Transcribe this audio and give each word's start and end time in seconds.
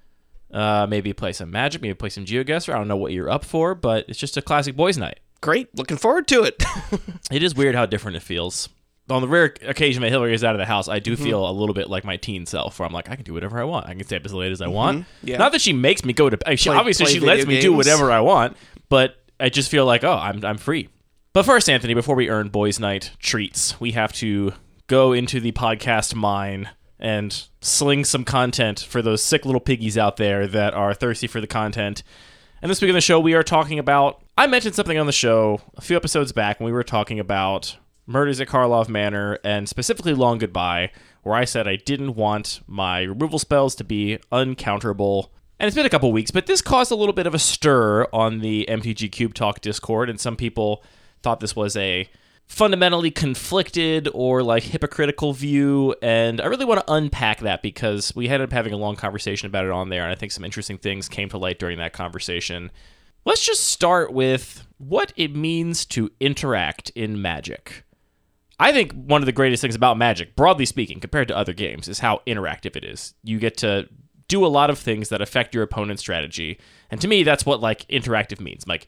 Uh, 0.53 0.89
maybe 0.91 1.13
play 1.13 1.33
some 1.33 1.53
Magic. 1.53 1.81
Maybe 1.81 1.95
play 1.95 2.09
some 2.09 2.25
GeoGuessr. 2.25 2.75
I 2.75 2.77
don't 2.79 2.89
know 2.89 2.97
what 2.97 3.13
you're 3.13 3.31
up 3.31 3.45
for, 3.45 3.77
but 3.77 4.05
it's 4.09 4.19
just 4.19 4.37
a 4.37 4.43
classic 4.43 4.75
boys' 4.75 4.99
night. 4.99 5.21
Great. 5.41 5.75
Looking 5.77 5.97
forward 5.97 6.27
to 6.29 6.43
it. 6.45 6.63
It 7.29 7.43
is 7.43 7.57
weird 7.57 7.75
how 7.75 7.87
different 7.87 8.17
it 8.17 8.23
feels. 8.23 8.69
On 9.11 9.21
the 9.21 9.27
rare 9.27 9.53
occasion 9.63 10.03
that 10.03 10.11
Hillary 10.11 10.33
is 10.33 10.45
out 10.45 10.55
of 10.55 10.61
the 10.61 10.65
house, 10.65 10.89
I 10.89 11.01
do 11.01 11.15
mm-hmm. 11.15 11.25
feel 11.25 11.49
a 11.49 11.51
little 11.51 11.75
bit 11.75 11.91
like 11.91 12.05
my 12.05 12.17
teen 12.17 12.47
self, 12.47 12.79
where 12.79 12.87
I'm 12.87 12.93
like, 12.93 13.11
I 13.11 13.17
can 13.17 13.25
do 13.25 13.35
whatever 13.35 13.59
I 13.61 13.65
want. 13.65 13.87
I 13.87 13.95
can 13.95 14.05
stay 14.05 14.17
up 14.17 14.25
as 14.25 14.33
late 14.33 14.53
as 14.53 14.61
I 14.61 14.67
mm-hmm. 14.67 14.75
want. 14.75 15.07
Yeah. 15.25 15.39
Not 15.39 15.51
that 15.51 15.61
she 15.61 15.73
makes 15.73 16.05
me 16.05 16.13
go 16.13 16.31
to. 16.31 16.39
She, 16.57 16.69
Play- 16.69 16.77
obviously, 16.77 17.07
play 17.07 17.15
she 17.15 17.21
lets 17.21 17.45
video 17.45 17.57
me 17.57 17.61
do 17.61 17.73
whatever 17.73 18.13
I 18.13 18.21
want, 18.21 18.57
but 18.89 19.17
I 19.41 19.49
just 19.49 19.71
feel 19.71 19.87
like, 19.87 20.05
oh, 20.05 20.13
I'm 20.13 20.45
I'm 20.45 20.57
free. 20.57 20.89
But 21.33 21.45
first, 21.45 21.69
Anthony, 21.69 21.95
before 21.95 22.15
we 22.15 22.31
earn 22.31 22.49
boys' 22.49 22.79
night 22.79 23.11
treats, 23.19 23.79
we 23.81 23.91
have 23.91 24.13
to 24.15 24.53
go 24.87 25.13
into 25.13 25.41
the 25.41 25.53
podcast 25.53 26.15
mine 26.15 26.71
and 26.99 27.47
sling 27.61 28.05
some 28.05 28.25
content 28.25 28.81
for 28.81 29.03
those 29.03 29.23
sick 29.23 29.45
little 29.45 29.61
piggies 29.61 29.99
out 29.99 30.17
there 30.17 30.47
that 30.47 30.75
are 30.75 30.95
thirsty 30.95 31.27
for 31.27 31.41
the 31.41 31.47
content. 31.47 32.03
And 32.63 32.71
this 32.71 32.81
week 32.81 32.89
on 32.89 32.95
the 32.95 33.03
show, 33.03 33.21
we 33.21 33.35
are 33.35 33.43
talking 33.43 33.79
about. 33.79 34.23
I 34.39 34.47
mentioned 34.47 34.75
something 34.75 34.97
on 34.97 35.07
the 35.07 35.13
show 35.13 35.61
a 35.77 35.83
few 35.83 35.95
episodes 35.95 36.33
back 36.33 36.59
when 36.59 36.65
we 36.65 36.73
were 36.73 36.83
talking 36.83 37.21
about 37.21 37.77
murders 38.07 38.41
at 38.41 38.49
Karlov 38.49 38.89
Manor 38.89 39.39
and 39.45 39.69
specifically 39.69 40.15
Long 40.15 40.39
Goodbye, 40.39 40.91
where 41.23 41.35
I 41.35 41.45
said 41.45 41.69
I 41.69 41.77
didn't 41.77 42.15
want 42.15 42.63
my 42.67 43.03
removal 43.03 43.39
spells 43.39 43.75
to 43.77 43.85
be 43.85 44.19
uncounterable. 44.33 45.29
And 45.61 45.67
it's 45.67 45.75
been 45.75 45.85
a 45.85 45.91
couple 45.91 46.11
weeks, 46.13 46.31
but 46.31 46.47
this 46.47 46.63
caused 46.63 46.91
a 46.91 46.97
little 46.97 47.13
bit 47.13 47.27
of 47.27 47.35
a 47.35 47.39
stir 47.39 48.07
on 48.11 48.41
the 48.41 48.67
MTG 48.71 49.13
Cube 49.13 49.35
Talk 49.35 49.61
Discord, 49.61 50.09
and 50.09 50.19
some 50.19 50.37
people 50.37 50.83
thought 51.23 51.41
this 51.41 51.57
was 51.57 51.77
a 51.77 52.09
fundamentally 52.47 53.11
conflicted 53.11 54.09
or 54.15 54.43
like 54.43 54.63
hypocritical 54.63 55.33
view 55.33 55.95
and 56.01 56.41
i 56.41 56.47
really 56.47 56.65
want 56.65 56.79
to 56.79 56.93
unpack 56.93 57.41
that 57.41 57.61
because 57.61 58.15
we 58.15 58.29
ended 58.29 58.49
up 58.49 58.53
having 58.53 58.73
a 58.73 58.77
long 58.77 58.95
conversation 58.95 59.47
about 59.47 59.65
it 59.65 59.71
on 59.73 59.89
there 59.89 60.05
and 60.05 60.13
i 60.13 60.15
think 60.15 60.31
some 60.31 60.45
interesting 60.45 60.79
things 60.79 61.09
came 61.09 61.29
to 61.29 61.39
light 61.39 61.59
during 61.59 61.79
that 61.79 61.93
conversation. 61.93 62.71
Let's 63.25 63.45
just 63.45 63.65
start 63.65 64.13
with 64.13 64.65
what 64.79 65.13
it 65.17 65.35
means 65.35 65.85
to 65.87 66.13
interact 66.21 66.91
in 66.91 67.21
magic. 67.21 67.85
I 68.61 68.73
think 68.73 68.93
one 68.93 69.21
of 69.21 69.27
the 69.27 69.33
greatest 69.33 69.61
things 69.61 69.75
about 69.75 69.99
magic 69.99 70.37
broadly 70.37 70.65
speaking 70.65 71.01
compared 71.01 71.27
to 71.29 71.37
other 71.37 71.53
games 71.53 71.89
is 71.89 71.99
how 71.99 72.23
interactive 72.27 72.77
it 72.77 72.85
is. 72.85 73.15
You 73.25 73.41
get 73.41 73.57
to 73.59 73.89
do 74.29 74.45
a 74.45 74.49
lot 74.49 74.71
of 74.71 74.79
things 74.79 75.09
that 75.09 75.21
affect 75.21 75.55
your 75.55 75.65
opponent's 75.65 76.03
strategy 76.03 76.59
and 76.91 77.01
to 77.01 77.09
me 77.09 77.23
that's 77.23 77.45
what 77.45 77.61
like 77.61 77.87
interactive 77.89 78.41
means. 78.41 78.67
Like 78.67 78.87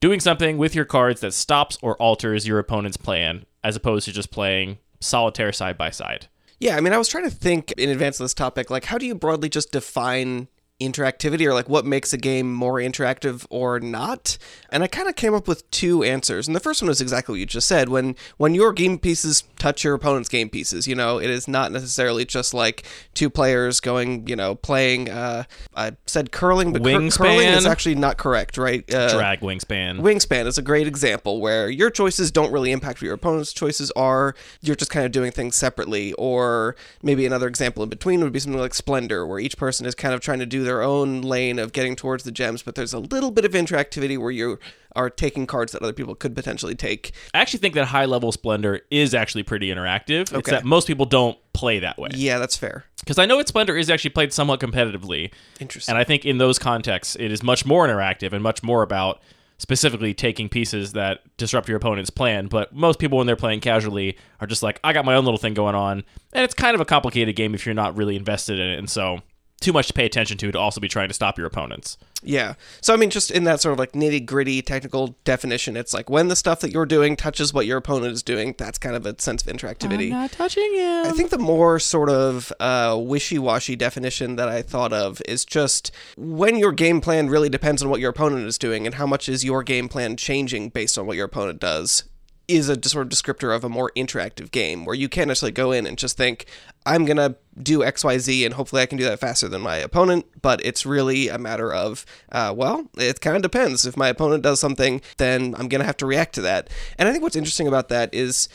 doing 0.00 0.20
something 0.20 0.58
with 0.58 0.74
your 0.74 0.84
cards 0.84 1.20
that 1.20 1.32
stops 1.32 1.78
or 1.82 1.96
alters 1.96 2.46
your 2.46 2.58
opponent's 2.58 2.96
plan 2.96 3.44
as 3.64 3.76
opposed 3.76 4.04
to 4.04 4.12
just 4.12 4.30
playing 4.30 4.78
solitaire 5.00 5.52
side 5.52 5.76
by 5.76 5.90
side. 5.90 6.28
yeah, 6.60 6.76
I 6.76 6.80
mean, 6.80 6.92
I 6.92 6.98
was 6.98 7.08
trying 7.08 7.24
to 7.24 7.30
think 7.30 7.72
in 7.72 7.90
advance 7.90 8.18
of 8.20 8.24
this 8.24 8.34
topic, 8.34 8.70
like, 8.70 8.84
how 8.86 8.98
do 8.98 9.06
you 9.06 9.14
broadly 9.14 9.48
just 9.48 9.72
define 9.72 10.48
interactivity 10.80 11.46
or 11.46 11.54
like 11.54 11.68
what 11.68 11.86
makes 11.86 12.12
a 12.12 12.18
game 12.18 12.52
more 12.52 12.74
interactive 12.74 13.46
or 13.48 13.80
not 13.80 14.36
and 14.70 14.82
i 14.82 14.86
kind 14.86 15.08
of 15.08 15.16
came 15.16 15.32
up 15.32 15.48
with 15.48 15.68
two 15.70 16.02
answers 16.02 16.46
and 16.46 16.54
the 16.54 16.60
first 16.60 16.82
one 16.82 16.88
was 16.88 17.00
exactly 17.00 17.32
what 17.32 17.40
you 17.40 17.46
just 17.46 17.66
said 17.66 17.88
when 17.88 18.14
when 18.36 18.54
your 18.54 18.74
game 18.74 18.98
pieces 18.98 19.44
touch 19.58 19.84
your 19.84 19.94
opponent's 19.94 20.28
game 20.28 20.50
pieces 20.50 20.86
you 20.86 20.94
know 20.94 21.18
it 21.18 21.30
is 21.30 21.48
not 21.48 21.72
necessarily 21.72 22.26
just 22.26 22.52
like 22.52 22.84
two 23.14 23.30
players 23.30 23.80
going 23.80 24.26
you 24.28 24.36
know 24.36 24.54
playing 24.54 25.08
uh 25.08 25.44
i 25.74 25.92
said 26.06 26.30
curling 26.30 26.74
but 26.74 26.84
cur- 26.84 27.08
curling 27.10 27.48
is 27.48 27.64
actually 27.64 27.94
not 27.94 28.18
correct 28.18 28.58
right 28.58 28.92
uh, 28.94 29.10
Drag 29.12 29.40
wingspan. 29.40 30.00
Wingspan 30.00 30.46
is 30.46 30.58
a 30.58 30.62
great 30.62 30.86
example 30.86 31.40
where 31.40 31.70
your 31.70 31.90
choices 31.90 32.30
don't 32.30 32.52
really 32.52 32.72
impact 32.72 32.98
what 32.98 33.06
your 33.06 33.14
opponent's 33.14 33.52
choices 33.52 33.90
are. 33.92 34.34
You're 34.60 34.76
just 34.76 34.90
kind 34.90 35.06
of 35.06 35.12
doing 35.12 35.30
things 35.30 35.56
separately. 35.56 36.12
Or 36.14 36.76
maybe 37.02 37.26
another 37.26 37.48
example 37.48 37.82
in 37.82 37.88
between 37.88 38.22
would 38.22 38.32
be 38.32 38.40
something 38.40 38.60
like 38.60 38.74
Splendor, 38.74 39.26
where 39.26 39.38
each 39.38 39.56
person 39.56 39.86
is 39.86 39.94
kind 39.94 40.14
of 40.14 40.20
trying 40.20 40.40
to 40.40 40.46
do 40.46 40.64
their 40.66 40.82
own 40.82 41.22
lane 41.22 41.58
of 41.58 41.72
getting 41.72 41.96
towards 41.96 42.24
the 42.24 42.30
gems, 42.30 42.62
but 42.62 42.74
there's 42.74 42.92
a 42.92 42.98
little 42.98 43.30
bit 43.30 43.44
of 43.44 43.52
interactivity 43.52 44.18
where 44.18 44.30
you 44.30 44.58
are 44.94 45.08
taking 45.10 45.46
cards 45.46 45.72
that 45.72 45.82
other 45.82 45.92
people 45.92 46.14
could 46.14 46.34
potentially 46.34 46.74
take. 46.74 47.12
I 47.34 47.38
actually 47.38 47.60
think 47.60 47.74
that 47.74 47.86
high 47.86 48.04
level 48.06 48.32
splendor 48.32 48.80
is 48.90 49.14
actually 49.14 49.42
pretty 49.42 49.68
interactive. 49.68 50.22
It's 50.22 50.32
Okay. 50.34 50.50
that 50.52 50.64
most 50.64 50.86
people 50.86 51.06
don't 51.06 51.38
play 51.52 51.78
that 51.80 51.98
way. 51.98 52.10
Yeah, 52.14 52.38
that's 52.38 52.56
fair. 52.56 52.84
Because 53.00 53.18
I 53.18 53.26
know 53.26 53.36
that 53.38 53.48
splendor 53.48 53.76
is 53.76 53.88
actually 53.90 54.10
played 54.10 54.32
somewhat 54.32 54.60
competitively. 54.60 55.30
Interesting. 55.60 55.92
And 55.92 55.98
I 55.98 56.04
think 56.04 56.24
in 56.24 56.38
those 56.38 56.58
contexts, 56.58 57.16
it 57.18 57.30
is 57.30 57.42
much 57.42 57.64
more 57.64 57.86
interactive 57.86 58.32
and 58.32 58.42
much 58.42 58.62
more 58.62 58.82
about 58.82 59.20
specifically 59.58 60.12
taking 60.12 60.48
pieces 60.50 60.92
that 60.92 61.20
disrupt 61.38 61.66
your 61.68 61.76
opponent's 61.78 62.10
plan. 62.10 62.46
But 62.46 62.74
most 62.74 62.98
people, 62.98 63.16
when 63.18 63.26
they're 63.26 63.36
playing 63.36 63.60
casually, 63.60 64.16
are 64.40 64.46
just 64.46 64.62
like, 64.62 64.78
I 64.84 64.92
got 64.92 65.04
my 65.06 65.14
own 65.14 65.24
little 65.24 65.38
thing 65.38 65.54
going 65.54 65.74
on. 65.74 66.04
And 66.32 66.44
it's 66.44 66.52
kind 66.54 66.74
of 66.74 66.80
a 66.80 66.84
complicated 66.84 67.36
game 67.36 67.54
if 67.54 67.64
you're 67.64 67.74
not 67.74 67.96
really 67.96 68.16
invested 68.16 68.58
in 68.58 68.66
it. 68.68 68.78
And 68.78 68.88
so, 68.90 69.20
too 69.60 69.72
much 69.72 69.86
to 69.86 69.92
pay 69.92 70.04
attention 70.04 70.36
to 70.38 70.52
to 70.52 70.58
also 70.58 70.80
be 70.80 70.88
trying 70.88 71.08
to 71.08 71.14
stop 71.14 71.38
your 71.38 71.46
opponents. 71.46 71.96
Yeah. 72.22 72.54
So 72.80 72.92
I 72.92 72.96
mean, 72.96 73.10
just 73.10 73.30
in 73.30 73.44
that 73.44 73.60
sort 73.60 73.72
of 73.72 73.78
like 73.78 73.92
nitty 73.92 74.26
gritty 74.26 74.60
technical 74.62 75.16
definition, 75.24 75.76
it's 75.76 75.94
like 75.94 76.10
when 76.10 76.28
the 76.28 76.36
stuff 76.36 76.60
that 76.60 76.72
you're 76.72 76.86
doing 76.86 77.16
touches 77.16 77.54
what 77.54 77.66
your 77.66 77.78
opponent 77.78 78.12
is 78.12 78.22
doing. 78.22 78.54
That's 78.58 78.78
kind 78.78 78.96
of 78.96 79.06
a 79.06 79.20
sense 79.20 79.46
of 79.46 79.54
interactivity. 79.54 80.10
not 80.10 80.32
touching 80.32 80.74
him. 80.74 81.06
I 81.06 81.12
think 81.12 81.30
the 81.30 81.38
more 81.38 81.78
sort 81.78 82.10
of 82.10 82.52
uh, 82.60 82.98
wishy-washy 83.00 83.76
definition 83.76 84.36
that 84.36 84.48
I 84.48 84.62
thought 84.62 84.92
of 84.92 85.22
is 85.26 85.44
just 85.44 85.90
when 86.16 86.56
your 86.56 86.72
game 86.72 87.00
plan 87.00 87.28
really 87.28 87.48
depends 87.48 87.82
on 87.82 87.90
what 87.90 88.00
your 88.00 88.10
opponent 88.10 88.46
is 88.46 88.58
doing 88.58 88.86
and 88.86 88.96
how 88.96 89.06
much 89.06 89.28
is 89.28 89.44
your 89.44 89.62
game 89.62 89.88
plan 89.88 90.16
changing 90.16 90.70
based 90.70 90.98
on 90.98 91.06
what 91.06 91.16
your 91.16 91.26
opponent 91.26 91.60
does 91.60 92.04
is 92.48 92.68
a 92.68 92.88
sort 92.88 93.06
of 93.06 93.12
descriptor 93.12 93.54
of 93.54 93.64
a 93.64 93.68
more 93.68 93.90
interactive 93.96 94.50
game 94.50 94.84
where 94.84 94.94
you 94.94 95.08
can't 95.08 95.28
necessarily 95.28 95.52
go 95.52 95.72
in 95.72 95.86
and 95.86 95.98
just 95.98 96.16
think 96.16 96.46
I'm 96.84 97.04
gonna 97.04 97.36
do 97.60 97.82
X 97.82 98.04
Y 98.04 98.18
Z 98.18 98.44
and 98.44 98.54
hopefully 98.54 98.82
I 98.82 98.86
can 98.86 98.98
do 98.98 99.04
that 99.04 99.18
faster 99.18 99.48
than 99.48 99.62
my 99.62 99.76
opponent. 99.76 100.26
But 100.42 100.64
it's 100.64 100.86
really 100.86 101.28
a 101.28 101.38
matter 101.38 101.72
of 101.72 102.06
uh, 102.30 102.54
well, 102.56 102.86
it 102.96 103.20
kind 103.20 103.36
of 103.36 103.42
depends. 103.42 103.84
If 103.86 103.96
my 103.96 104.08
opponent 104.08 104.42
does 104.42 104.60
something, 104.60 105.00
then 105.16 105.54
I'm 105.58 105.68
gonna 105.68 105.84
have 105.84 105.96
to 105.98 106.06
react 106.06 106.34
to 106.36 106.42
that. 106.42 106.70
And 106.98 107.08
I 107.08 107.12
think 107.12 107.22
what's 107.22 107.36
interesting 107.36 107.66
about 107.66 107.88
that 107.88 108.14
is 108.14 108.48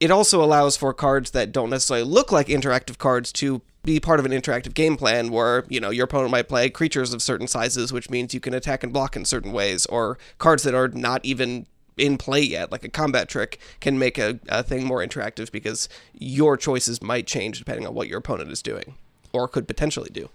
it 0.00 0.10
also 0.10 0.42
allows 0.42 0.76
for 0.76 0.92
cards 0.92 1.32
that 1.32 1.52
don't 1.52 1.70
necessarily 1.70 2.06
look 2.06 2.30
like 2.32 2.48
interactive 2.48 2.98
cards 2.98 3.32
to 3.32 3.62
be 3.84 4.00
part 4.00 4.20
of 4.20 4.26
an 4.26 4.32
interactive 4.32 4.74
game 4.74 4.96
plan 4.96 5.30
where 5.30 5.64
you 5.68 5.80
know 5.80 5.90
your 5.90 6.04
opponent 6.04 6.30
might 6.30 6.48
play 6.48 6.68
creatures 6.68 7.14
of 7.14 7.22
certain 7.22 7.46
sizes 7.46 7.92
which 7.92 8.10
means 8.10 8.34
you 8.34 8.40
can 8.40 8.52
attack 8.52 8.82
and 8.82 8.92
block 8.92 9.16
in 9.16 9.24
certain 9.24 9.52
ways 9.52 9.86
or 9.86 10.18
cards 10.38 10.62
that 10.64 10.74
are 10.74 10.88
not 10.88 11.24
even 11.24 11.66
in 11.98 12.18
play 12.18 12.40
yet 12.42 12.70
like 12.70 12.84
a 12.84 12.88
combat 12.88 13.28
trick 13.28 13.58
can 13.80 13.98
make 13.98 14.18
a, 14.18 14.38
a 14.48 14.62
thing 14.62 14.84
more 14.84 14.98
interactive 14.98 15.50
because 15.52 15.88
your 16.12 16.56
choices 16.56 17.02
might 17.02 17.26
change 17.26 17.58
depending 17.58 17.86
on 17.86 17.94
what 17.94 18.08
your 18.08 18.18
opponent 18.18 18.50
is 18.50 18.62
doing 18.62 18.94
or 19.32 19.48
could 19.48 19.66
potentially 19.66 20.10
do 20.12 20.28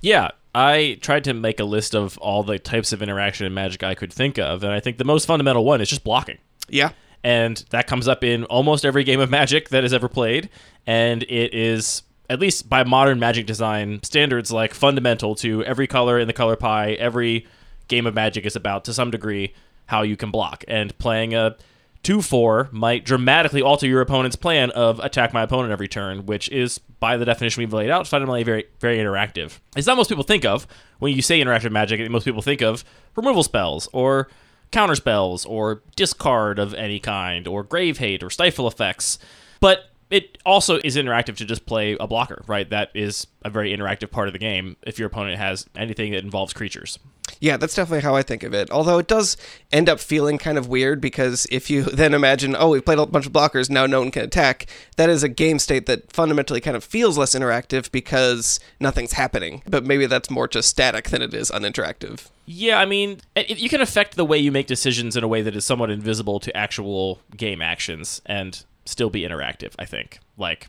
Yeah, 0.00 0.30
I 0.54 0.98
tried 1.02 1.24
to 1.24 1.34
make 1.34 1.60
a 1.60 1.64
list 1.64 1.94
of 1.94 2.16
all 2.18 2.42
the 2.42 2.58
types 2.58 2.92
of 2.92 3.02
interaction 3.02 3.46
in 3.46 3.52
Magic 3.52 3.82
I 3.82 3.94
could 3.94 4.12
think 4.12 4.38
of, 4.38 4.62
and 4.62 4.72
I 4.72 4.80
think 4.80 4.96
the 4.96 5.04
most 5.04 5.26
fundamental 5.26 5.64
one 5.64 5.80
is 5.82 5.88
just 5.88 6.02
blocking. 6.02 6.38
Yeah. 6.68 6.92
And 7.22 7.62
that 7.70 7.86
comes 7.86 8.08
up 8.08 8.24
in 8.24 8.44
almost 8.44 8.84
every 8.84 9.04
game 9.04 9.20
of 9.20 9.30
Magic 9.30 9.68
that 9.70 9.84
is 9.84 9.92
ever 9.92 10.08
played, 10.08 10.48
and 10.86 11.24
it 11.24 11.52
is 11.52 12.02
at 12.30 12.40
least 12.40 12.68
by 12.68 12.84
modern 12.84 13.18
Magic 13.18 13.46
design 13.46 14.00
standards 14.02 14.50
like 14.50 14.74
fundamental 14.74 15.34
to 15.36 15.62
every 15.64 15.86
color 15.86 16.18
in 16.18 16.26
the 16.26 16.32
color 16.32 16.56
pie. 16.56 16.92
Every 16.92 17.46
game 17.88 18.06
of 18.06 18.14
Magic 18.14 18.46
is 18.46 18.56
about 18.56 18.84
to 18.86 18.94
some 18.94 19.10
degree 19.10 19.54
how 19.86 20.02
you 20.02 20.16
can 20.16 20.30
block, 20.30 20.64
and 20.68 20.96
playing 20.98 21.34
a 21.34 21.56
2 22.02 22.22
4 22.22 22.68
might 22.70 23.04
dramatically 23.04 23.62
alter 23.62 23.86
your 23.86 24.00
opponent's 24.00 24.36
plan 24.36 24.70
of 24.70 25.00
attack 25.00 25.32
my 25.32 25.42
opponent 25.42 25.72
every 25.72 25.88
turn, 25.88 26.26
which 26.26 26.48
is, 26.50 26.78
by 27.00 27.16
the 27.16 27.24
definition 27.24 27.60
we've 27.60 27.72
laid 27.72 27.90
out, 27.90 28.06
fundamentally 28.06 28.44
very, 28.44 28.64
very 28.78 28.98
interactive. 28.98 29.58
It's 29.74 29.86
not 29.86 29.96
most 29.96 30.08
people 30.08 30.22
think 30.22 30.44
of 30.44 30.66
when 30.98 31.14
you 31.14 31.22
say 31.22 31.40
interactive 31.40 31.72
magic, 31.72 32.08
most 32.10 32.24
people 32.24 32.42
think 32.42 32.62
of 32.62 32.84
removal 33.16 33.42
spells 33.42 33.88
or 33.92 34.28
counter 34.70 34.94
spells 34.94 35.44
or 35.46 35.82
discard 35.96 36.58
of 36.58 36.74
any 36.74 37.00
kind 37.00 37.48
or 37.48 37.62
grave 37.62 37.98
hate 37.98 38.22
or 38.22 38.30
stifle 38.30 38.68
effects. 38.68 39.18
But 39.60 39.90
it 40.10 40.38
also 40.46 40.78
is 40.84 40.96
interactive 40.96 41.36
to 41.36 41.44
just 41.44 41.66
play 41.66 41.96
a 41.98 42.06
blocker, 42.06 42.42
right? 42.46 42.68
That 42.70 42.90
is 42.94 43.26
a 43.42 43.50
very 43.50 43.76
interactive 43.76 44.10
part 44.10 44.28
of 44.28 44.32
the 44.32 44.38
game 44.38 44.76
if 44.86 44.98
your 44.98 45.06
opponent 45.06 45.38
has 45.38 45.66
anything 45.76 46.12
that 46.12 46.22
involves 46.22 46.52
creatures. 46.52 46.98
Yeah, 47.40 47.56
that's 47.56 47.74
definitely 47.74 48.02
how 48.02 48.14
I 48.14 48.22
think 48.22 48.42
of 48.44 48.54
it. 48.54 48.70
Although 48.70 48.98
it 48.98 49.08
does 49.08 49.36
end 49.72 49.88
up 49.88 50.00
feeling 50.00 50.38
kind 50.38 50.56
of 50.56 50.68
weird 50.68 51.00
because 51.00 51.46
if 51.50 51.68
you 51.68 51.82
then 51.82 52.14
imagine, 52.14 52.54
oh, 52.56 52.70
we've 52.70 52.84
played 52.84 52.98
a 52.98 53.06
bunch 53.06 53.26
of 53.26 53.32
blockers, 53.32 53.68
now 53.68 53.86
no 53.86 54.00
one 54.00 54.10
can 54.10 54.22
attack, 54.22 54.66
that 54.96 55.10
is 55.10 55.22
a 55.22 55.28
game 55.28 55.58
state 55.58 55.86
that 55.86 56.12
fundamentally 56.12 56.60
kind 56.60 56.76
of 56.76 56.84
feels 56.84 57.18
less 57.18 57.34
interactive 57.34 57.90
because 57.90 58.60
nothing's 58.80 59.12
happening. 59.12 59.62
But 59.66 59.84
maybe 59.84 60.06
that's 60.06 60.30
more 60.30 60.48
just 60.48 60.68
static 60.68 61.10
than 61.10 61.22
it 61.22 61.34
is 61.34 61.50
uninteractive. 61.50 62.28
Yeah, 62.46 62.78
I 62.78 62.86
mean, 62.86 63.20
it, 63.34 63.58
you 63.58 63.68
can 63.68 63.80
affect 63.80 64.14
the 64.14 64.24
way 64.24 64.38
you 64.38 64.52
make 64.52 64.68
decisions 64.68 65.16
in 65.16 65.24
a 65.24 65.28
way 65.28 65.42
that 65.42 65.56
is 65.56 65.64
somewhat 65.64 65.90
invisible 65.90 66.38
to 66.40 66.56
actual 66.56 67.20
game 67.36 67.60
actions 67.60 68.22
and 68.24 68.64
still 68.86 69.10
be 69.10 69.22
interactive, 69.22 69.74
I 69.78 69.84
think. 69.84 70.20
Like, 70.36 70.68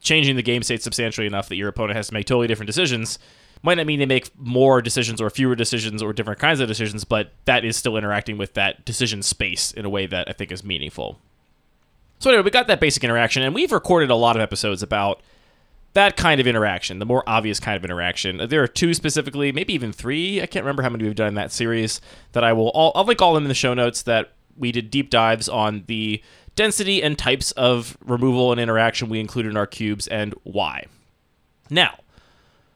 changing 0.00 0.36
the 0.36 0.42
game 0.42 0.62
state 0.62 0.82
substantially 0.82 1.26
enough 1.26 1.48
that 1.48 1.56
your 1.56 1.68
opponent 1.68 1.96
has 1.96 2.08
to 2.08 2.14
make 2.14 2.26
totally 2.26 2.46
different 2.46 2.68
decisions 2.68 3.18
might 3.62 3.74
not 3.74 3.86
mean 3.86 3.98
they 3.98 4.06
make 4.06 4.30
more 4.38 4.82
decisions 4.82 5.20
or 5.20 5.30
fewer 5.30 5.54
decisions 5.54 6.02
or 6.02 6.12
different 6.12 6.38
kinds 6.38 6.60
of 6.60 6.68
decisions, 6.68 7.04
but 7.04 7.32
that 7.46 7.64
is 7.64 7.76
still 7.76 7.96
interacting 7.96 8.38
with 8.38 8.54
that 8.54 8.84
decision 8.84 9.22
space 9.22 9.72
in 9.72 9.84
a 9.84 9.88
way 9.88 10.06
that 10.06 10.28
I 10.28 10.32
think 10.32 10.52
is 10.52 10.62
meaningful. 10.62 11.18
So 12.18 12.30
anyway, 12.30 12.44
we 12.44 12.50
got 12.50 12.66
that 12.68 12.80
basic 12.80 13.02
interaction, 13.02 13.42
and 13.42 13.54
we've 13.54 13.72
recorded 13.72 14.10
a 14.10 14.14
lot 14.14 14.36
of 14.36 14.42
episodes 14.42 14.82
about 14.82 15.20
that 15.94 16.16
kind 16.16 16.40
of 16.40 16.46
interaction, 16.46 16.98
the 16.98 17.06
more 17.06 17.24
obvious 17.26 17.58
kind 17.58 17.76
of 17.76 17.84
interaction. 17.84 18.48
There 18.48 18.62
are 18.62 18.68
two 18.68 18.94
specifically, 18.94 19.50
maybe 19.50 19.72
even 19.72 19.92
three. 19.92 20.42
I 20.42 20.46
can't 20.46 20.64
remember 20.64 20.82
how 20.82 20.90
many 20.90 21.04
we've 21.04 21.14
done 21.14 21.28
in 21.28 21.34
that 21.34 21.52
series. 21.52 22.00
That 22.32 22.44
I 22.44 22.52
will, 22.52 22.68
all, 22.68 22.92
I'll 22.94 23.04
link 23.04 23.22
all 23.22 23.30
of 23.30 23.36
them 23.36 23.44
in 23.44 23.48
the 23.48 23.54
show 23.54 23.72
notes. 23.72 24.02
That 24.02 24.32
we 24.56 24.72
did 24.72 24.90
deep 24.90 25.08
dives 25.08 25.48
on 25.48 25.84
the 25.86 26.22
density 26.56 27.02
and 27.02 27.16
types 27.16 27.52
of 27.52 27.96
removal 28.04 28.50
and 28.50 28.60
interaction 28.60 29.08
we 29.08 29.20
included 29.20 29.50
in 29.50 29.56
our 29.56 29.66
cubes 29.66 30.08
and 30.08 30.34
why. 30.42 30.86
Now, 31.70 31.98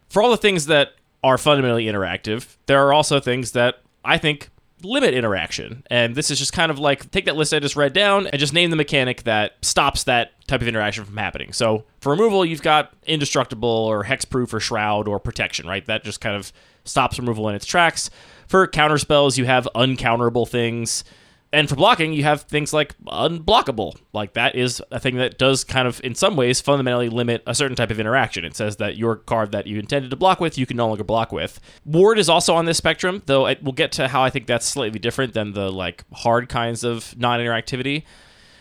for 0.09 0.23
all 0.23 0.31
the 0.31 0.37
things 0.37 0.67
that 0.67 0.93
are 1.25 1.39
fundamentally 1.39 1.87
interactive, 1.87 2.57
there 2.67 2.87
are 2.87 2.93
also 2.93 3.21
things 3.21 3.53
that 3.53 3.81
I 4.05 4.19
think 4.19 4.51
limit 4.83 5.15
interaction. 5.15 5.83
And 5.91 6.15
this 6.15 6.31
is 6.31 6.39
just 6.39 6.53
kind 6.53 6.71
of 6.71 6.79
like 6.79 7.11
take 7.11 7.27
that 7.27 7.37
list 7.37 7.53
I 7.53 7.59
just 7.59 7.77
read 7.77 7.93
down 7.93 8.27
and 8.27 8.39
just 8.39 8.53
name 8.53 8.71
the 8.71 8.77
mechanic 8.77 9.25
that 9.25 9.53
stops 9.63 10.05
that 10.05 10.33
type 10.47 10.63
of 10.63 10.69
interaction 10.69 11.05
from 11.05 11.17
happening. 11.17 11.53
So 11.53 11.85
for 12.01 12.11
removal, 12.13 12.45
you've 12.45 12.63
got 12.63 12.93
indestructible 13.07 13.69
or 13.69 14.05
hexproof 14.05 14.53
or 14.53 14.61
shroud 14.61 15.07
or 15.09 15.19
protection, 15.19 15.67
right? 15.67 15.85
That 15.87 16.05
just 16.05 16.21
kind 16.21 16.37
of 16.37 16.53
stops 16.85 17.19
removal 17.19 17.49
in 17.49 17.55
its 17.55 17.67
tracks. 17.67 18.11
For 18.47 18.67
counter 18.67 18.99
spells, 18.99 19.39
you 19.39 19.45
have 19.45 19.69
uncounterable 19.75 20.49
things 20.49 21.05
and 21.53 21.69
for 21.69 21.75
blocking, 21.75 22.13
you 22.13 22.23
have 22.23 22.43
things 22.43 22.73
like 22.73 22.97
unblockable. 23.07 23.97
Like 24.13 24.35
that 24.35 24.55
is 24.55 24.81
a 24.93 25.01
thing 25.01 25.17
that 25.17 25.37
does 25.37 25.65
kind 25.65 25.89
of, 25.89 26.01
in 26.05 26.15
some 26.15 26.37
ways, 26.37 26.61
fundamentally 26.61 27.09
limit 27.09 27.43
a 27.47 27.55
certain 27.55 27.77
type 27.77 27.91
of 27.91 27.99
interaction. 27.99 28.45
It 28.45 28.55
says 28.55 28.77
that 28.77 28.97
your 28.97 29.17
card 29.17 29.51
that 29.53 29.67
you 29.67 29.79
intended 29.79 30.11
to 30.11 30.17
block 30.17 30.41
with, 30.41 30.57
you 30.57 30.67
can 30.67 30.77
no 30.77 30.87
longer 30.87 31.03
block 31.03 31.33
with. 31.33 31.59
Ward 31.85 32.19
is 32.19 32.29
also 32.29 32.55
on 32.55 32.67
this 32.67 32.77
spectrum, 32.77 33.23
though 33.27 33.53
we'll 33.63 33.73
get 33.73 33.91
to 33.93 34.07
how 34.07 34.23
I 34.23 34.31
think 34.31 34.47
that's 34.47 34.65
slightly 34.65 35.01
different 35.01 35.35
than 35.35 35.53
the 35.53 35.73
like 35.73 36.05
hard 36.13 36.49
kinds 36.49 36.85
of 36.85 37.19
non-interactivity. 37.19 38.05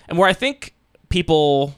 And 0.07 0.17
where 0.17 0.27
I 0.27 0.33
think 0.33 0.73
people 1.09 1.75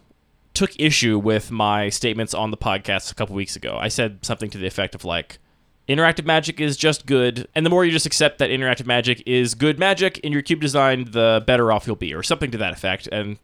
took 0.53 0.77
issue 0.79 1.19
with 1.19 1.51
my 1.51 1.89
statements 1.89 2.33
on 2.33 2.51
the 2.51 2.57
podcast 2.57 3.11
a 3.11 3.15
couple 3.15 3.35
weeks 3.35 3.57
ago, 3.57 3.77
I 3.79 3.89
said 3.89 4.25
something 4.25 4.49
to 4.51 4.57
the 4.57 4.67
effect 4.67 4.95
of 4.95 5.03
like, 5.03 5.39
interactive 5.87 6.25
magic 6.25 6.59
is 6.59 6.77
just 6.77 7.05
good 7.05 7.47
and 7.55 7.65
the 7.65 7.69
more 7.69 7.83
you 7.83 7.91
just 7.91 8.05
accept 8.05 8.37
that 8.37 8.49
interactive 8.49 8.85
magic 8.85 9.21
is 9.25 9.55
good 9.55 9.79
magic 9.79 10.19
in 10.19 10.31
your 10.31 10.41
cube 10.41 10.61
design 10.61 11.05
the 11.11 11.43
better 11.45 11.71
off 11.71 11.87
you'll 11.87 11.95
be 11.95 12.13
or 12.13 12.23
something 12.23 12.51
to 12.51 12.57
that 12.57 12.73
effect. 12.73 13.07
And 13.11 13.37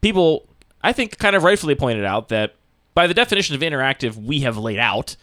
people 0.00 0.48
i 0.82 0.92
think 0.92 1.18
kind 1.18 1.36
of 1.36 1.44
rightfully 1.44 1.74
pointed 1.74 2.04
out 2.04 2.28
that 2.28 2.54
by 2.94 3.06
the 3.06 3.14
definition 3.14 3.54
of 3.54 3.60
interactive 3.60 4.16
we 4.16 4.40
have 4.40 4.56
laid 4.56 4.78
out 4.78 5.16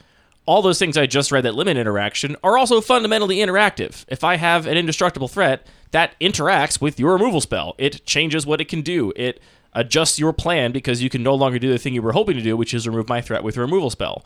all 0.45 0.61
those 0.61 0.79
things 0.79 0.97
i 0.97 1.05
just 1.05 1.31
read 1.31 1.43
that 1.43 1.55
limit 1.55 1.75
interaction 1.75 2.35
are 2.43 2.57
also 2.57 2.79
fundamentally 2.79 3.37
interactive. 3.37 4.05
If 4.07 4.23
i 4.23 4.37
have 4.37 4.67
an 4.67 4.77
indestructible 4.77 5.27
threat 5.27 5.65
that 5.91 6.15
interacts 6.19 6.81
with 6.81 6.99
your 6.99 7.13
removal 7.13 7.41
spell. 7.41 7.73
It 7.77 8.05
changes 8.05 8.45
what 8.45 8.59
it 8.59 8.67
can 8.67 8.81
do. 8.81 9.13
It 9.15 9.41
adjusts 9.73 10.19
your 10.19 10.33
plan 10.33 10.71
because 10.71 11.01
you 11.01 11.09
can 11.09 11.23
no 11.23 11.35
longer 11.35 11.59
do 11.59 11.69
the 11.69 11.77
thing 11.77 11.93
you 11.93 12.01
were 12.01 12.11
hoping 12.11 12.35
to 12.35 12.41
do 12.41 12.57
which 12.57 12.73
is 12.73 12.87
remove 12.87 13.07
my 13.07 13.21
threat 13.21 13.43
with 13.43 13.57
a 13.57 13.61
removal 13.61 13.89
spell 13.89 14.25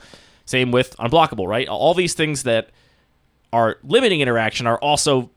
same 0.51 0.71
with 0.71 0.95
unblockable, 0.97 1.47
right? 1.47 1.67
All 1.67 1.93
these 1.93 2.13
things 2.13 2.43
that 2.43 2.69
are 3.51 3.77
limiting 3.83 4.21
interaction 4.21 4.67
are 4.67 4.77
also 4.77 5.31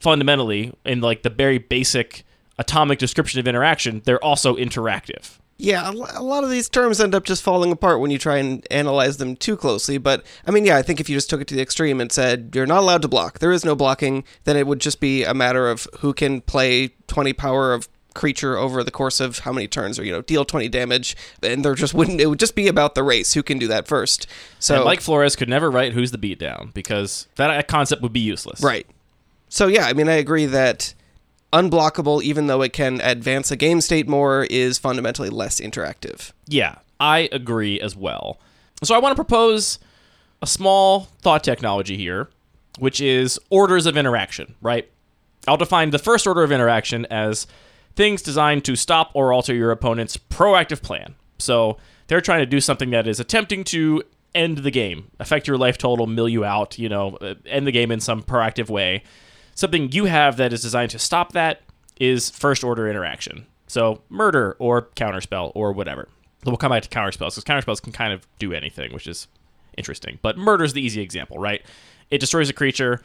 fundamentally 0.00 0.72
in 0.84 1.00
like 1.00 1.22
the 1.22 1.30
very 1.30 1.58
basic 1.58 2.24
atomic 2.58 2.98
description 2.98 3.40
of 3.40 3.48
interaction, 3.48 4.02
they're 4.04 4.22
also 4.22 4.56
interactive. 4.56 5.38
Yeah, 5.58 5.90
a 5.90 6.22
lot 6.22 6.44
of 6.44 6.50
these 6.50 6.68
terms 6.68 7.00
end 7.00 7.14
up 7.14 7.24
just 7.24 7.42
falling 7.42 7.72
apart 7.72 8.00
when 8.00 8.10
you 8.10 8.18
try 8.18 8.36
and 8.36 8.66
analyze 8.70 9.16
them 9.16 9.36
too 9.36 9.56
closely. 9.56 9.96
But 9.96 10.24
I 10.46 10.50
mean, 10.50 10.66
yeah, 10.66 10.76
I 10.76 10.82
think 10.82 11.00
if 11.00 11.08
you 11.08 11.16
just 11.16 11.30
took 11.30 11.40
it 11.40 11.46
to 11.48 11.54
the 11.54 11.62
extreme 11.62 11.98
and 11.98 12.12
said 12.12 12.50
you're 12.54 12.66
not 12.66 12.80
allowed 12.80 13.00
to 13.02 13.08
block, 13.08 13.38
there 13.38 13.52
is 13.52 13.64
no 13.64 13.74
blocking, 13.74 14.24
then 14.44 14.58
it 14.58 14.66
would 14.66 14.80
just 14.80 15.00
be 15.00 15.24
a 15.24 15.32
matter 15.32 15.70
of 15.70 15.88
who 16.00 16.12
can 16.12 16.42
play 16.42 16.88
20 17.06 17.32
power 17.32 17.72
of 17.72 17.88
creature 18.16 18.56
over 18.56 18.82
the 18.82 18.90
course 18.90 19.20
of 19.20 19.40
how 19.40 19.52
many 19.52 19.68
turns 19.68 19.98
or 19.98 20.04
you 20.04 20.10
know 20.10 20.22
deal 20.22 20.44
20 20.44 20.68
damage 20.68 21.14
and 21.42 21.64
there 21.64 21.74
just 21.74 21.94
wouldn't 21.94 22.20
it 22.20 22.26
would 22.26 22.40
just 22.40 22.56
be 22.56 22.66
about 22.66 22.96
the 22.96 23.02
race 23.04 23.34
who 23.34 23.42
can 23.42 23.58
do 23.58 23.68
that 23.68 23.86
first. 23.86 24.26
So 24.58 24.76
and 24.76 24.84
Mike 24.84 25.00
Flores 25.00 25.36
could 25.36 25.48
never 25.48 25.70
write 25.70 25.92
who's 25.92 26.10
the 26.10 26.18
beatdown 26.18 26.74
because 26.74 27.28
that 27.36 27.68
concept 27.68 28.02
would 28.02 28.12
be 28.12 28.20
useless. 28.20 28.62
Right. 28.62 28.86
So 29.48 29.68
yeah 29.68 29.86
I 29.86 29.92
mean 29.92 30.08
I 30.08 30.14
agree 30.14 30.46
that 30.46 30.94
unblockable 31.52 32.22
even 32.22 32.48
though 32.48 32.62
it 32.62 32.72
can 32.72 33.00
advance 33.02 33.50
a 33.50 33.56
game 33.56 33.80
state 33.80 34.08
more 34.08 34.44
is 34.50 34.78
fundamentally 34.78 35.30
less 35.30 35.60
interactive. 35.60 36.32
Yeah 36.48 36.76
I 36.98 37.28
agree 37.30 37.78
as 37.80 37.94
well. 37.94 38.40
So 38.82 38.94
I 38.94 38.98
want 38.98 39.12
to 39.12 39.16
propose 39.16 39.78
a 40.42 40.46
small 40.46 41.08
thought 41.20 41.44
technology 41.44 41.96
here 41.96 42.28
which 42.78 43.00
is 43.00 43.38
orders 43.50 43.86
of 43.86 43.96
interaction 43.96 44.54
right? 44.62 44.88
I'll 45.46 45.56
define 45.56 45.90
the 45.90 45.98
first 45.98 46.26
order 46.26 46.42
of 46.42 46.50
interaction 46.50 47.06
as 47.06 47.46
things 47.96 48.22
designed 48.22 48.64
to 48.66 48.76
stop 48.76 49.10
or 49.14 49.32
alter 49.32 49.54
your 49.54 49.70
opponent's 49.70 50.16
proactive 50.16 50.82
plan. 50.82 51.14
So 51.38 51.78
they're 52.06 52.20
trying 52.20 52.40
to 52.40 52.46
do 52.46 52.60
something 52.60 52.90
that 52.90 53.08
is 53.08 53.18
attempting 53.18 53.64
to 53.64 54.02
end 54.34 54.58
the 54.58 54.70
game, 54.70 55.10
affect 55.18 55.48
your 55.48 55.56
life 55.56 55.78
total, 55.78 56.06
mill 56.06 56.28
you 56.28 56.44
out, 56.44 56.78
you 56.78 56.88
know, 56.88 57.16
uh, 57.16 57.34
end 57.46 57.66
the 57.66 57.72
game 57.72 57.90
in 57.90 58.00
some 58.00 58.22
proactive 58.22 58.68
way. 58.68 59.02
Something 59.54 59.90
you 59.90 60.04
have 60.04 60.36
that 60.36 60.52
is 60.52 60.62
designed 60.62 60.90
to 60.90 60.98
stop 60.98 61.32
that 61.32 61.62
is 61.98 62.28
first 62.28 62.62
order 62.62 62.88
interaction. 62.88 63.46
So 63.66 64.02
murder 64.10 64.56
or 64.58 64.82
counterspell 64.82 65.52
or 65.54 65.72
whatever. 65.72 66.08
We'll 66.44 66.58
come 66.58 66.70
back 66.70 66.82
to 66.82 66.88
counterspells 66.88 67.34
because 67.34 67.44
counterspells 67.44 67.82
can 67.82 67.92
kind 67.92 68.12
of 68.12 68.26
do 68.38 68.52
anything, 68.52 68.92
which 68.92 69.06
is 69.08 69.26
interesting. 69.76 70.18
But 70.22 70.36
murder 70.36 70.64
is 70.64 70.74
the 70.74 70.82
easy 70.82 71.00
example, 71.00 71.38
right? 71.38 71.62
It 72.10 72.18
destroys 72.18 72.48
a 72.50 72.52
creature. 72.52 73.00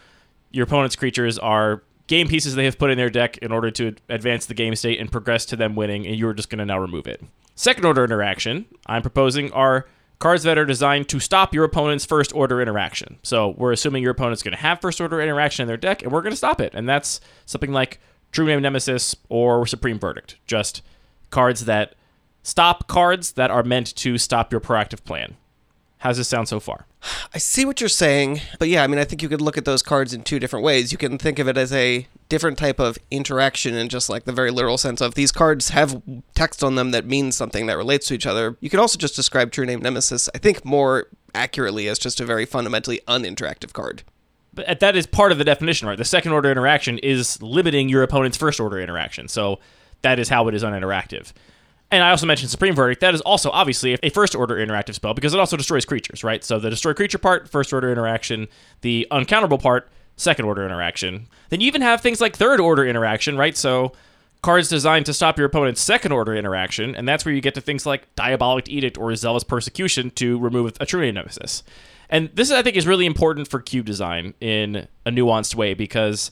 Your 0.51 0.65
opponent's 0.65 0.95
creatures 0.95 1.39
are 1.39 1.81
game 2.12 2.27
pieces 2.27 2.56
they 2.56 2.65
have 2.65 2.77
put 2.77 2.91
in 2.91 2.98
their 2.98 3.10
deck 3.10 3.38
in 3.38 3.53
order 3.53 3.72
to 3.72 3.96
advance 4.10 4.46
the 4.46 4.53
game 4.53 4.75
state 4.75 5.00
and 5.00 5.10
progress 5.10 5.46
to 5.46 5.56
them 5.56 5.77
winning, 5.77 6.06
and 6.06 6.18
you're 6.18 6.34
just 6.34 6.50
going 6.50 6.60
to 6.60 6.65
now 6.65 6.77
remove 6.77 7.08
it. 7.08 7.24
Second 7.56 7.86
order 7.86 8.03
interaction 8.03 8.65
I'm 8.86 9.01
proposing 9.01 9.50
are 9.53 9.88
cards 10.20 10.44
that 10.44 10.58
are 10.58 10.65
designed 10.65 11.08
to 11.08 11.22
stop 11.22 11.53
your 11.53 11.63
opponent's 11.63 12.03
first 12.03 12.36
order 12.36 12.62
interaction. 12.62 13.18
So 13.24 13.56
we're 13.58 13.72
assuming 13.72 14.03
your 14.03 14.12
opponent's 14.12 14.44
going 14.44 14.51
to 14.51 14.62
have 14.62 14.82
first 14.82 15.00
order 15.00 15.22
interaction 15.22 15.63
in 15.63 15.68
their 15.70 15.77
deck, 15.77 16.03
and 16.03 16.12
we're 16.12 16.22
going 16.22 16.34
to 16.34 16.38
stop 16.38 16.60
it. 16.60 16.74
And 16.75 16.88
that's 16.88 17.22
something 17.46 17.72
like 17.72 18.01
True 18.34 18.46
Name 18.46 18.62
Nemesis 18.62 19.15
or 19.30 19.65
Supreme 19.65 19.98
Verdict. 19.98 20.36
Just 20.46 20.82
cards 21.30 21.63
that 21.63 21.96
stop 22.44 22.89
cards 22.89 23.32
that 23.34 23.51
are 23.51 23.63
meant 23.63 23.96
to 23.96 24.18
stop 24.18 24.51
your 24.51 24.60
proactive 24.60 25.06
plan. 25.06 25.38
How's 26.01 26.17
this 26.17 26.27
sound 26.27 26.48
so 26.48 26.60
far? 26.60 26.88
I 27.31 27.38
see 27.38 27.63
what 27.63 27.79
you're 27.79 27.88
saying, 27.88 28.41
but 28.58 28.70
yeah, 28.70 28.84
I 28.84 28.88
mean, 28.88 28.98
I 28.98 29.03
think 29.03 29.22
you 29.22 29.29
could 29.29 29.39
look 29.39 29.55
at 29.55 29.65
those 29.65 29.84
cards 29.84 30.15
in 30.15 30.24
two 30.24 30.39
different 30.39 30.65
ways. 30.65 30.91
You 30.91 30.98
can 30.98 31.20
think 31.20 31.38
of 31.38 31.48
it 31.48 31.58
as 31.58 31.72
a 31.72 32.08
different 32.27 32.58
type 32.58 32.79
of 32.79 32.98
interaction 33.12 33.75
in 33.75 33.88
just 33.88 34.10
like 34.10 34.24
the 34.24 34.31
very 34.31 34.50
literal 34.50 34.79
sense 34.79 35.00
of 35.00 35.13
these 35.13 35.31
cards 35.31 35.70
have 35.70 36.01
text 36.34 36.63
on 36.63 36.74
them 36.74 36.89
that 36.89 37.05
means 37.05 37.36
something 37.36 37.67
that 37.67 37.77
relates 37.77 38.08
to 38.08 38.15
each 38.15 38.25
other. 38.25 38.58
You 38.62 38.70
could 38.72 38.79
also 38.79 38.98
just 38.98 39.15
describe 39.15 39.51
True 39.51 39.65
Name 39.67 39.79
Nemesis, 39.79 40.27
I 40.34 40.39
think, 40.39 40.65
more 40.65 41.05
accurately 41.36 41.88
as 41.88 42.00
just 42.00 42.20
a 42.20 42.25
very 42.25 42.48
fundamentally 42.48 43.01
uninteractive 43.08 43.72
card. 43.72 44.01
But 44.55 44.67
uh, 44.67 44.74
that 44.79 44.96
is 44.96 45.05
part 45.05 45.31
of 45.31 45.38
the 45.38 45.43
definition, 45.43 45.88
right? 45.88 46.00
The 46.00 46.03
second 46.03 46.31
order 46.31 46.50
interaction 46.50 46.98
is 46.98 47.39
limiting 47.43 47.89
your 47.89 48.01
opponent's 48.01 48.38
first 48.38 48.60
order 48.60 48.79
interaction. 48.79 49.27
So 49.27 49.60
that 50.01 50.17
is 50.17 50.29
how 50.29 50.48
it 50.48 50.55
is 50.55 50.63
uninteractive. 50.63 51.31
And 51.91 52.03
I 52.03 52.12
also 52.12 52.25
mentioned 52.25 52.50
Supreme 52.50 52.74
Verdict. 52.74 53.01
That 53.01 53.13
is 53.13 53.21
also 53.21 53.50
obviously 53.51 53.98
a 54.01 54.10
first 54.10 54.33
order 54.33 54.55
interactive 54.55 54.93
spell 54.93 55.13
because 55.13 55.33
it 55.33 55.39
also 55.39 55.57
destroys 55.57 55.83
creatures, 55.83 56.24
right? 56.24 56.41
So 56.43 56.57
the 56.57 56.69
destroy 56.69 56.93
creature 56.93 57.17
part, 57.17 57.50
first 57.50 57.74
order 57.74 57.91
interaction. 57.91 58.48
The 58.79 59.07
uncounterable 59.12 59.62
part, 59.62 59.89
second 60.15 60.45
order 60.45 60.63
interaction. 60.63 61.27
Then 61.50 61.60
you 61.60 61.67
even 61.67 61.81
have 61.81 62.00
things 62.00 62.21
like 62.21 62.36
third 62.36 62.62
order 62.62 62.86
interaction, 62.86 63.38
right? 63.38 63.57
So 63.57 63.91
cards 64.41 64.69
designed 64.69 65.05
to 65.07 65.13
stop 65.13 65.38
your 65.38 65.48
opponent's 65.48 65.81
second 65.81 66.13
order 66.13 66.33
interaction, 66.33 66.95
and 66.95 67.07
that's 67.07 67.25
where 67.25 67.33
you 67.33 67.41
get 67.41 67.55
to 67.55 67.62
things 67.62 67.86
like 67.86 68.13
Diabolic 68.15 68.69
Edict 68.69 68.98
or 68.98 69.13
Zealous 69.15 69.43
Persecution 69.43 70.12
to 70.12 70.39
remove 70.39 70.74
a 70.79 70.86
True 70.86 71.12
Nemesis. 71.12 71.63
And 72.10 72.29
this, 72.33 72.51
I 72.51 72.62
think, 72.62 72.75
is 72.75 72.88
really 72.88 73.05
important 73.05 73.48
for 73.48 73.60
cube 73.60 73.86
design 73.86 74.33
in 74.41 74.88
a 75.05 75.12
nuanced 75.12 75.55
way 75.55 75.74
because 75.74 76.31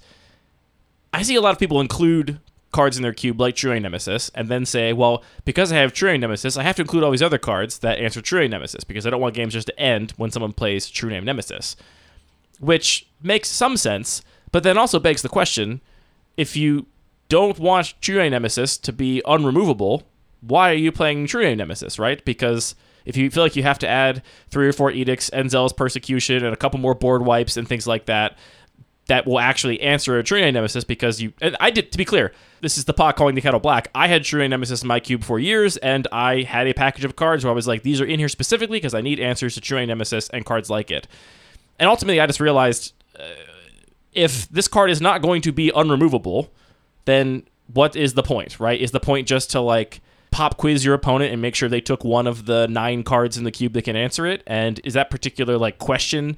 I 1.13 1.21
see 1.21 1.35
a 1.35 1.41
lot 1.41 1.53
of 1.53 1.59
people 1.59 1.79
include 1.79 2.39
cards 2.79 2.95
in 2.95 3.03
their 3.03 3.11
cube 3.11 3.41
like 3.41 3.57
True 3.57 3.77
Nemesis, 3.77 4.31
and 4.33 4.47
then 4.47 4.65
say, 4.65 4.93
well, 4.93 5.21
because 5.43 5.69
I 5.69 5.75
have 5.75 5.91
True 5.91 6.17
Nemesis, 6.17 6.55
I 6.55 6.63
have 6.63 6.77
to 6.77 6.81
include 6.81 7.03
all 7.03 7.11
these 7.11 7.21
other 7.21 7.37
cards 7.37 7.79
that 7.79 7.99
answer 7.99 8.21
True 8.21 8.47
Nemesis 8.47 8.85
because 8.85 9.05
I 9.05 9.09
don't 9.09 9.19
want 9.19 9.35
games 9.35 9.51
just 9.51 9.67
to 9.67 9.77
end 9.77 10.11
when 10.15 10.31
someone 10.31 10.53
plays 10.53 10.89
True 10.89 11.09
Name 11.09 11.25
Nemesis. 11.25 11.75
Which 12.61 13.05
makes 13.21 13.49
some 13.49 13.75
sense, 13.75 14.21
but 14.53 14.63
then 14.63 14.77
also 14.77 14.97
begs 14.97 15.23
the 15.23 15.27
question 15.27 15.81
if 16.37 16.55
you 16.55 16.85
don't 17.27 17.59
want 17.59 17.95
True 17.99 18.15
Name 18.15 18.31
Nemesis 18.31 18.77
to 18.77 18.93
be 18.93 19.21
unremovable, 19.25 20.03
why 20.39 20.71
are 20.71 20.75
you 20.85 20.93
playing 20.93 21.27
True 21.27 21.43
Name 21.43 21.57
Nemesis, 21.57 21.99
right? 21.99 22.23
Because 22.23 22.75
if 23.03 23.17
you 23.17 23.29
feel 23.29 23.43
like 23.43 23.57
you 23.57 23.63
have 23.63 23.79
to 23.79 23.89
add 23.89 24.23
three 24.51 24.69
or 24.69 24.71
four 24.71 24.89
edicts 24.89 25.27
and 25.27 25.51
zealous 25.51 25.73
persecution 25.73 26.45
and 26.45 26.53
a 26.53 26.57
couple 26.57 26.79
more 26.79 26.95
board 26.95 27.25
wipes 27.25 27.57
and 27.57 27.67
things 27.67 27.85
like 27.85 28.05
that, 28.05 28.37
that 29.09 29.25
will 29.25 29.39
actually 29.39 29.81
answer 29.81 30.17
a 30.17 30.23
True 30.23 30.39
Nemesis 30.51 30.83
because 30.83 31.19
you. 31.19 31.33
And 31.41 31.57
I 31.59 31.71
did 31.71 31.91
to 31.91 31.97
be 31.97 32.05
clear, 32.05 32.31
this 32.61 32.77
is 32.77 32.85
the 32.85 32.93
pot 32.93 33.15
calling 33.15 33.35
the 33.35 33.41
kettle 33.41 33.59
black. 33.59 33.89
I 33.93 34.07
had 34.07 34.23
True 34.23 34.47
Nemesis 34.47 34.81
in 34.81 34.87
my 34.87 34.99
cube 34.99 35.23
for 35.23 35.39
years, 35.39 35.77
and 35.77 36.07
I 36.11 36.43
had 36.43 36.67
a 36.67 36.73
package 36.73 37.03
of 37.03 37.15
cards 37.15 37.43
where 37.43 37.51
I 37.51 37.55
was 37.55 37.67
like, 37.67 37.83
these 37.83 37.99
are 37.99 38.05
in 38.05 38.19
here 38.19 38.29
specifically 38.29 38.77
because 38.77 38.93
I 38.93 39.01
need 39.01 39.19
answers 39.19 39.55
to 39.55 39.61
True 39.61 39.85
Nemesis 39.85 40.29
and 40.29 40.45
cards 40.45 40.69
like 40.69 40.91
it. 40.91 41.07
And 41.79 41.89
ultimately, 41.89 42.19
I 42.21 42.27
just 42.27 42.39
realized 42.39 42.93
uh, 43.19 43.23
if 44.13 44.47
this 44.49 44.67
card 44.67 44.91
is 44.91 45.01
not 45.01 45.21
going 45.21 45.41
to 45.41 45.51
be 45.51 45.71
unremovable, 45.71 46.49
then 47.05 47.43
what 47.73 47.95
is 47.95 48.13
the 48.13 48.23
point, 48.23 48.59
right? 48.59 48.79
Is 48.79 48.91
the 48.91 48.99
point 48.99 49.27
just 49.27 49.51
to 49.51 49.59
like 49.59 50.01
pop 50.31 50.57
quiz 50.57 50.85
your 50.85 50.93
opponent 50.93 51.33
and 51.33 51.41
make 51.41 51.55
sure 51.55 51.67
they 51.67 51.81
took 51.81 52.03
one 52.03 52.27
of 52.27 52.45
the 52.45 52.67
nine 52.67 53.01
cards 53.01 53.37
in 53.37 53.43
the 53.43 53.51
cube 53.51 53.73
that 53.73 53.83
can 53.83 53.95
answer 53.95 54.27
it? 54.27 54.43
And 54.45 54.79
is 54.83 54.93
that 54.93 55.09
particular 55.09 55.57
like 55.57 55.79
question 55.79 56.37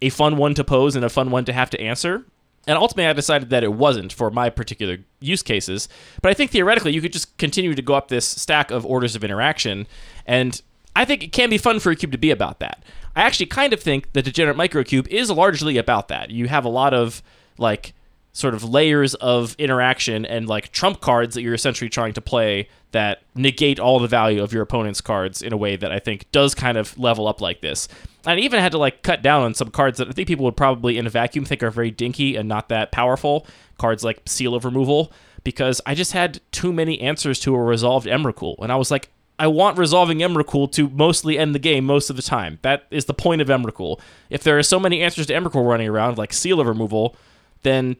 a 0.00 0.10
fun 0.10 0.36
one 0.36 0.54
to 0.54 0.64
pose 0.64 0.96
and 0.96 1.04
a 1.04 1.08
fun 1.08 1.30
one 1.30 1.44
to 1.44 1.52
have 1.52 1.70
to 1.70 1.80
answer? 1.80 2.24
And 2.66 2.76
ultimately, 2.76 3.06
I 3.06 3.14
decided 3.14 3.48
that 3.50 3.64
it 3.64 3.72
wasn't 3.72 4.12
for 4.12 4.30
my 4.30 4.50
particular 4.50 4.98
use 5.20 5.42
cases. 5.42 5.88
But 6.20 6.30
I 6.30 6.34
think 6.34 6.50
theoretically, 6.50 6.92
you 6.92 7.00
could 7.00 7.14
just 7.14 7.36
continue 7.38 7.74
to 7.74 7.82
go 7.82 7.94
up 7.94 8.08
this 8.08 8.26
stack 8.26 8.70
of 8.70 8.84
orders 8.84 9.16
of 9.16 9.24
interaction. 9.24 9.86
And 10.26 10.60
I 10.94 11.06
think 11.06 11.22
it 11.22 11.32
can 11.32 11.48
be 11.48 11.56
fun 11.56 11.80
for 11.80 11.90
a 11.90 11.96
cube 11.96 12.12
to 12.12 12.18
be 12.18 12.30
about 12.30 12.58
that. 12.60 12.84
I 13.16 13.22
actually 13.22 13.46
kind 13.46 13.72
of 13.72 13.80
think 13.80 14.12
the 14.12 14.20
Degenerate 14.20 14.56
Microcube 14.56 15.08
is 15.08 15.30
largely 15.30 15.78
about 15.78 16.08
that. 16.08 16.30
You 16.30 16.48
have 16.48 16.64
a 16.64 16.68
lot 16.68 16.92
of 16.92 17.22
like 17.56 17.94
sort 18.32 18.54
of 18.54 18.62
layers 18.62 19.14
of 19.16 19.56
interaction 19.58 20.24
and 20.24 20.48
like 20.48 20.70
trump 20.70 21.00
cards 21.00 21.34
that 21.34 21.42
you're 21.42 21.54
essentially 21.54 21.88
trying 21.88 22.12
to 22.12 22.20
play 22.20 22.68
that 22.92 23.22
negate 23.34 23.78
all 23.78 23.98
the 23.98 24.08
value 24.08 24.42
of 24.42 24.52
your 24.52 24.62
opponent's 24.62 25.00
cards 25.00 25.42
in 25.42 25.52
a 25.52 25.56
way 25.56 25.76
that 25.76 25.92
I 25.92 25.98
think 25.98 26.30
does 26.32 26.54
kind 26.54 26.78
of 26.78 26.96
level 26.98 27.28
up 27.28 27.40
like 27.40 27.60
this. 27.60 27.88
I 28.26 28.36
even 28.36 28.60
had 28.60 28.72
to 28.72 28.78
like 28.78 29.02
cut 29.02 29.22
down 29.22 29.42
on 29.42 29.54
some 29.54 29.70
cards 29.70 29.98
that 29.98 30.08
I 30.08 30.12
think 30.12 30.28
people 30.28 30.44
would 30.46 30.56
probably 30.56 30.96
in 30.96 31.06
a 31.06 31.10
vacuum 31.10 31.44
think 31.44 31.62
are 31.62 31.70
very 31.70 31.90
dinky 31.90 32.36
and 32.36 32.48
not 32.48 32.68
that 32.70 32.92
powerful. 32.92 33.46
Cards 33.78 34.04
like 34.04 34.22
Seal 34.26 34.54
of 34.54 34.64
Removal, 34.64 35.12
because 35.44 35.80
I 35.86 35.94
just 35.94 36.12
had 36.12 36.40
too 36.50 36.72
many 36.72 37.00
answers 37.00 37.38
to 37.40 37.54
a 37.54 37.62
resolved 37.62 38.06
Emrakul. 38.06 38.56
And 38.60 38.72
I 38.72 38.76
was 38.76 38.90
like, 38.90 39.10
I 39.38 39.46
want 39.46 39.78
resolving 39.78 40.18
Emrakul 40.18 40.72
to 40.72 40.88
mostly 40.88 41.38
end 41.38 41.54
the 41.54 41.60
game 41.60 41.84
most 41.84 42.10
of 42.10 42.16
the 42.16 42.22
time. 42.22 42.58
That 42.62 42.86
is 42.90 43.04
the 43.04 43.14
point 43.14 43.40
of 43.40 43.48
Emrakul. 43.48 44.00
If 44.30 44.42
there 44.42 44.58
are 44.58 44.64
so 44.64 44.80
many 44.80 45.02
answers 45.02 45.26
to 45.26 45.34
Emrakul 45.34 45.68
running 45.68 45.88
around, 45.88 46.18
like 46.18 46.32
Seal 46.32 46.58
of 46.60 46.66
Removal, 46.66 47.14
then 47.62 47.96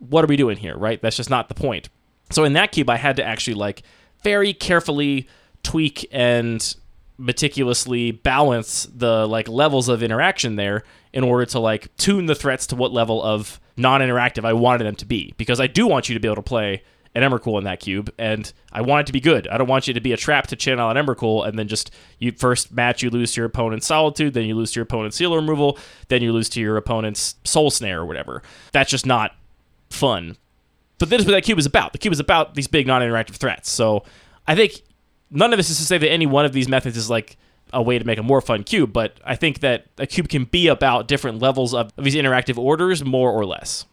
what 0.00 0.24
are 0.24 0.28
we 0.28 0.36
doing 0.36 0.56
here, 0.56 0.76
right? 0.76 1.00
That's 1.00 1.16
just 1.16 1.30
not 1.30 1.48
the 1.48 1.54
point. 1.54 1.88
So 2.30 2.44
in 2.44 2.54
that 2.54 2.72
cube, 2.72 2.90
I 2.90 2.96
had 2.96 3.16
to 3.16 3.24
actually 3.24 3.54
like 3.54 3.82
very 4.22 4.52
carefully 4.52 5.28
tweak 5.62 6.08
and 6.10 6.74
meticulously 7.18 8.10
balance 8.10 8.88
the 8.94 9.26
like 9.26 9.46
levels 9.46 9.88
of 9.88 10.02
interaction 10.02 10.56
there 10.56 10.82
in 11.12 11.22
order 11.22 11.44
to 11.44 11.60
like 11.60 11.94
tune 11.96 12.26
the 12.26 12.34
threats 12.34 12.66
to 12.68 12.76
what 12.76 12.92
level 12.92 13.22
of 13.22 13.60
non-interactive 13.76 14.44
I 14.44 14.54
wanted 14.54 14.84
them 14.84 14.96
to 14.96 15.04
be 15.04 15.34
because 15.36 15.60
I 15.60 15.66
do 15.66 15.86
want 15.86 16.08
you 16.08 16.14
to 16.14 16.20
be 16.20 16.28
able 16.28 16.36
to 16.36 16.42
play 16.42 16.82
an 17.14 17.22
Emrakul 17.22 17.58
in 17.58 17.64
that 17.64 17.80
cube, 17.80 18.12
and 18.18 18.52
I 18.72 18.82
want 18.82 19.00
it 19.00 19.06
to 19.06 19.12
be 19.12 19.20
good. 19.20 19.48
I 19.48 19.58
don't 19.58 19.66
want 19.66 19.88
you 19.88 19.94
to 19.94 20.00
be 20.00 20.12
a 20.12 20.16
trap 20.16 20.46
to 20.48 20.56
channel 20.56 20.88
an 20.90 20.96
Emrakul, 20.96 21.46
and 21.46 21.58
then 21.58 21.66
just 21.66 21.90
you 22.20 22.30
first 22.30 22.72
match 22.72 23.02
you 23.02 23.10
lose 23.10 23.32
to 23.32 23.40
your 23.40 23.46
opponent's 23.46 23.86
Solitude, 23.86 24.32
then 24.32 24.44
you 24.44 24.54
lose 24.54 24.70
to 24.72 24.78
your 24.78 24.84
opponent's 24.84 25.16
Seal 25.16 25.34
Removal, 25.34 25.76
then 26.06 26.22
you 26.22 26.32
lose 26.32 26.48
to 26.50 26.60
your 26.60 26.76
opponent's 26.76 27.34
Soul 27.42 27.70
Snare 27.70 28.00
or 28.00 28.06
whatever. 28.06 28.42
That's 28.70 28.90
just 28.90 29.06
not 29.06 29.34
fun. 29.90 30.36
But 30.98 31.10
this 31.10 31.20
is 31.20 31.26
what 31.26 31.32
that 31.32 31.44
cube 31.44 31.58
is 31.58 31.66
about. 31.66 31.92
The 31.92 31.98
cube 31.98 32.12
is 32.12 32.20
about 32.20 32.54
these 32.54 32.66
big 32.66 32.86
non-interactive 32.86 33.36
threats. 33.36 33.70
So 33.70 34.04
I 34.46 34.54
think 34.54 34.82
none 35.30 35.52
of 35.52 35.56
this 35.56 35.70
is 35.70 35.78
to 35.78 35.84
say 35.84 35.98
that 35.98 36.10
any 36.10 36.26
one 36.26 36.44
of 36.44 36.52
these 36.52 36.68
methods 36.68 36.96
is 36.96 37.08
like 37.08 37.36
a 37.72 37.82
way 37.82 37.98
to 37.98 38.04
make 38.04 38.18
a 38.18 38.22
more 38.22 38.40
fun 38.40 38.64
cube, 38.64 38.92
but 38.92 39.18
I 39.24 39.36
think 39.36 39.60
that 39.60 39.86
a 39.96 40.06
cube 40.06 40.28
can 40.28 40.44
be 40.44 40.66
about 40.66 41.06
different 41.06 41.40
levels 41.40 41.72
of 41.72 41.92
these 41.96 42.16
interactive 42.16 42.58
orders, 42.58 43.04
more 43.04 43.30
or 43.30 43.46
less. 43.46 43.84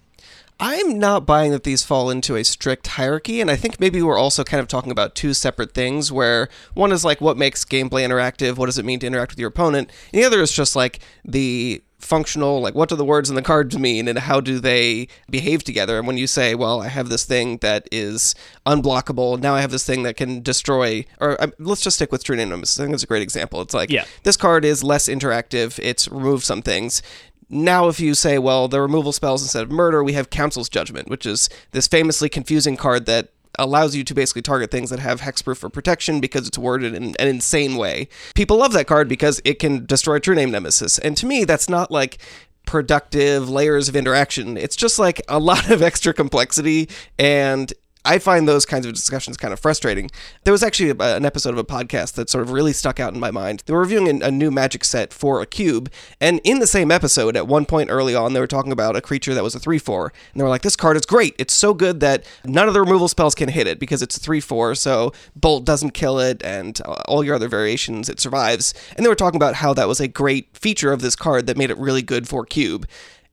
I'm 0.59 0.97
not 0.97 1.27
buying 1.27 1.51
that 1.51 1.63
these 1.63 1.83
fall 1.83 2.09
into 2.09 2.35
a 2.35 2.43
strict 2.43 2.87
hierarchy, 2.87 3.39
and 3.39 3.51
I 3.51 3.55
think 3.55 3.79
maybe 3.79 4.01
we're 4.01 4.17
also 4.17 4.43
kind 4.43 4.59
of 4.59 4.67
talking 4.67 4.91
about 4.91 5.13
two 5.13 5.35
separate 5.35 5.75
things 5.75 6.11
where 6.11 6.49
one 6.73 6.91
is 6.91 7.05
like 7.05 7.21
what 7.21 7.37
makes 7.37 7.63
gameplay 7.63 8.03
interactive, 8.03 8.57
what 8.57 8.65
does 8.65 8.79
it 8.79 8.85
mean 8.85 8.99
to 9.01 9.07
interact 9.07 9.33
with 9.33 9.39
your 9.39 9.49
opponent, 9.49 9.91
and 10.11 10.21
the 10.21 10.25
other 10.25 10.41
is 10.41 10.51
just 10.51 10.75
like 10.75 10.99
the 11.23 11.83
functional 12.07 12.61
like 12.61 12.73
what 12.73 12.87
do 12.89 12.95
the 12.95 13.03
words 13.03 13.29
in 13.29 13.35
the 13.35 13.41
cards 13.41 13.77
mean 13.77 14.07
and 14.07 14.17
how 14.19 14.39
do 14.39 14.59
they 14.59 15.07
behave 15.29 15.63
together? 15.63 15.97
And 15.97 16.07
when 16.07 16.17
you 16.17 16.25
say 16.27 16.55
well 16.55 16.81
i 16.81 16.87
have 16.87 17.09
this 17.09 17.25
thing 17.25 17.57
that 17.57 17.87
is 17.91 18.33
unblockable 18.65 19.39
now 19.39 19.53
i 19.55 19.61
have 19.61 19.71
this 19.71 19.85
thing 19.85 20.03
that 20.03 20.15
can 20.15 20.41
destroy 20.41 21.05
or 21.19 21.39
uh, 21.41 21.47
let's 21.59 21.81
just 21.81 21.97
stick 21.97 22.11
with 22.11 22.23
true 22.23 22.35
names 22.35 22.79
i 22.79 22.83
think 22.83 22.93
it's 22.93 23.03
a 23.03 23.07
great 23.07 23.21
example. 23.21 23.61
It's 23.61 23.73
like 23.73 23.89
Yeah. 23.89 24.05
this 24.23 24.37
card 24.37 24.63
is 24.65 24.83
less 24.83 25.07
interactive 25.09 25.79
it's 25.79 26.07
removed 26.07 26.43
some 26.45 26.61
things. 26.61 27.01
Now 27.49 27.87
if 27.87 27.99
you 27.99 28.13
say 28.13 28.37
well 28.39 28.67
the 28.67 28.81
removal 28.81 29.11
spells 29.11 29.41
instead 29.41 29.63
of 29.63 29.71
murder 29.71 30.03
we 30.03 30.13
have 30.13 30.29
council's 30.29 30.69
judgment 30.69 31.09
which 31.09 31.25
is 31.25 31.49
this 31.71 31.87
famously 31.87 32.29
confusing 32.29 32.75
card 32.77 33.05
that 33.05 33.29
allows 33.57 33.95
you 33.95 34.03
to 34.03 34.13
basically 34.13 34.41
target 34.41 34.71
things 34.71 34.89
that 34.89 34.99
have 34.99 35.21
hexproof 35.21 35.57
for 35.57 35.69
protection 35.69 36.19
because 36.19 36.47
it's 36.47 36.57
worded 36.57 36.93
in 36.93 37.15
an 37.19 37.27
insane 37.27 37.75
way. 37.75 38.07
People 38.35 38.57
love 38.57 38.73
that 38.73 38.87
card 38.87 39.07
because 39.07 39.41
it 39.43 39.59
can 39.59 39.85
destroy 39.85 40.19
True 40.19 40.35
Name 40.35 40.51
Nemesis. 40.51 40.99
And 40.99 41.17
to 41.17 41.25
me, 41.25 41.43
that's 41.43 41.69
not 41.69 41.91
like 41.91 42.17
productive 42.65 43.49
layers 43.49 43.89
of 43.89 43.95
interaction. 43.95 44.57
It's 44.57 44.75
just 44.75 44.99
like 44.99 45.21
a 45.27 45.39
lot 45.39 45.71
of 45.71 45.81
extra 45.81 46.13
complexity 46.13 46.89
and 47.17 47.73
I 48.05 48.19
find 48.19 48.47
those 48.47 48.65
kinds 48.65 48.85
of 48.85 48.93
discussions 48.93 49.37
kind 49.37 49.53
of 49.53 49.59
frustrating. 49.59 50.09
There 50.43 50.51
was 50.51 50.63
actually 50.63 50.91
a, 50.91 51.15
an 51.15 51.25
episode 51.25 51.51
of 51.51 51.57
a 51.57 51.63
podcast 51.63 52.13
that 52.13 52.29
sort 52.29 52.41
of 52.41 52.51
really 52.51 52.73
stuck 52.73 52.99
out 52.99 53.13
in 53.13 53.19
my 53.19 53.31
mind. 53.31 53.63
They 53.65 53.73
were 53.73 53.81
reviewing 53.81 54.21
a, 54.21 54.27
a 54.27 54.31
new 54.31 54.51
magic 54.51 54.83
set 54.83 55.13
for 55.13 55.41
a 55.41 55.45
cube, 55.45 55.91
and 56.21 56.39
in 56.43 56.59
the 56.59 56.67
same 56.67 56.91
episode, 56.91 57.35
at 57.35 57.47
one 57.47 57.65
point 57.65 57.89
early 57.89 58.15
on, 58.15 58.33
they 58.33 58.39
were 58.39 58.47
talking 58.47 58.71
about 58.71 58.95
a 58.95 59.01
creature 59.01 59.33
that 59.33 59.43
was 59.43 59.55
a 59.55 59.59
3 59.59 59.77
4. 59.77 60.13
And 60.33 60.39
they 60.39 60.43
were 60.43 60.49
like, 60.49 60.61
This 60.61 60.75
card 60.75 60.95
is 60.95 61.05
great. 61.05 61.35
It's 61.37 61.53
so 61.53 61.73
good 61.73 61.99
that 61.99 62.25
none 62.45 62.67
of 62.67 62.73
the 62.73 62.81
removal 62.81 63.07
spells 63.07 63.35
can 63.35 63.49
hit 63.49 63.67
it 63.67 63.79
because 63.79 64.01
it's 64.01 64.17
a 64.17 64.19
3 64.19 64.39
4, 64.39 64.75
so 64.75 65.13
Bolt 65.35 65.65
doesn't 65.65 65.91
kill 65.91 66.19
it, 66.19 66.41
and 66.43 66.79
uh, 66.85 67.03
all 67.07 67.23
your 67.23 67.35
other 67.35 67.47
variations, 67.47 68.09
it 68.09 68.19
survives. 68.19 68.73
And 68.95 69.05
they 69.05 69.09
were 69.09 69.15
talking 69.15 69.37
about 69.37 69.55
how 69.55 69.73
that 69.73 69.87
was 69.87 69.99
a 69.99 70.07
great 70.07 70.55
feature 70.55 70.91
of 70.91 71.01
this 71.01 71.15
card 71.15 71.47
that 71.47 71.57
made 71.57 71.71
it 71.71 71.77
really 71.77 72.01
good 72.01 72.27
for 72.27 72.45
cube. 72.45 72.87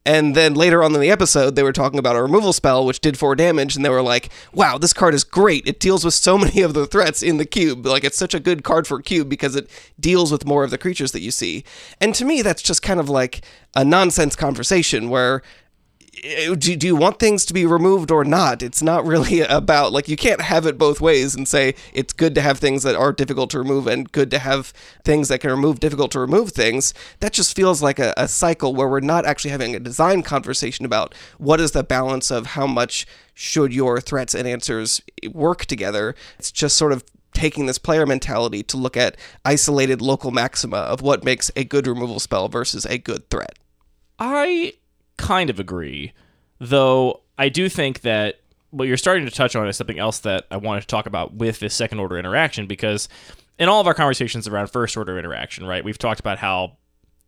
And 0.07 0.35
then 0.35 0.55
later 0.55 0.83
on 0.83 0.95
in 0.95 1.01
the 1.01 1.11
episode, 1.11 1.57
they 1.57 1.63
were 1.63 1.73
talking 1.73 1.99
about 1.99 2.17
a 2.17 2.23
removal 2.23 2.53
spell 2.53 2.85
which 2.85 3.01
did 3.01 3.19
four 3.19 3.35
damage, 3.35 3.75
and 3.75 3.85
they 3.85 3.91
were 3.91 4.03
like, 4.03 4.31
wow, 4.53 4.77
this 4.77 4.93
card 4.93 5.15
is 5.15 5.25
great. 5.25 5.67
It 5.67 5.81
deals 5.81 6.05
with 6.05 6.15
so 6.15 6.37
many 6.45 6.61
of 6.61 6.75
the 6.75 6.87
threats 6.87 7.23
in 7.23 7.39
the 7.39 7.47
cube. 7.47 7.87
Like, 7.87 8.05
it's 8.05 8.19
such 8.19 8.35
a 8.35 8.41
good 8.41 8.65
card 8.65 8.87
for 8.87 9.01
cube 9.01 9.29
because 9.29 9.57
it 9.57 9.71
deals 9.99 10.31
with 10.31 10.47
more 10.47 10.63
of 10.63 10.71
the 10.71 10.79
creatures 10.79 11.13
that 11.13 11.23
you 11.23 11.31
see. 11.31 11.65
And 12.01 12.15
to 12.17 12.25
me, 12.25 12.43
that's 12.43 12.63
just 12.63 12.83
kind 12.83 13.01
of 13.01 13.09
like 13.09 13.43
a 13.75 13.85
nonsense 13.85 14.37
conversation 14.37 15.09
where 15.09 15.43
Uh, 16.23 16.55
do, 16.55 16.77
do 16.77 16.87
you 16.87 16.97
want 16.97 17.19
things 17.19 17.45
to 17.47 17.55
be 17.55 17.67
removed 17.67 18.11
or 18.11 18.25
not? 18.25 18.63
It's 18.63 18.83
not 18.83 19.07
really 19.07 19.41
about 19.61 19.93
like 19.93 20.09
you 20.09 20.17
can't 20.17 20.43
have 20.43 20.67
it 20.67 20.79
both 20.79 21.01
ways 21.01 21.35
and 21.35 21.49
say 21.49 21.75
it's 21.93 22.13
good 22.13 22.35
to 22.35 22.41
have 22.41 22.59
things 22.59 22.83
that 22.83 22.95
are 22.95 23.13
difficult 23.13 23.51
to 23.51 23.59
remove 23.59 23.87
and 23.87 24.11
good 24.11 24.31
to 24.31 24.39
have 24.39 24.73
things 25.05 25.29
that 25.29 25.41
can 25.41 25.51
remove 25.51 25.81
difficult 25.81 26.13
to 26.13 26.21
remove 26.21 26.53
things. 26.53 26.95
That 27.21 27.33
just 27.33 27.57
feels 27.57 27.83
like 27.83 27.99
a, 27.99 28.13
a 28.17 28.29
cycle 28.29 28.75
where 28.75 28.89
we're 28.89 29.01
not 29.01 29.25
actually 29.25 29.51
having 29.51 29.75
a 29.75 29.81
design 29.81 30.23
conversation 30.23 30.85
about 30.85 31.15
what 31.39 31.61
is 31.61 31.73
the 31.73 31.85
balance 31.85 32.31
of 32.31 32.47
how 32.47 32.67
much 32.67 33.07
should 33.35 33.75
your 33.75 34.01
threats 34.01 34.35
and 34.35 34.47
answers 34.47 35.01
work 35.33 35.67
together. 35.67 36.15
It's 36.39 36.53
just 36.53 36.77
sort 36.77 36.93
of 36.93 37.05
taking 37.33 37.67
this 37.67 37.79
player 37.79 38.07
mentality 38.07 38.63
to 38.63 38.77
look 38.77 38.97
at 38.97 39.17
isolated 39.45 40.01
local 40.01 40.31
maxima 40.31 40.77
of 40.77 41.03
what 41.03 41.25
makes 41.25 41.51
a 41.57 41.65
good 41.65 41.87
removal 41.87 42.21
spell 42.21 42.49
versus 42.49 42.87
a 42.87 42.97
good 42.97 43.29
threat. 43.29 43.59
I 44.19 44.75
kind 45.17 45.51
of 45.51 45.59
agree, 45.61 46.13
though 46.59 47.23
I 47.39 47.49
do 47.49 47.69
think 47.69 48.03
that 48.03 48.41
what 48.71 48.89
you're 48.89 48.97
starting 48.97 49.25
to 49.25 49.31
touch 49.31 49.55
on 49.55 49.69
is 49.69 49.77
something 49.77 49.99
else 49.99 50.19
that 50.21 50.47
I 50.51 50.57
wanted 50.57 50.83
to 50.83 50.87
talk 50.87 51.07
about 51.07 51.35
with 51.35 51.61
this 51.61 51.75
second 51.75 52.01
order 52.01 52.19
interaction 52.19 52.67
because 52.67 53.09
in 53.59 53.69
all 53.69 53.81
of 53.81 53.87
our 53.87 53.95
conversations 53.95 54.49
around 54.49 54.69
first 54.69 54.97
order 54.97 55.19
interaction, 55.19 55.65
right, 55.67 55.85
we've 55.85 55.99
talked 55.99 56.21
about 56.21 56.39
how 56.39 56.77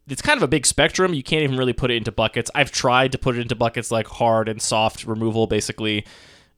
it's 0.08 0.22
kind 0.22 0.36
of 0.36 0.42
a 0.42 0.48
big 0.48 0.66
spectrum. 0.66 1.14
You 1.14 1.22
can't 1.22 1.42
even 1.42 1.56
really 1.56 1.72
put 1.72 1.90
it 1.90 1.96
into 1.96 2.12
buckets. 2.12 2.50
I've 2.54 2.70
tried 2.70 3.12
to 3.12 3.18
put 3.18 3.36
it 3.36 3.40
into 3.40 3.54
buckets 3.54 3.90
like 3.90 4.06
hard 4.06 4.48
and 4.48 4.60
soft 4.60 5.04
removal, 5.04 5.46
basically, 5.46 6.04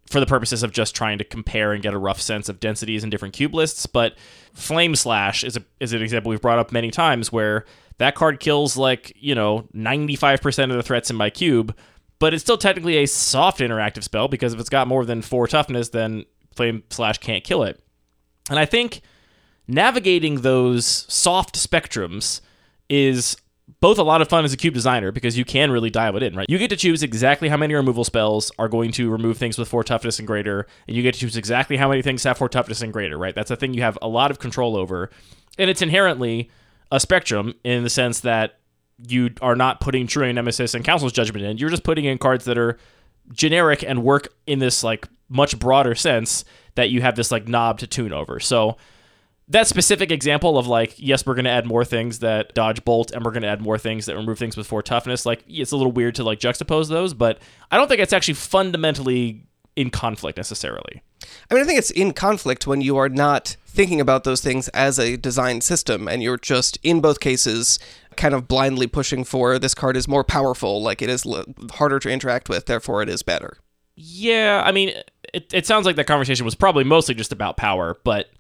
for 0.09 0.21
the 0.21 0.27
purposes 0.27 0.63
of 0.63 0.73
just 0.73 0.95
trying 0.95 1.19
to 1.19 1.25
compare 1.25 1.73
and 1.73 1.83
get 1.83 1.95
a 1.95 1.99
rough 1.99 2.21
sense 2.21 2.49
of 2.49 2.61
densities 2.61 3.05
in 3.05 3.11
different 3.11 3.35
cube 3.35 3.55
lists. 3.55 3.87
But 3.87 4.17
Flame 4.55 4.97
Slash 4.97 5.45
is, 5.45 5.57
a, 5.57 5.65
is 5.81 5.93
an 5.93 6.03
example 6.03 6.31
we've 6.31 6.41
brought 6.41 6.59
up 6.59 6.73
many 6.73 6.91
times 6.91 7.31
where 7.31 7.65
that 7.99 8.15
card 8.15 8.41
kills 8.41 8.77
like, 8.77 9.13
you 9.17 9.35
know, 9.35 9.69
95% 9.75 10.71
of 10.71 10.77
the 10.77 10.83
threats 10.83 11.11
in 11.11 11.17
my 11.17 11.31
cube, 11.31 11.77
but 12.19 12.33
it's 12.33 12.43
still 12.43 12.59
technically 12.59 12.97
a 12.97 13.07
soft 13.07 13.61
interactive 13.61 14.03
spell 14.03 14.29
because 14.29 14.55
if 14.55 14.61
it's 14.61 14.71
got 14.71 14.89
more 14.89 15.05
than 15.05 15.21
four 15.21 15.47
toughness, 15.47 15.91
then 15.91 16.25
Flame 16.55 16.83
Slash 16.91 17.19
can't 17.19 17.45
kill 17.45 17.63
it. 17.63 17.81
And 18.51 18.59
I 18.59 18.65
think 18.65 19.03
navigating 19.67 20.41
those 20.41 20.87
soft 20.87 21.57
spectrums 21.57 22.41
is 22.89 23.37
both 23.81 23.99
a 23.99 24.03
lot 24.03 24.21
of 24.21 24.29
fun 24.29 24.45
as 24.45 24.53
a 24.53 24.57
cube 24.57 24.75
designer 24.75 25.13
because 25.13 25.39
you 25.39 25.45
can 25.45 25.71
really 25.71 25.91
dial 25.91 26.17
it 26.17 26.23
in, 26.23 26.35
right? 26.35 26.47
You 26.49 26.59
get 26.59 26.71
to 26.71 26.77
choose 26.77 27.03
exactly 27.03 27.49
how 27.49 27.57
many 27.57 27.75
removal 27.75 28.05
spells 28.05 28.51
are 28.59 28.69
going 28.69 28.91
to 28.93 29.11
remove 29.11 29.39
things 29.39 29.57
with 29.57 29.69
four 29.69 29.85
toughness 29.85 30.19
and 30.19 30.27
greater, 30.27 30.67
and 30.87 30.97
you 30.97 31.03
get 31.03 31.15
to 31.15 31.21
choose 31.21 31.37
exactly 31.37 31.77
how 31.77 31.89
many 31.89 32.03
things 32.03 32.25
have 32.25 32.39
four 32.39 32.49
toughness 32.49 32.83
and 32.83 32.93
greater, 32.93 33.17
right? 33.17 33.35
That's 33.35 33.51
a 33.51 33.57
thing 33.57 33.75
you 33.75 33.83
have 33.83 33.99
a 34.03 34.09
lot 34.09 34.31
of 34.31 34.39
control 34.39 34.77
over. 34.77 35.11
And 35.59 35.71
it's 35.71 35.83
inherently 35.83 36.51
a 36.91 36.99
spectrum 36.99 37.55
in 37.63 37.85
the 37.85 37.91
sense 37.91 38.21
that 38.21 38.59
you 39.07 39.31
are 39.41 39.55
not 39.55 39.81
putting 39.81 40.07
True 40.07 40.33
Nemesis 40.33 40.75
and 40.75 40.85
Council's 40.85 41.13
Judgment 41.13 41.45
in. 41.45 41.59
You're 41.59 41.71
just 41.71 41.85
putting 41.85 42.05
in 42.05 42.19
cards 42.19 42.47
that 42.47 42.59
are 42.59 42.79
generic 43.33 43.85
and 43.85 44.03
work 44.03 44.29
in 44.47 44.59
this 44.59 44.83
like 44.83 45.07
much 45.29 45.59
broader 45.59 45.95
sense 45.95 46.45
that 46.75 46.91
you 46.91 47.01
have 47.03 47.15
this 47.15 47.31
like 47.31 47.47
knob 47.47 47.79
to 47.79 47.87
tune 47.87 48.13
over. 48.13 48.41
So 48.41 48.77
that 49.51 49.67
specific 49.67 50.11
example 50.11 50.59
of 50.59 50.67
like, 50.67 50.95
yes, 50.99 51.25
we're 51.25 51.35
going 51.35 51.45
to 51.47 51.51
add 51.51 51.67
more 51.67 51.85
things 51.85 52.19
that 52.19 52.55
dodge 52.55 52.85
bolt, 52.85 53.11
and 53.11 53.25
we're 53.25 53.31
going 53.31 53.43
to 53.43 53.49
add 53.49 53.61
more 53.61 53.79
things 53.79 54.07
that 54.07 54.17
remove 54.17 54.39
things 54.39 54.57
with 54.57 54.67
four 54.67 54.83
toughness. 54.83 55.25
Like, 55.25 55.43
it's 55.49 55.73
a 55.73 55.77
little 55.77 55.93
weird 55.93 56.15
to 56.17 56.25
like 56.25 56.39
juxtapose 56.39 56.89
those, 56.89 57.15
but 57.15 57.39
I 57.71 57.77
don't 57.77 57.89
think 57.89 58.01
it's 58.01 58.13
actually 58.13 58.35
fundamentally 58.35 59.47
in 59.75 59.91
conflict 59.91 60.37
necessarily. 60.37 61.03
I 61.51 61.55
mean, 61.55 61.63
I 61.63 61.67
think 61.67 61.79
it's 61.79 61.91
in 61.91 62.13
conflict 62.13 62.67
when 62.67 62.81
you 62.81 62.97
are 62.97 63.09
not 63.09 63.57
thinking 63.67 64.01
about 64.01 64.25
those 64.25 64.41
things 64.41 64.69
as 64.69 64.99
a 64.99 65.17
design 65.17 65.61
system 65.61 66.09
and 66.09 66.23
you're 66.23 66.37
just, 66.37 66.79
in 66.83 67.01
both 67.01 67.21
cases, 67.21 67.79
kind 68.17 68.35
of 68.35 68.49
blindly 68.49 68.87
pushing 68.87 69.25
for 69.25 69.59
this 69.59 69.75
card 69.75 69.97
is 69.97 70.09
more 70.09 70.25
powerful, 70.25 70.83
like 70.83 71.01
it 71.01 71.09
is 71.09 71.25
l- 71.25 71.45
harder 71.73 71.99
to 72.01 72.11
interact 72.11 72.49
with, 72.49 72.67
therefore 72.67 73.03
it 73.03 73.09
is 73.09 73.23
better. 73.23 73.59
Yeah, 73.95 74.63
I 74.65 74.73
mean, 74.73 74.93
it, 75.33 75.53
it 75.55 75.67
sounds 75.67 75.87
like 75.87 75.97
that 75.97 76.07
conversation 76.07 76.45
was 76.45 76.55
probably 76.55 76.85
mostly 76.85 77.15
just 77.15 77.33
about 77.33 77.57
power, 77.57 77.97
but 78.05 78.31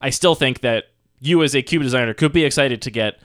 I 0.00 0.10
still 0.10 0.34
think 0.34 0.60
that 0.60 0.84
you 1.20 1.42
as 1.42 1.54
a 1.54 1.62
cube 1.62 1.82
designer 1.82 2.14
could 2.14 2.32
be 2.32 2.44
excited 2.44 2.82
to 2.82 2.90
get 2.90 3.18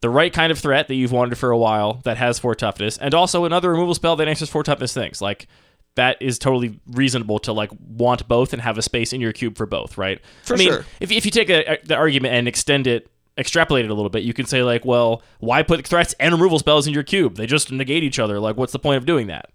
the 0.00 0.10
right 0.10 0.32
kind 0.32 0.50
of 0.50 0.58
threat 0.58 0.88
that 0.88 0.94
you've 0.94 1.12
wanted 1.12 1.38
for 1.38 1.50
a 1.50 1.58
while 1.58 2.00
that 2.04 2.16
has 2.16 2.38
four 2.38 2.54
toughness, 2.54 2.98
and 2.98 3.14
also 3.14 3.44
another 3.44 3.70
removal 3.70 3.94
spell 3.94 4.16
that 4.16 4.28
answers 4.28 4.50
four 4.50 4.62
toughness 4.62 4.92
things. 4.92 5.22
Like 5.22 5.46
that 5.94 6.20
is 6.20 6.38
totally 6.38 6.80
reasonable 6.86 7.38
to 7.40 7.52
like 7.52 7.70
want 7.80 8.26
both 8.26 8.52
and 8.52 8.62
have 8.62 8.78
a 8.78 8.82
space 8.82 9.12
in 9.12 9.20
your 9.20 9.32
cube 9.32 9.56
for 9.56 9.66
both, 9.66 9.98
right? 9.98 10.20
For 10.44 10.54
I 10.54 10.56
mean, 10.56 10.68
sure. 10.68 10.84
if 11.00 11.10
if 11.10 11.24
you 11.24 11.30
take 11.30 11.50
a, 11.50 11.74
a, 11.74 11.78
the 11.84 11.96
argument 11.96 12.34
and 12.34 12.48
extend 12.48 12.86
it, 12.86 13.10
extrapolate 13.38 13.84
it 13.84 13.90
a 13.90 13.94
little 13.94 14.10
bit, 14.10 14.22
you 14.22 14.32
can 14.32 14.46
say 14.46 14.62
like, 14.62 14.84
well, 14.84 15.22
why 15.38 15.62
put 15.62 15.86
threats 15.86 16.14
and 16.18 16.32
removal 16.32 16.58
spells 16.58 16.86
in 16.86 16.94
your 16.94 17.02
cube? 17.02 17.36
They 17.36 17.46
just 17.46 17.70
negate 17.70 18.02
each 18.02 18.18
other. 18.18 18.40
Like, 18.40 18.56
what's 18.56 18.72
the 18.72 18.78
point 18.78 18.96
of 18.96 19.06
doing 19.06 19.28
that? 19.28 19.50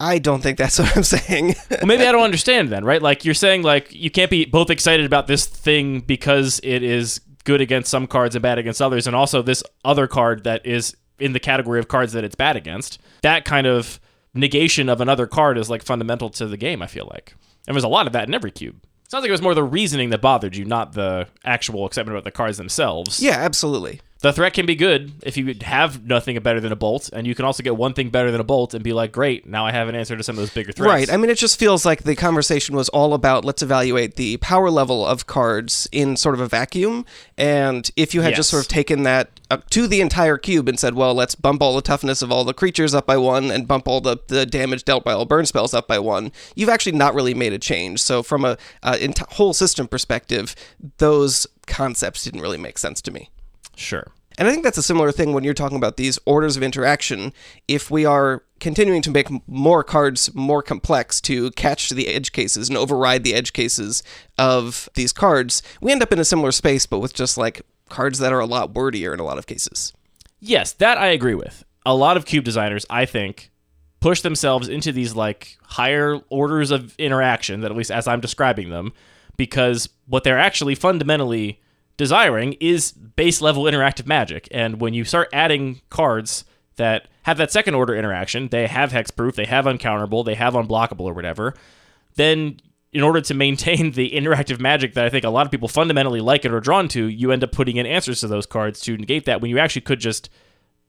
I 0.00 0.18
don't 0.18 0.42
think 0.42 0.58
that's 0.58 0.78
what 0.78 0.96
I'm 0.96 1.02
saying. 1.02 1.54
well, 1.70 1.86
maybe 1.86 2.06
I 2.06 2.12
don't 2.12 2.24
understand 2.24 2.68
then, 2.70 2.84
right? 2.84 3.02
Like 3.02 3.24
you're 3.24 3.34
saying, 3.34 3.62
like 3.62 3.92
you 3.92 4.10
can't 4.10 4.30
be 4.30 4.44
both 4.44 4.70
excited 4.70 5.06
about 5.06 5.26
this 5.26 5.46
thing 5.46 6.00
because 6.00 6.60
it 6.62 6.82
is 6.82 7.20
good 7.44 7.60
against 7.60 7.90
some 7.90 8.06
cards 8.06 8.34
and 8.34 8.42
bad 8.42 8.58
against 8.58 8.82
others, 8.82 9.06
and 9.06 9.16
also 9.16 9.42
this 9.42 9.62
other 9.84 10.06
card 10.06 10.44
that 10.44 10.64
is 10.66 10.96
in 11.18 11.32
the 11.32 11.40
category 11.40 11.80
of 11.80 11.88
cards 11.88 12.12
that 12.12 12.24
it's 12.24 12.36
bad 12.36 12.56
against. 12.56 13.00
That 13.22 13.44
kind 13.44 13.66
of 13.66 13.98
negation 14.34 14.88
of 14.88 15.00
another 15.00 15.26
card 15.26 15.58
is 15.58 15.68
like 15.68 15.82
fundamental 15.82 16.30
to 16.30 16.46
the 16.46 16.56
game. 16.56 16.82
I 16.82 16.86
feel 16.86 17.08
like, 17.10 17.34
and 17.66 17.74
there's 17.74 17.84
a 17.84 17.88
lot 17.88 18.06
of 18.06 18.12
that 18.12 18.28
in 18.28 18.34
every 18.34 18.50
cube. 18.50 18.76
It 19.04 19.10
Sounds 19.10 19.22
like 19.22 19.30
it 19.30 19.32
was 19.32 19.42
more 19.42 19.54
the 19.54 19.64
reasoning 19.64 20.10
that 20.10 20.20
bothered 20.20 20.54
you, 20.54 20.64
not 20.66 20.92
the 20.92 21.26
actual 21.44 21.86
excitement 21.86 22.14
about 22.14 22.24
the 22.24 22.30
cards 22.30 22.58
themselves. 22.58 23.20
yeah, 23.22 23.38
absolutely. 23.38 24.00
The 24.20 24.32
threat 24.32 24.52
can 24.52 24.66
be 24.66 24.74
good 24.74 25.12
if 25.22 25.36
you 25.36 25.54
have 25.60 26.04
nothing 26.04 26.36
better 26.40 26.58
than 26.58 26.72
a 26.72 26.76
bolt, 26.76 27.08
and 27.12 27.24
you 27.24 27.36
can 27.36 27.44
also 27.44 27.62
get 27.62 27.76
one 27.76 27.94
thing 27.94 28.10
better 28.10 28.32
than 28.32 28.40
a 28.40 28.44
bolt 28.44 28.74
and 28.74 28.82
be 28.82 28.92
like, 28.92 29.12
great, 29.12 29.46
now 29.46 29.64
I 29.64 29.70
have 29.70 29.88
an 29.88 29.94
answer 29.94 30.16
to 30.16 30.24
some 30.24 30.34
of 30.34 30.40
those 30.40 30.52
bigger 30.52 30.72
threats. 30.72 30.88
Right. 30.88 31.12
I 31.12 31.16
mean, 31.16 31.30
it 31.30 31.38
just 31.38 31.56
feels 31.56 31.86
like 31.86 32.02
the 32.02 32.16
conversation 32.16 32.74
was 32.74 32.88
all 32.88 33.14
about 33.14 33.44
let's 33.44 33.62
evaluate 33.62 34.16
the 34.16 34.36
power 34.38 34.70
level 34.70 35.06
of 35.06 35.28
cards 35.28 35.88
in 35.92 36.16
sort 36.16 36.34
of 36.34 36.40
a 36.40 36.48
vacuum. 36.48 37.06
And 37.36 37.88
if 37.94 38.12
you 38.12 38.22
had 38.22 38.34
just 38.34 38.50
sort 38.50 38.64
of 38.64 38.68
taken 38.68 39.04
that 39.04 39.30
uh, 39.52 39.58
to 39.70 39.86
the 39.86 40.00
entire 40.00 40.36
cube 40.36 40.68
and 40.68 40.80
said, 40.80 40.94
well, 40.94 41.14
let's 41.14 41.36
bump 41.36 41.62
all 41.62 41.76
the 41.76 41.82
toughness 41.82 42.20
of 42.20 42.32
all 42.32 42.42
the 42.42 42.52
creatures 42.52 42.96
up 42.96 43.06
by 43.06 43.16
one 43.16 43.52
and 43.52 43.68
bump 43.68 43.86
all 43.86 44.00
the, 44.00 44.18
the 44.26 44.44
damage 44.44 44.84
dealt 44.84 45.04
by 45.04 45.12
all 45.12 45.26
burn 45.26 45.46
spells 45.46 45.72
up 45.72 45.86
by 45.86 46.00
one, 46.00 46.32
you've 46.56 46.68
actually 46.68 46.96
not 46.96 47.14
really 47.14 47.34
made 47.34 47.52
a 47.52 47.58
change. 47.58 48.02
So, 48.02 48.24
from 48.24 48.44
a 48.44 48.58
uh, 48.82 48.98
whole 49.30 49.54
system 49.54 49.86
perspective, 49.86 50.56
those 50.96 51.46
concepts 51.68 52.24
didn't 52.24 52.40
really 52.40 52.58
make 52.58 52.78
sense 52.78 53.00
to 53.02 53.12
me. 53.12 53.30
Sure. 53.78 54.08
And 54.38 54.46
I 54.46 54.52
think 54.52 54.62
that's 54.62 54.78
a 54.78 54.82
similar 54.82 55.10
thing 55.10 55.32
when 55.32 55.42
you're 55.42 55.54
talking 55.54 55.76
about 55.76 55.96
these 55.96 56.18
orders 56.24 56.56
of 56.56 56.62
interaction. 56.62 57.32
If 57.66 57.90
we 57.90 58.04
are 58.04 58.44
continuing 58.60 59.02
to 59.02 59.10
make 59.10 59.28
more 59.48 59.82
cards 59.82 60.32
more 60.34 60.62
complex 60.62 61.20
to 61.22 61.50
catch 61.52 61.90
the 61.90 62.08
edge 62.08 62.32
cases 62.32 62.68
and 62.68 62.78
override 62.78 63.24
the 63.24 63.34
edge 63.34 63.52
cases 63.52 64.02
of 64.38 64.88
these 64.94 65.12
cards, 65.12 65.62
we 65.80 65.90
end 65.90 66.02
up 66.02 66.12
in 66.12 66.20
a 66.20 66.24
similar 66.24 66.52
space, 66.52 66.86
but 66.86 67.00
with 67.00 67.14
just 67.14 67.36
like 67.36 67.62
cards 67.88 68.20
that 68.20 68.32
are 68.32 68.38
a 68.38 68.46
lot 68.46 68.74
wordier 68.74 69.12
in 69.12 69.18
a 69.18 69.24
lot 69.24 69.38
of 69.38 69.46
cases. 69.46 69.92
Yes, 70.40 70.72
that 70.74 70.98
I 70.98 71.08
agree 71.08 71.34
with. 71.34 71.64
A 71.84 71.94
lot 71.94 72.16
of 72.16 72.24
cube 72.24 72.44
designers, 72.44 72.86
I 72.88 73.06
think, 73.06 73.50
push 73.98 74.20
themselves 74.20 74.68
into 74.68 74.92
these 74.92 75.16
like 75.16 75.58
higher 75.62 76.20
orders 76.28 76.70
of 76.70 76.94
interaction, 76.96 77.60
that 77.62 77.72
at 77.72 77.76
least 77.76 77.90
as 77.90 78.06
I'm 78.06 78.20
describing 78.20 78.70
them, 78.70 78.92
because 79.36 79.88
what 80.06 80.22
they're 80.22 80.38
actually 80.38 80.76
fundamentally 80.76 81.60
desiring 81.98 82.54
is 82.54 82.92
base 82.92 83.42
level 83.42 83.64
interactive 83.64 84.06
magic. 84.06 84.48
And 84.50 84.80
when 84.80 84.94
you 84.94 85.04
start 85.04 85.28
adding 85.34 85.82
cards 85.90 86.44
that 86.76 87.08
have 87.24 87.36
that 87.36 87.52
second 87.52 87.74
order 87.74 87.94
interaction, 87.94 88.48
they 88.48 88.66
have 88.68 88.92
hexproof, 88.92 89.34
they 89.34 89.44
have 89.44 89.66
uncounterable, 89.66 90.24
they 90.24 90.36
have 90.36 90.54
unblockable 90.54 91.02
or 91.02 91.12
whatever, 91.12 91.52
then 92.14 92.60
in 92.92 93.02
order 93.02 93.20
to 93.20 93.34
maintain 93.34 93.90
the 93.92 94.12
interactive 94.12 94.58
magic 94.60 94.94
that 94.94 95.04
I 95.04 95.10
think 95.10 95.24
a 95.24 95.30
lot 95.30 95.44
of 95.44 95.50
people 95.50 95.68
fundamentally 95.68 96.20
like 96.20 96.46
it 96.46 96.52
or 96.52 96.56
are 96.56 96.60
drawn 96.60 96.88
to, 96.88 97.06
you 97.06 97.32
end 97.32 97.44
up 97.44 97.52
putting 97.52 97.76
in 97.76 97.84
answers 97.84 98.20
to 98.20 98.28
those 98.28 98.46
cards 98.46 98.80
to 98.82 98.96
negate 98.96 99.26
that 99.26 99.42
when 99.42 99.50
you 99.50 99.58
actually 99.58 99.82
could 99.82 100.00
just 100.00 100.30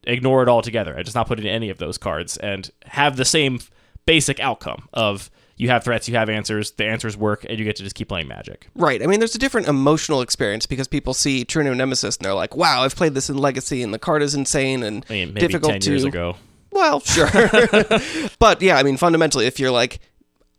ignore 0.04 0.42
it 0.44 0.48
altogether 0.48 0.94
and 0.94 1.04
just 1.04 1.16
not 1.16 1.28
put 1.28 1.40
in 1.40 1.46
any 1.46 1.70
of 1.70 1.78
those 1.80 1.98
cards 1.98 2.38
and 2.38 2.72
have 2.86 3.18
the 3.18 3.26
same 3.26 3.60
basic 4.06 4.40
outcome 4.40 4.88
of 4.94 5.30
you 5.60 5.68
have 5.68 5.84
threats, 5.84 6.08
you 6.08 6.16
have 6.16 6.30
answers, 6.30 6.72
the 6.72 6.86
answers 6.86 7.18
work, 7.18 7.46
and 7.48 7.60
you 7.60 7.66
get 7.66 7.76
to 7.76 7.84
just 7.84 7.94
keep 7.94 8.08
playing 8.08 8.30
magic. 8.30 8.70
Right. 8.76 9.04
I 9.04 9.08
mean, 9.08 9.20
there's 9.20 9.36
a 9.36 9.40
different 9.40 9.68
emotional 9.68 10.22
experience 10.22 10.66
because 10.66 10.88
people 10.88 11.14
see 11.14 11.44
True 11.44 11.64
Name 11.64 11.76
Nemesis 11.76 12.16
and 12.16 12.24
they're 12.24 12.34
like, 12.34 12.56
wow, 12.56 12.84
I've 12.84 12.96
played 12.96 13.14
this 13.14 13.30
in 13.30 13.38
Legacy 13.38 13.84
and 13.84 13.94
the 13.94 14.00
card 14.00 14.24
is 14.24 14.34
insane 14.34 14.84
and 14.84 15.06
I 15.10 15.14
mean, 15.14 15.34
maybe 15.34 15.48
difficult 15.48 15.74
10 15.74 15.82
to. 15.82 15.90
years 15.92 16.06
ago. 16.06 16.38
Well, 16.72 17.02
sure. 17.02 17.28
but 18.40 18.62
yeah, 18.62 18.78
I 18.78 18.84
mean, 18.84 18.96
fundamentally, 18.96 19.48
if 19.48 19.60
you're 19.60 19.70
like, 19.70 20.00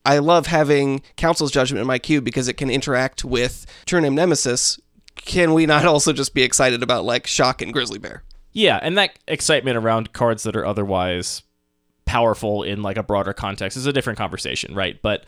I 0.05 0.19
love 0.19 0.47
having 0.47 1.01
Council's 1.17 1.51
Judgment 1.51 1.81
in 1.81 1.87
my 1.87 1.99
cube 1.99 2.25
because 2.25 2.47
it 2.47 2.55
can 2.55 2.69
interact 2.69 3.25
with 3.25 3.65
True 3.87 4.03
Name 4.03 4.15
Nemesis, 4.15 4.79
can 5.17 5.55
we 5.55 5.65
not 5.65 5.87
also 5.87 6.13
just 6.13 6.35
be 6.35 6.43
excited 6.43 6.83
about 6.83 7.07
like 7.07 7.27
Shock 7.27 7.63
and 7.63 7.73
Grizzly 7.73 7.99
Bear? 7.99 8.23
Yeah, 8.53 8.79
and 8.83 8.99
that 8.99 9.19
excitement 9.27 9.79
around 9.79 10.13
cards 10.13 10.43
that 10.43 10.57
are 10.57 10.67
otherwise 10.67 11.43
powerful 12.11 12.65
in 12.65 12.83
like 12.83 12.97
a 12.97 13.05
broader 13.05 13.33
context 13.33 13.77
is 13.77 13.87
a 13.87 13.93
different 13.93 14.19
conversation, 14.19 14.75
right? 14.75 15.01
But 15.01 15.27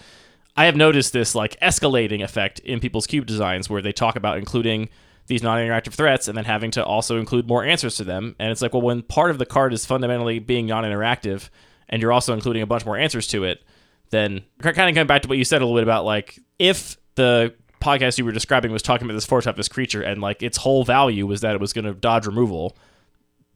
I 0.57 0.64
have 0.64 0.75
noticed 0.75 1.12
this 1.12 1.33
like 1.33 1.59
escalating 1.61 2.25
effect 2.25 2.59
in 2.59 2.81
people's 2.81 3.07
cube 3.07 3.25
designs 3.25 3.71
where 3.71 3.81
they 3.81 3.92
talk 3.92 4.16
about 4.16 4.37
including 4.37 4.88
these 5.29 5.45
non-interactive 5.45 5.92
threats 5.92 6.27
and 6.27 6.37
then 6.37 6.45
having 6.45 6.73
to 6.73 6.85
also 6.85 7.21
include 7.21 7.47
more 7.47 7.64
answers 7.64 7.95
to 7.99 8.05
them. 8.05 8.35
And 8.40 8.51
it's 8.51 8.61
like, 8.61 8.73
well, 8.73 8.83
when 8.83 9.03
part 9.03 9.31
of 9.31 9.38
the 9.38 9.47
card 9.47 9.73
is 9.73 9.87
fundamentally 9.87 10.40
being 10.40 10.66
non-interactive 10.66 11.51
and 11.88 12.03
you're 12.03 12.11
also 12.11 12.35
including 12.35 12.62
a 12.62 12.66
bunch 12.66 12.85
more 12.85 12.99
answers 12.99 13.29
to 13.29 13.45
it, 13.45 13.62
then 14.11 14.42
kind 14.61 14.77
of 14.77 14.95
coming 14.95 15.07
back 15.07 15.23
to 15.23 15.29
what 15.29 15.38
you 15.38 15.45
said 15.45 15.62
a 15.62 15.64
little 15.64 15.79
bit 15.79 15.85
about 15.85 16.05
like 16.05 16.40
if 16.59 16.97
the 17.14 17.55
podcast 17.81 18.18
you 18.18 18.25
were 18.25 18.33
describing 18.33 18.73
was 18.73 18.83
talking 18.83 19.07
about 19.07 19.14
this 19.14 19.25
four 19.25 19.40
toughness 19.40 19.68
creature 19.68 20.03
and 20.03 20.21
like 20.21 20.42
its 20.42 20.57
whole 20.57 20.85
value 20.85 21.29
was 21.29 21.42
that 21.42 21.55
it 21.55 21.61
was 21.61 21.73
going 21.73 21.85
to 21.85 21.95
dodge 21.95 22.27
removal, 22.27 22.77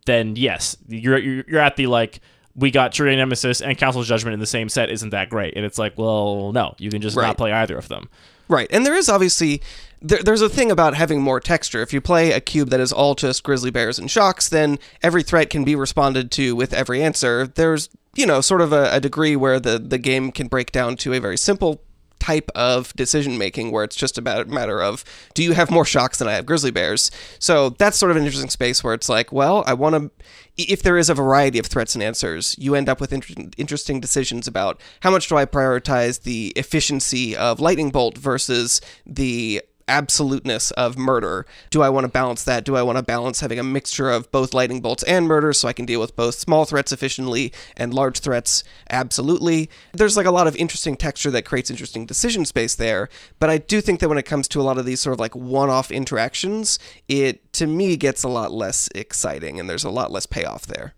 then 0.06 0.36
yes, 0.36 0.76
you're 0.86 1.18
you're 1.18 1.44
you're 1.48 1.60
at 1.60 1.74
the 1.74 1.88
like 1.88 2.20
we 2.56 2.70
got 2.70 2.92
True 2.92 3.14
Nemesis 3.14 3.60
and 3.60 3.76
Council's 3.76 4.08
Judgment 4.08 4.34
in 4.34 4.40
the 4.40 4.46
same 4.46 4.68
set 4.68 4.90
isn't 4.90 5.10
that 5.10 5.28
great. 5.28 5.54
And 5.56 5.64
it's 5.64 5.78
like, 5.78 5.96
well, 5.98 6.52
no, 6.52 6.74
you 6.78 6.90
can 6.90 7.02
just 7.02 7.16
Right. 7.16 7.26
not 7.26 7.36
play 7.36 7.52
either 7.52 7.76
of 7.76 7.88
them. 7.88 8.08
Right, 8.48 8.68
and 8.70 8.86
there 8.86 8.94
is 8.94 9.08
obviously 9.08 9.60
there, 10.00 10.22
there's 10.22 10.40
a 10.40 10.48
thing 10.48 10.70
about 10.70 10.94
having 10.94 11.20
more 11.20 11.40
texture. 11.40 11.82
If 11.82 11.92
you 11.92 12.00
play 12.00 12.30
a 12.32 12.40
cube 12.40 12.70
that 12.70 12.78
is 12.80 12.92
all 12.92 13.14
just 13.16 13.42
grizzly 13.42 13.70
bears 13.72 13.98
and 13.98 14.08
shocks, 14.10 14.48
then 14.48 14.78
every 15.02 15.22
threat 15.24 15.50
can 15.50 15.64
be 15.64 15.74
responded 15.74 16.30
to 16.32 16.54
with 16.54 16.72
every 16.72 17.02
answer. 17.02 17.46
There's 17.48 17.88
you 18.14 18.24
know 18.24 18.40
sort 18.40 18.60
of 18.60 18.72
a, 18.72 18.88
a 18.92 19.00
degree 19.00 19.34
where 19.36 19.58
the 19.58 19.78
the 19.80 19.98
game 19.98 20.30
can 20.30 20.46
break 20.46 20.70
down 20.70 20.96
to 20.98 21.12
a 21.12 21.18
very 21.18 21.36
simple 21.36 21.82
type 22.26 22.50
of 22.56 22.92
decision 22.94 23.38
making 23.38 23.70
where 23.70 23.84
it's 23.84 23.94
just 23.94 24.18
about 24.18 24.46
a 24.48 24.50
matter 24.50 24.82
of 24.82 25.04
do 25.34 25.44
you 25.44 25.52
have 25.52 25.70
more 25.70 25.84
shocks 25.84 26.18
than 26.18 26.26
I 26.26 26.32
have 26.32 26.44
grizzly 26.44 26.72
bears? 26.72 27.10
So 27.38 27.70
that's 27.70 27.96
sort 27.96 28.10
of 28.10 28.16
an 28.16 28.24
interesting 28.24 28.50
space 28.50 28.82
where 28.82 28.94
it's 28.94 29.08
like, 29.08 29.30
well, 29.30 29.62
I 29.66 29.74
want 29.74 29.94
to 29.94 30.10
if 30.56 30.82
there 30.82 30.96
is 30.96 31.10
a 31.10 31.14
variety 31.14 31.58
of 31.58 31.66
threats 31.66 31.94
and 31.94 32.02
answers, 32.02 32.56
you 32.58 32.74
end 32.74 32.88
up 32.88 33.00
with 33.00 33.12
inter- 33.12 33.50
interesting 33.58 34.00
decisions 34.00 34.48
about 34.48 34.80
how 35.00 35.10
much 35.10 35.28
do 35.28 35.36
I 35.36 35.44
prioritize 35.44 36.22
the 36.22 36.52
efficiency 36.56 37.36
of 37.36 37.60
lightning 37.60 37.90
bolt 37.90 38.16
versus 38.16 38.80
the 39.04 39.62
absoluteness 39.88 40.70
of 40.72 40.98
murder. 40.98 41.46
Do 41.70 41.82
I 41.82 41.88
want 41.88 42.04
to 42.04 42.08
balance 42.08 42.44
that? 42.44 42.64
Do 42.64 42.76
I 42.76 42.82
want 42.82 42.98
to 42.98 43.02
balance 43.02 43.40
having 43.40 43.58
a 43.58 43.64
mixture 43.64 44.10
of 44.10 44.30
both 44.32 44.54
lightning 44.54 44.80
bolts 44.80 45.02
and 45.04 45.26
murder 45.26 45.52
so 45.52 45.68
I 45.68 45.72
can 45.72 45.86
deal 45.86 46.00
with 46.00 46.16
both 46.16 46.34
small 46.34 46.64
threats 46.64 46.92
efficiently 46.92 47.52
and 47.76 47.94
large 47.94 48.18
threats 48.18 48.64
absolutely? 48.90 49.70
There's 49.92 50.16
like 50.16 50.26
a 50.26 50.30
lot 50.30 50.46
of 50.46 50.56
interesting 50.56 50.96
texture 50.96 51.30
that 51.30 51.44
creates 51.44 51.70
interesting 51.70 52.06
decision 52.06 52.44
space 52.44 52.74
there, 52.74 53.08
but 53.38 53.50
I 53.50 53.58
do 53.58 53.80
think 53.80 54.00
that 54.00 54.08
when 54.08 54.18
it 54.18 54.24
comes 54.24 54.48
to 54.48 54.60
a 54.60 54.64
lot 54.64 54.78
of 54.78 54.86
these 54.86 55.00
sort 55.00 55.14
of 55.14 55.20
like 55.20 55.36
one-off 55.36 55.90
interactions, 55.90 56.78
it 57.08 57.52
to 57.54 57.66
me 57.66 57.96
gets 57.96 58.22
a 58.22 58.28
lot 58.28 58.52
less 58.52 58.88
exciting 58.94 59.60
and 59.60 59.70
there's 59.70 59.84
a 59.84 59.90
lot 59.90 60.10
less 60.10 60.26
payoff 60.26 60.66
there. 60.66 60.94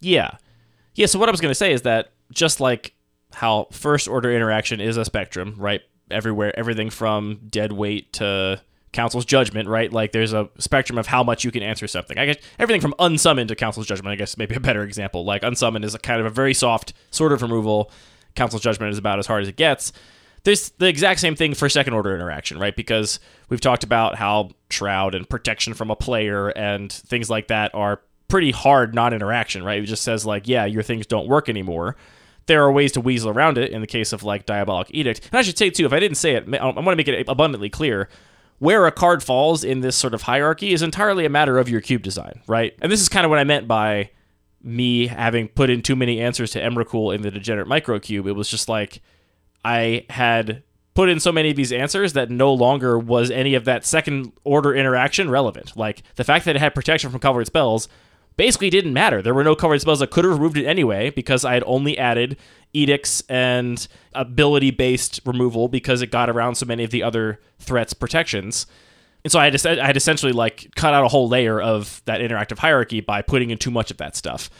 Yeah. 0.00 0.36
Yeah, 0.94 1.06
so 1.06 1.18
what 1.18 1.28
I 1.28 1.32
was 1.32 1.40
going 1.40 1.50
to 1.50 1.54
say 1.54 1.72
is 1.72 1.82
that 1.82 2.12
just 2.32 2.60
like 2.60 2.94
how 3.34 3.68
first 3.70 4.08
order 4.08 4.32
interaction 4.32 4.80
is 4.80 4.96
a 4.96 5.04
spectrum, 5.04 5.54
right? 5.58 5.82
Everywhere, 6.10 6.56
everything 6.58 6.90
from 6.90 7.40
dead 7.50 7.72
weight 7.72 8.12
to 8.14 8.60
council's 8.92 9.24
judgment, 9.24 9.68
right? 9.68 9.92
Like 9.92 10.12
there's 10.12 10.32
a 10.32 10.48
spectrum 10.58 10.98
of 10.98 11.06
how 11.06 11.22
much 11.22 11.44
you 11.44 11.50
can 11.50 11.62
answer 11.62 11.86
something. 11.86 12.18
I 12.18 12.26
guess 12.26 12.36
everything 12.58 12.80
from 12.80 12.94
unsummoned 12.98 13.48
to 13.48 13.54
council's 13.54 13.86
judgment, 13.86 14.12
I 14.12 14.16
guess 14.16 14.36
maybe 14.36 14.54
a 14.54 14.60
better 14.60 14.82
example. 14.82 15.24
Like 15.24 15.42
unsummoned 15.42 15.84
is 15.84 15.94
a 15.94 15.98
kind 15.98 16.20
of 16.20 16.26
a 16.26 16.30
very 16.30 16.54
soft 16.54 16.94
sort 17.10 17.32
of 17.32 17.42
removal. 17.42 17.90
Council's 18.34 18.62
judgment 18.62 18.92
is 18.92 18.98
about 18.98 19.18
as 19.18 19.26
hard 19.26 19.42
as 19.42 19.48
it 19.48 19.56
gets. 19.56 19.92
There's 20.44 20.70
the 20.70 20.86
exact 20.86 21.20
same 21.20 21.34
thing 21.34 21.54
for 21.54 21.68
second 21.68 21.92
order 21.94 22.14
interaction, 22.14 22.58
right? 22.58 22.74
Because 22.74 23.18
we've 23.48 23.60
talked 23.60 23.82
about 23.84 24.14
how 24.14 24.50
shroud 24.70 25.14
and 25.14 25.28
protection 25.28 25.74
from 25.74 25.90
a 25.90 25.96
player 25.96 26.48
and 26.50 26.92
things 26.92 27.28
like 27.28 27.48
that 27.48 27.74
are 27.74 28.00
pretty 28.28 28.50
hard 28.50 28.94
non 28.94 29.12
interaction, 29.12 29.64
right? 29.64 29.82
It 29.82 29.86
just 29.86 30.04
says 30.04 30.24
like, 30.24 30.46
yeah, 30.46 30.64
your 30.64 30.82
things 30.82 31.06
don't 31.06 31.28
work 31.28 31.48
anymore. 31.48 31.96
There 32.46 32.62
are 32.62 32.72
ways 32.72 32.92
to 32.92 33.00
weasel 33.00 33.30
around 33.30 33.58
it 33.58 33.72
in 33.72 33.80
the 33.80 33.86
case 33.86 34.12
of 34.12 34.22
like 34.22 34.46
Diabolic 34.46 34.88
Edict. 34.90 35.28
And 35.30 35.38
I 35.38 35.42
should 35.42 35.58
say 35.58 35.70
too, 35.70 35.86
if 35.86 35.92
I 35.92 36.00
didn't 36.00 36.16
say 36.16 36.34
it, 36.34 36.44
I 36.54 36.64
want 36.64 36.86
to 36.86 36.96
make 36.96 37.08
it 37.08 37.28
abundantly 37.28 37.70
clear. 37.70 38.08
Where 38.58 38.86
a 38.86 38.92
card 38.92 39.22
falls 39.22 39.64
in 39.64 39.80
this 39.80 39.96
sort 39.96 40.14
of 40.14 40.22
hierarchy 40.22 40.72
is 40.72 40.80
entirely 40.80 41.26
a 41.26 41.30
matter 41.30 41.58
of 41.58 41.68
your 41.68 41.82
cube 41.82 42.02
design, 42.02 42.40
right? 42.46 42.74
And 42.80 42.90
this 42.90 43.02
is 43.02 43.08
kind 43.08 43.26
of 43.26 43.30
what 43.30 43.38
I 43.38 43.44
meant 43.44 43.68
by 43.68 44.10
me 44.62 45.08
having 45.08 45.48
put 45.48 45.68
in 45.68 45.82
too 45.82 45.94
many 45.94 46.20
answers 46.20 46.52
to 46.52 46.60
Emrakul 46.60 47.14
in 47.14 47.20
the 47.22 47.30
Degenerate 47.30 47.68
Microcube. 47.68 48.26
It 48.26 48.32
was 48.32 48.48
just 48.48 48.68
like 48.68 49.02
I 49.64 50.06
had 50.08 50.62
put 50.94 51.10
in 51.10 51.20
so 51.20 51.30
many 51.30 51.50
of 51.50 51.56
these 51.56 51.72
answers 51.72 52.14
that 52.14 52.30
no 52.30 52.52
longer 52.52 52.98
was 52.98 53.30
any 53.30 53.54
of 53.54 53.66
that 53.66 53.84
second 53.84 54.32
order 54.44 54.74
interaction 54.74 55.28
relevant. 55.28 55.76
Like 55.76 56.02
the 56.14 56.24
fact 56.24 56.46
that 56.46 56.56
it 56.56 56.60
had 56.60 56.74
protection 56.74 57.10
from 57.10 57.20
colored 57.20 57.46
spells 57.46 57.88
basically 58.36 58.70
didn't 58.70 58.92
matter. 58.92 59.22
There 59.22 59.34
were 59.34 59.44
no 59.44 59.54
colored 59.54 59.80
spells 59.80 60.00
that 60.00 60.10
could 60.10 60.24
have 60.24 60.34
removed 60.34 60.56
it 60.56 60.66
anyway 60.66 61.10
because 61.10 61.44
I 61.44 61.54
had 61.54 61.64
only 61.66 61.96
added 61.98 62.36
edicts 62.72 63.22
and 63.28 63.86
ability 64.14 64.70
based 64.70 65.20
removal 65.24 65.68
because 65.68 66.02
it 66.02 66.10
got 66.10 66.28
around 66.28 66.56
so 66.56 66.66
many 66.66 66.84
of 66.84 66.90
the 66.90 67.02
other 67.02 67.40
threats 67.58 67.92
protections. 67.94 68.66
And 69.24 69.32
so 69.32 69.40
I 69.40 69.50
had, 69.50 69.66
I 69.66 69.86
had 69.86 69.96
essentially 69.96 70.32
like 70.32 70.70
cut 70.76 70.94
out 70.94 71.04
a 71.04 71.08
whole 71.08 71.28
layer 71.28 71.60
of 71.60 72.02
that 72.04 72.20
interactive 72.20 72.58
hierarchy 72.58 73.00
by 73.00 73.22
putting 73.22 73.50
in 73.50 73.58
too 73.58 73.70
much 73.70 73.90
of 73.90 73.96
that 73.96 74.14
stuff. 74.14 74.50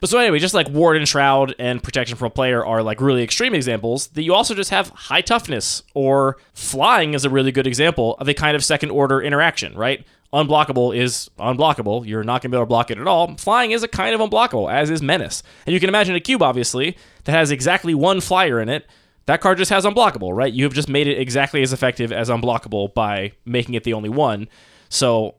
But 0.00 0.10
so 0.10 0.18
anyway, 0.18 0.38
just 0.38 0.54
like 0.54 0.68
Ward 0.68 0.98
and 0.98 1.08
Shroud 1.08 1.54
and 1.58 1.82
Protection 1.82 2.16
from 2.16 2.26
a 2.26 2.30
Player 2.30 2.64
are 2.64 2.82
like 2.82 3.00
really 3.00 3.22
extreme 3.22 3.54
examples, 3.54 4.08
that 4.08 4.22
you 4.22 4.34
also 4.34 4.54
just 4.54 4.70
have 4.70 4.90
high 4.90 5.22
toughness 5.22 5.82
or 5.94 6.36
flying 6.52 7.14
is 7.14 7.24
a 7.24 7.30
really 7.30 7.52
good 7.52 7.66
example 7.66 8.14
of 8.18 8.28
a 8.28 8.34
kind 8.34 8.54
of 8.54 8.62
second 8.62 8.90
order 8.90 9.22
interaction, 9.22 9.74
right? 9.74 10.06
Unblockable 10.34 10.96
is 10.96 11.30
unblockable. 11.38 12.04
You're 12.04 12.24
not 12.24 12.42
going 12.42 12.50
to 12.50 12.56
be 12.56 12.58
able 12.58 12.66
to 12.66 12.68
block 12.68 12.90
it 12.90 12.98
at 12.98 13.06
all. 13.06 13.36
Flying 13.36 13.70
is 13.70 13.84
a 13.84 13.88
kind 13.88 14.14
of 14.14 14.20
unblockable, 14.20 14.70
as 14.72 14.90
is 14.90 15.00
Menace. 15.00 15.44
And 15.64 15.72
you 15.72 15.78
can 15.78 15.88
imagine 15.88 16.16
a 16.16 16.20
cube, 16.20 16.42
obviously, 16.42 16.96
that 17.22 17.32
has 17.32 17.52
exactly 17.52 17.94
one 17.94 18.20
flyer 18.20 18.60
in 18.60 18.68
it. 18.68 18.84
That 19.26 19.40
card 19.40 19.58
just 19.58 19.70
has 19.70 19.84
unblockable, 19.84 20.34
right? 20.34 20.52
You 20.52 20.64
have 20.64 20.74
just 20.74 20.88
made 20.88 21.06
it 21.06 21.20
exactly 21.20 21.62
as 21.62 21.72
effective 21.72 22.10
as 22.12 22.28
unblockable 22.30 22.92
by 22.94 23.32
making 23.44 23.74
it 23.74 23.84
the 23.84 23.94
only 23.94 24.08
one. 24.08 24.48
So 24.88 25.36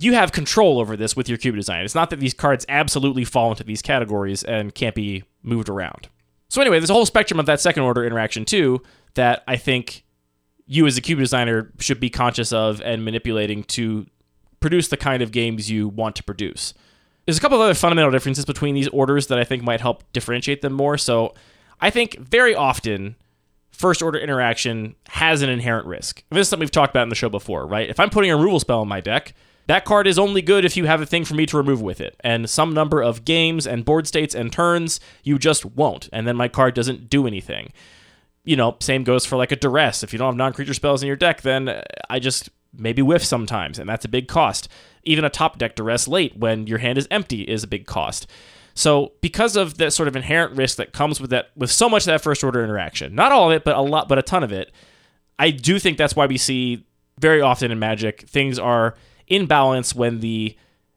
you 0.00 0.14
have 0.14 0.32
control 0.32 0.80
over 0.80 0.96
this 0.96 1.14
with 1.14 1.28
your 1.28 1.38
cube 1.38 1.54
design. 1.54 1.84
It's 1.84 1.94
not 1.94 2.10
that 2.10 2.18
these 2.18 2.34
cards 2.34 2.66
absolutely 2.68 3.24
fall 3.24 3.50
into 3.50 3.62
these 3.62 3.80
categories 3.80 4.42
and 4.42 4.74
can't 4.74 4.96
be 4.96 5.22
moved 5.44 5.68
around. 5.68 6.08
So 6.48 6.60
anyway, 6.60 6.80
there's 6.80 6.90
a 6.90 6.94
whole 6.94 7.06
spectrum 7.06 7.38
of 7.38 7.46
that 7.46 7.60
second 7.60 7.84
order 7.84 8.04
interaction 8.04 8.44
too 8.44 8.82
that 9.14 9.44
I 9.46 9.56
think 9.56 10.04
you 10.66 10.86
as 10.86 10.96
a 10.96 11.00
cube 11.00 11.18
designer 11.18 11.72
should 11.78 12.00
be 12.00 12.10
conscious 12.10 12.52
of 12.52 12.80
and 12.82 13.04
manipulating 13.04 13.64
to 13.64 14.06
produce 14.62 14.88
the 14.88 14.96
kind 14.96 15.22
of 15.22 15.32
games 15.32 15.70
you 15.70 15.88
want 15.88 16.16
to 16.16 16.22
produce. 16.22 16.72
There's 17.26 17.38
a 17.38 17.40
couple 17.40 17.58
of 17.58 17.62
other 17.62 17.74
fundamental 17.74 18.10
differences 18.10 18.44
between 18.44 18.74
these 18.74 18.88
orders 18.88 19.28
that 19.28 19.38
I 19.38 19.44
think 19.44 19.62
might 19.62 19.80
help 19.80 20.02
differentiate 20.12 20.62
them 20.62 20.72
more. 20.72 20.98
So 20.98 21.34
I 21.80 21.90
think 21.90 22.18
very 22.18 22.54
often 22.54 23.16
first 23.70 24.02
order 24.02 24.18
interaction 24.18 24.94
has 25.08 25.42
an 25.42 25.48
inherent 25.48 25.86
risk. 25.86 26.24
This 26.30 26.42
is 26.42 26.48
something 26.48 26.64
we've 26.64 26.70
talked 26.70 26.92
about 26.92 27.04
in 27.04 27.08
the 27.08 27.14
show 27.14 27.28
before, 27.28 27.66
right? 27.66 27.88
If 27.88 28.00
I'm 28.00 28.10
putting 28.10 28.30
a 28.30 28.36
removal 28.36 28.60
spell 28.60 28.82
in 28.82 28.88
my 28.88 29.00
deck, 29.00 29.34
that 29.66 29.84
card 29.84 30.06
is 30.06 30.18
only 30.18 30.42
good 30.42 30.64
if 30.64 30.76
you 30.76 30.86
have 30.86 31.00
a 31.00 31.06
thing 31.06 31.24
for 31.24 31.34
me 31.34 31.46
to 31.46 31.56
remove 31.56 31.80
with 31.80 32.00
it. 32.00 32.16
And 32.20 32.50
some 32.50 32.74
number 32.74 33.00
of 33.00 33.24
games 33.24 33.66
and 33.66 33.84
board 33.84 34.06
states 34.06 34.34
and 34.34 34.52
turns, 34.52 35.00
you 35.22 35.38
just 35.38 35.64
won't. 35.64 36.08
And 36.12 36.26
then 36.26 36.36
my 36.36 36.48
card 36.48 36.74
doesn't 36.74 37.08
do 37.08 37.26
anything. 37.26 37.72
You 38.44 38.56
know, 38.56 38.76
same 38.80 39.04
goes 39.04 39.24
for 39.24 39.36
like 39.36 39.52
a 39.52 39.56
duress. 39.56 40.02
If 40.02 40.12
you 40.12 40.18
don't 40.18 40.30
have 40.30 40.36
non 40.36 40.52
creature 40.52 40.74
spells 40.74 41.02
in 41.02 41.06
your 41.06 41.16
deck, 41.16 41.42
then 41.42 41.82
I 42.10 42.18
just 42.18 42.50
maybe 42.76 43.02
whiff 43.02 43.24
sometimes, 43.24 43.78
and 43.78 43.88
that's 43.88 44.04
a 44.04 44.08
big 44.08 44.28
cost. 44.28 44.68
Even 45.04 45.24
a 45.24 45.30
top 45.30 45.58
deck 45.58 45.74
Duress 45.74 46.06
late 46.06 46.36
when 46.36 46.66
your 46.66 46.78
hand 46.78 46.98
is 46.98 47.08
empty 47.10 47.42
is 47.42 47.64
a 47.64 47.66
big 47.66 47.86
cost. 47.86 48.26
So 48.74 49.12
because 49.20 49.56
of 49.56 49.78
that 49.78 49.92
sort 49.92 50.08
of 50.08 50.16
inherent 50.16 50.56
risk 50.56 50.76
that 50.76 50.92
comes 50.92 51.20
with 51.20 51.30
that 51.30 51.50
with 51.56 51.70
so 51.70 51.88
much 51.88 52.02
of 52.02 52.06
that 52.06 52.22
first 52.22 52.42
order 52.42 52.64
interaction, 52.64 53.14
not 53.14 53.32
all 53.32 53.50
of 53.50 53.56
it, 53.56 53.64
but 53.64 53.76
a 53.76 53.82
lot, 53.82 54.08
but 54.08 54.18
a 54.18 54.22
ton 54.22 54.42
of 54.42 54.52
it, 54.52 54.72
I 55.38 55.50
do 55.50 55.78
think 55.78 55.98
that's 55.98 56.16
why 56.16 56.26
we 56.26 56.38
see 56.38 56.86
very 57.18 57.40
often 57.40 57.70
in 57.70 57.78
Magic 57.78 58.22
things 58.28 58.58
are 58.58 58.94
in 59.26 59.46
balance 59.46 59.94
when 59.94 60.20
the 60.20 60.56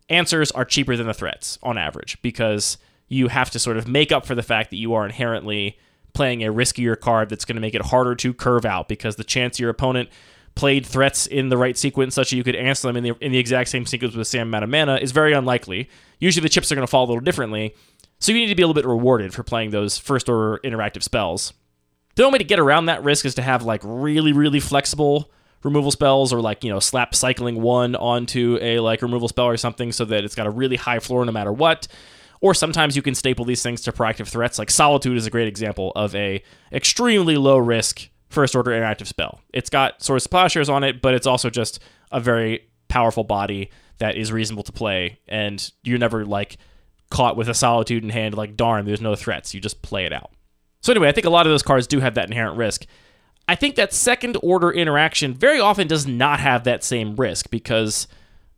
answers 0.10 0.52
are 0.52 0.66
cheaper 0.66 0.96
than 0.96 1.08
the 1.08 1.14
threats 1.14 1.58
on 1.64 1.78
average 1.78 2.22
because 2.22 2.78
you 3.08 3.28
have 3.28 3.50
to 3.52 3.60
sort 3.60 3.78
of 3.78 3.88
make 3.88 4.12
up 4.12 4.26
for 4.26 4.36
the 4.36 4.44
fact 4.44 4.70
that 4.70 4.78
you 4.78 4.94
are 4.94 5.06
inherently 5.06 5.78
playing 6.14 6.44
a 6.44 6.52
riskier 6.54 7.00
card 7.00 7.30
that's 7.30 7.46
going 7.46 7.56
to 7.56 7.62
make 7.62 7.76
it 7.76 7.82
harder 7.82 8.16
to 8.16 8.34
curve 8.34 8.66
out 8.66 8.88
because 8.88 9.16
the 9.16 9.24
chance 9.24 9.60
your 9.60 9.70
opponent 9.70 10.10
played 10.56 10.86
threats 10.86 11.28
in 11.28 11.50
the 11.50 11.58
right 11.58 11.78
sequence 11.78 12.16
such 12.16 12.30
that 12.30 12.38
you 12.38 12.44
could 12.44 12.56
answer 12.56 12.88
them 12.88 12.98
in 12.98 13.04
the, 13.04 13.16
in 13.22 13.32
the 13.32 13.38
exact 13.38 13.70
same 13.70 13.86
sequence 13.86 14.14
with 14.14 14.22
the 14.22 14.26
same 14.26 14.50
mana 14.50 14.96
is 14.96 15.12
very 15.12 15.34
unlikely. 15.34 15.90
Usually 16.20 16.42
the 16.42 16.50
chips 16.50 16.72
are 16.72 16.76
going 16.76 16.88
to 16.88 16.90
fall 16.90 17.06
a 17.06 17.08
little 17.08 17.24
differently, 17.24 17.76
so 18.20 18.32
you 18.32 18.40
need 18.40 18.48
to 18.48 18.56
be 18.56 18.64
a 18.64 18.68
little 18.68 18.82
bit 18.82 18.88
rewarded 18.88 19.34
for 19.34 19.44
playing 19.44 19.72
those 19.72 19.98
first 19.98 20.30
order 20.30 20.60
interactive 20.64 21.04
spells. 21.04 21.54
The 22.16 22.24
only 22.24 22.36
way 22.36 22.40
to 22.40 22.46
get 22.46 22.60
around 22.60 22.86
that 22.86 23.04
risk 23.04 23.26
is 23.26 23.36
to 23.36 23.42
have 23.42 23.64
like 23.64 23.82
really, 23.84 24.32
really 24.32 24.62
flexible 24.62 25.30
removal 25.64 25.92
spells 25.92 26.32
or 26.32 26.40
like, 26.40 26.64
you 26.64 26.70
know, 26.70 26.80
slap 26.80 27.14
cycling 27.14 27.62
one 27.62 27.96
onto 27.96 28.58
a 28.62 28.80
like 28.80 29.02
removal 29.02 29.28
spell 29.28 29.48
or 29.48 29.58
something 29.58 29.92
so 29.92 30.06
that 30.06 30.24
it's 30.24 30.36
got 30.36 30.48
a 30.48 30.52
really 30.52 30.78
high 30.78 31.00
floor 31.00 31.26
no 31.26 31.32
matter 31.32 31.52
what. 31.52 31.88
Or 32.40 32.54
sometimes 32.54 32.96
you 32.96 33.02
can 33.02 33.16
staple 33.16 33.44
these 33.44 33.64
things 33.64 33.82
to 33.82 33.92
proactive 33.92 34.28
threats. 34.28 34.60
Like 34.60 34.70
Solitude 34.70 35.18
is 35.18 35.26
a 35.26 35.32
great 35.32 35.48
example 35.48 35.92
of 35.96 36.16
a 36.16 36.42
extremely 36.72 37.36
low 37.36 37.58
risk 37.58 38.10
first 38.36 38.56
order 38.56 38.72
interactive 38.72 39.08
spell. 39.08 39.42
It's 39.54 39.70
got 39.70 40.04
Swords 40.04 40.26
to 40.26 40.30
Plowshares 40.30 40.70
on 40.70 40.84
it, 40.84 41.02
but 41.02 41.16
it's 41.16 41.26
also 41.26 41.50
just 41.50 41.80
a 42.12 42.20
very 42.20 42.70
powerful 42.88 43.24
body 43.24 43.72
that 43.98 44.16
is 44.16 44.32
reasonable 44.32 44.64
to 44.64 44.72
play, 44.72 45.20
and 45.28 45.72
you're 45.84 45.98
never 45.98 46.26
like 46.26 46.58
caught 47.10 47.38
with 47.38 47.50
a 47.50 47.54
solitude 47.54 48.04
in 48.04 48.10
hand, 48.10 48.36
like 48.36 48.56
darn, 48.56 48.86
there's 48.86 49.02
no 49.02 49.16
threats. 49.16 49.54
You 49.54 49.62
just 49.62 49.82
play 49.82 50.06
it 50.06 50.14
out. 50.14 50.32
So 50.82 50.92
anyway, 50.92 51.08
I 51.08 51.12
think 51.14 51.26
a 51.26 51.32
lot 51.32 51.48
of 51.48 51.52
those 51.52 51.64
cards 51.64 51.88
do 51.88 52.00
have 52.00 52.16
that 52.16 52.28
inherent 52.28 52.58
risk. 52.58 52.86
I 53.48 53.56
think 53.56 53.76
that 53.76 53.94
second 53.94 54.38
order 54.44 54.72
interaction 54.72 55.34
very 55.34 55.60
often 55.60 55.88
does 55.88 56.06
not 56.06 56.40
have 56.40 56.64
that 56.64 56.84
same 56.84 57.16
risk 57.16 57.50
because 57.50 58.08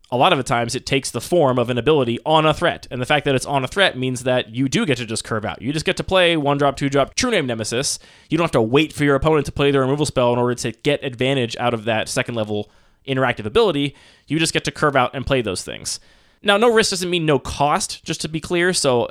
a 0.10 0.18
lot 0.18 0.32
of 0.32 0.38
the 0.38 0.44
times 0.44 0.74
it 0.74 0.86
takes 0.86 1.12
the 1.12 1.20
form 1.20 1.60
of 1.60 1.70
an 1.70 1.78
ability 1.78 2.18
on 2.26 2.46
a 2.46 2.54
threat. 2.54 2.88
And 2.90 3.02
the 3.02 3.06
fact 3.06 3.26
that 3.26 3.36
it's 3.36 3.46
on 3.46 3.64
a 3.64 3.68
threat 3.68 3.98
means 3.98 4.24
that 4.24 4.56
you 4.56 4.70
do 4.70 4.86
get 4.86 4.98
to 5.00 5.06
just 5.06 5.26
curve 5.26 5.44
out. 5.44 5.62
You 5.62 5.74
just 5.74 5.86
get 5.86 5.98
to 5.98 6.04
play 6.04 6.38
one 6.38 6.58
drop, 6.58 6.78
two 6.78 6.90
drop, 6.90 7.14
true 7.16 7.32
name 7.32 7.46
nemesis. 7.46 8.00
You 8.30 8.38
don't 8.38 8.46
have 8.46 8.52
to 8.52 8.62
wait 8.62 8.94
for 8.94 9.04
your 9.04 9.16
opponent 9.16 9.46
to 9.48 9.52
play 9.52 9.72
their 9.72 9.82
removal 9.82 10.06
spell 10.06 10.32
in 10.32 10.40
order 10.40 10.56
to 10.56 10.72
get 10.72 11.04
advantage 11.04 11.58
out 11.58 11.74
of 11.74 11.84
that 11.86 12.08
second 12.08 12.36
level 12.36 12.72
interactive 13.06 13.46
ability. 13.46 13.96
You 14.28 14.40
just 14.40 14.54
get 14.54 14.64
to 14.66 14.72
curve 14.72 14.96
out 14.96 15.14
and 15.14 15.26
play 15.26 15.42
those 15.42 15.64
things. 15.64 16.00
Now, 16.42 16.56
no 16.56 16.72
risk 16.72 16.92
doesn't 16.92 17.10
mean 17.10 17.26
no 17.26 17.40
cost, 17.40 18.04
just 18.06 18.22
to 18.22 18.30
be 18.30 18.40
clear. 18.40 18.72
So 18.74 19.04
uh, 19.06 19.10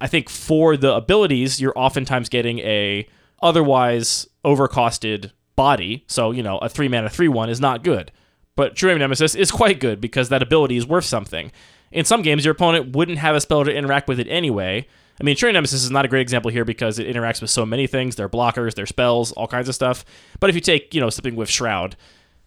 I 0.00 0.06
think 0.06 0.28
for 0.28 0.76
the 0.76 0.94
abilities, 0.94 1.60
you're 1.60 1.72
oftentimes 1.76 2.28
getting 2.28 2.58
a 2.58 3.08
otherwise 3.40 4.26
overcosted 4.44 5.30
body. 5.54 6.04
So, 6.06 6.30
you 6.30 6.42
know, 6.42 6.58
a 6.58 6.68
three 6.68 6.88
mana, 6.88 7.08
three 7.08 7.28
one 7.28 7.48
is 7.48 7.60
not 7.60 7.82
good. 7.82 8.12
But 8.56 8.74
True 8.74 8.96
Nemesis 8.98 9.34
is 9.34 9.50
quite 9.50 9.80
good 9.80 10.00
because 10.00 10.30
that 10.30 10.42
ability 10.42 10.76
is 10.76 10.86
worth 10.86 11.04
something. 11.04 11.52
In 11.92 12.04
some 12.04 12.22
games, 12.22 12.44
your 12.44 12.52
opponent 12.52 12.96
wouldn't 12.96 13.18
have 13.18 13.36
a 13.36 13.40
spell 13.40 13.64
to 13.64 13.74
interact 13.74 14.08
with 14.08 14.18
it 14.18 14.26
anyway. 14.28 14.86
I 15.20 15.24
mean, 15.24 15.36
True 15.36 15.52
Nemesis 15.52 15.84
is 15.84 15.90
not 15.90 16.04
a 16.04 16.08
great 16.08 16.22
example 16.22 16.50
here 16.50 16.64
because 16.64 16.98
it 16.98 17.06
interacts 17.06 17.40
with 17.40 17.50
so 17.50 17.64
many 17.64 17.86
things 17.86 18.16
their 18.16 18.28
blockers, 18.28 18.74
their 18.74 18.86
spells, 18.86 19.32
all 19.32 19.46
kinds 19.46 19.68
of 19.68 19.74
stuff. 19.74 20.04
But 20.40 20.50
if 20.50 20.56
you 20.56 20.60
take, 20.60 20.94
you 20.94 21.00
know, 21.00 21.10
something 21.10 21.36
with 21.36 21.48
Shroud, 21.48 21.96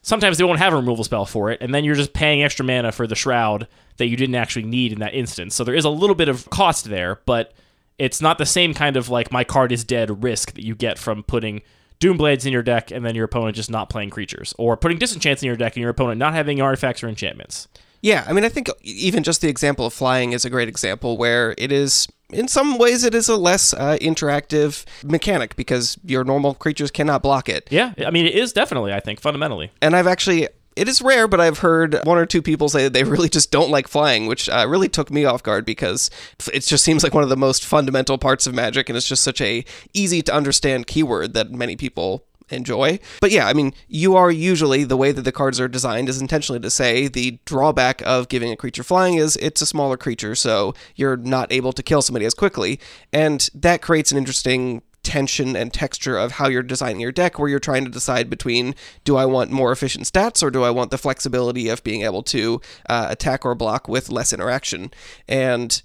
sometimes 0.02 0.38
they 0.38 0.44
won't 0.44 0.60
have 0.60 0.74
a 0.74 0.78
removal 0.78 1.04
spell 1.04 1.26
for 1.26 1.52
it, 1.52 1.60
and 1.62 1.74
then 1.74 1.84
you're 1.84 1.96
just 1.96 2.14
paying 2.14 2.44
extra 2.44 2.66
mana 2.66 2.92
for 2.92 3.08
the 3.08 3.16
Shroud 3.16 3.68
that 3.98 4.08
you 4.08 4.18
didn't 4.18 4.36
actually 4.36 4.66
need 4.66 4.92
in 4.92 5.00
that 5.00 5.14
instance. 5.14 5.56
So 5.56 5.64
there 5.64 5.76
is 5.76 5.86
a 5.86 5.90
little 5.90 6.16
bit 6.16 6.30
of 6.30 6.50
cost 6.50 6.86
there, 6.86 7.22
but 7.26 7.54
it's 7.98 8.22
not 8.22 8.38
the 8.38 8.46
same 8.46 8.74
kind 8.74 8.98
of 8.98 9.10
like 9.10 9.32
my 9.32 9.44
card 9.44 9.72
is 9.72 9.84
dead 9.84 10.24
risk 10.24 10.54
that 10.54 10.64
you 10.64 10.76
get 10.76 10.98
from 10.98 11.24
putting 11.24 11.62
Doomblades 12.00 12.46
in 12.46 12.54
your 12.54 12.64
deck 12.64 12.92
and 12.92 13.06
then 13.06 13.16
your 13.16 13.26
opponent 13.26 13.56
just 13.56 13.70
not 13.70 13.90
playing 13.90 14.10
creatures, 14.10 14.54
or 14.58 14.78
putting 14.78 14.98
Disenchants 14.98 15.42
in 15.44 15.48
your 15.48 15.56
deck 15.56 15.76
and 15.76 15.82
your 15.82 15.90
opponent 15.90 16.18
not 16.18 16.34
having 16.34 16.62
artifacts 16.62 17.04
or 17.04 17.10
enchantments. 17.10 17.68
Yeah, 18.02 18.24
I 18.28 18.32
mean, 18.32 18.46
I 18.46 18.50
think 18.50 18.70
even 18.82 19.24
just 19.24 19.42
the 19.42 19.50
example 19.50 19.86
of 19.86 19.94
flying 19.94 20.32
is 20.32 20.46
a 20.46 20.50
great 20.50 20.70
example 20.70 21.18
where 21.18 21.54
it 21.58 21.72
is, 21.72 22.08
in 22.30 22.48
some 22.48 22.78
ways, 22.78 23.04
it 23.04 23.14
is 23.14 23.28
a 23.28 23.36
less 23.36 23.74
uh, 23.74 23.98
interactive 24.00 24.86
mechanic 25.04 25.58
because 25.58 25.98
your 26.06 26.24
normal 26.24 26.54
creatures 26.54 26.92
cannot 26.92 27.22
block 27.22 27.50
it. 27.50 27.68
Yeah, 27.70 27.94
I 27.98 28.12
mean, 28.12 28.26
it 28.26 28.36
is 28.36 28.54
definitely, 28.54 28.94
I 28.94 29.02
think, 29.02 29.20
fundamentally. 29.20 29.72
And 29.82 29.98
I've 29.98 30.08
actually, 30.08 30.48
it 30.76 30.88
is 30.88 31.02
rare, 31.02 31.28
but 31.28 31.40
I've 31.40 31.60
heard 31.60 32.00
one 32.04 32.18
or 32.18 32.26
two 32.26 32.42
people 32.42 32.70
say 32.70 32.84
that 32.84 32.94
they 32.94 33.04
really 33.06 33.30
just 33.30 33.52
don't 33.52 33.70
like 33.70 33.88
flying, 33.88 34.28
which 34.28 34.50
uh, 34.50 34.66
really 34.68 34.90
took 34.90 35.12
me 35.12 35.26
off 35.26 35.44
guard 35.44 35.66
because 35.66 36.10
it 36.54 36.62
just 36.62 36.84
seems 36.84 37.04
like 37.04 37.14
one 37.14 37.24
of 37.24 37.30
the 37.30 37.38
most 37.38 37.66
fundamental 37.66 38.18
parts 38.18 38.48
of 38.48 38.54
Magic, 38.54 38.90
and 38.90 38.98
it's 38.98 39.08
just 39.08 39.24
such 39.24 39.42
a 39.42 39.64
easy 39.94 40.22
to 40.22 40.34
understand 40.34 40.88
keyword 40.88 41.34
that 41.34 41.52
many 41.52 41.76
people 41.76 42.26
enjoy. 42.52 43.00
But 43.22 43.32
yeah, 43.32 43.48
I 43.48 43.54
mean, 43.54 43.74
you 43.88 44.16
are 44.16 44.32
usually 44.32 44.84
the 44.84 44.98
way 44.98 45.12
that 45.12 45.22
the 45.22 45.32
cards 45.32 45.60
are 45.60 45.68
designed 45.68 46.10
is 46.10 46.22
intentionally 46.22 46.60
to 46.62 46.70
say 46.70 47.08
the 47.08 47.40
drawback 47.46 48.02
of 48.06 48.28
giving 48.28 48.52
a 48.52 48.56
creature 48.56 48.84
flying 48.84 49.16
is 49.16 49.36
it's 49.38 49.62
a 49.62 49.66
smaller 49.66 49.98
creature, 49.98 50.36
so 50.36 50.74
you're 50.96 51.18
not 51.18 51.52
able 51.52 51.74
to 51.74 51.84
kill 51.84 52.02
somebody 52.02 52.26
as 52.26 52.34
quickly, 52.34 52.80
and 53.14 53.50
that 53.54 53.82
creates 53.82 54.12
an 54.12 54.18
interesting 54.18 54.82
tension 55.04 55.56
and 55.56 55.74
texture 55.74 56.18
of 56.18 56.34
how 56.34 56.48
you're 56.48 56.64
designing 56.64 57.00
your 57.00 57.12
deck 57.12 57.40
where 57.40 57.50
you're 57.50 57.60
trying 57.60 57.86
to 57.86 57.92
decide 57.92 58.30
between 58.30 58.76
do 59.04 59.16
I 59.16 59.26
want 59.26 59.52
more 59.52 59.72
efficient 59.72 60.06
stats 60.06 60.44
or 60.44 60.52
do 60.52 60.64
I 60.64 60.70
want 60.70 60.92
the 60.92 60.98
flexibility 60.98 61.70
of 61.70 61.84
being 61.84 62.02
able 62.02 62.24
to 62.24 62.62
uh, 62.90 63.08
attack 63.10 63.46
or 63.46 63.56
block 63.56 63.88
with 63.88 64.10
less 64.10 64.34
interaction 64.34 64.92
and 65.28 65.82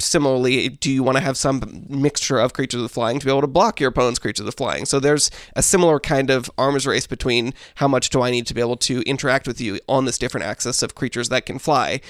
similarly, 0.00 0.70
do 0.70 0.90
you 0.90 1.02
want 1.02 1.16
to 1.16 1.22
have 1.22 1.36
some 1.36 1.84
mixture 1.88 2.38
of 2.38 2.54
creatures 2.54 2.80
with 2.80 2.92
flying 2.92 3.18
to 3.18 3.26
be 3.26 3.30
able 3.30 3.42
to 3.42 3.46
block 3.46 3.78
your 3.78 3.90
opponent's 3.90 4.18
creatures 4.18 4.46
with 4.46 4.56
flying? 4.56 4.86
So 4.86 4.98
there's 4.98 5.30
a 5.54 5.62
similar 5.62 6.00
kind 6.00 6.30
of 6.30 6.50
arms 6.56 6.86
race 6.86 7.06
between 7.06 7.52
how 7.76 7.88
much 7.88 8.10
do 8.10 8.22
I 8.22 8.30
need 8.30 8.46
to 8.46 8.54
be 8.54 8.60
able 8.60 8.78
to 8.78 9.02
interact 9.02 9.46
with 9.46 9.60
you 9.60 9.80
on 9.88 10.04
this 10.04 10.18
different 10.18 10.46
axis 10.46 10.82
of 10.82 10.94
creatures 10.94 11.28
that 11.28 11.46
can 11.46 11.58
fly. 11.58 12.00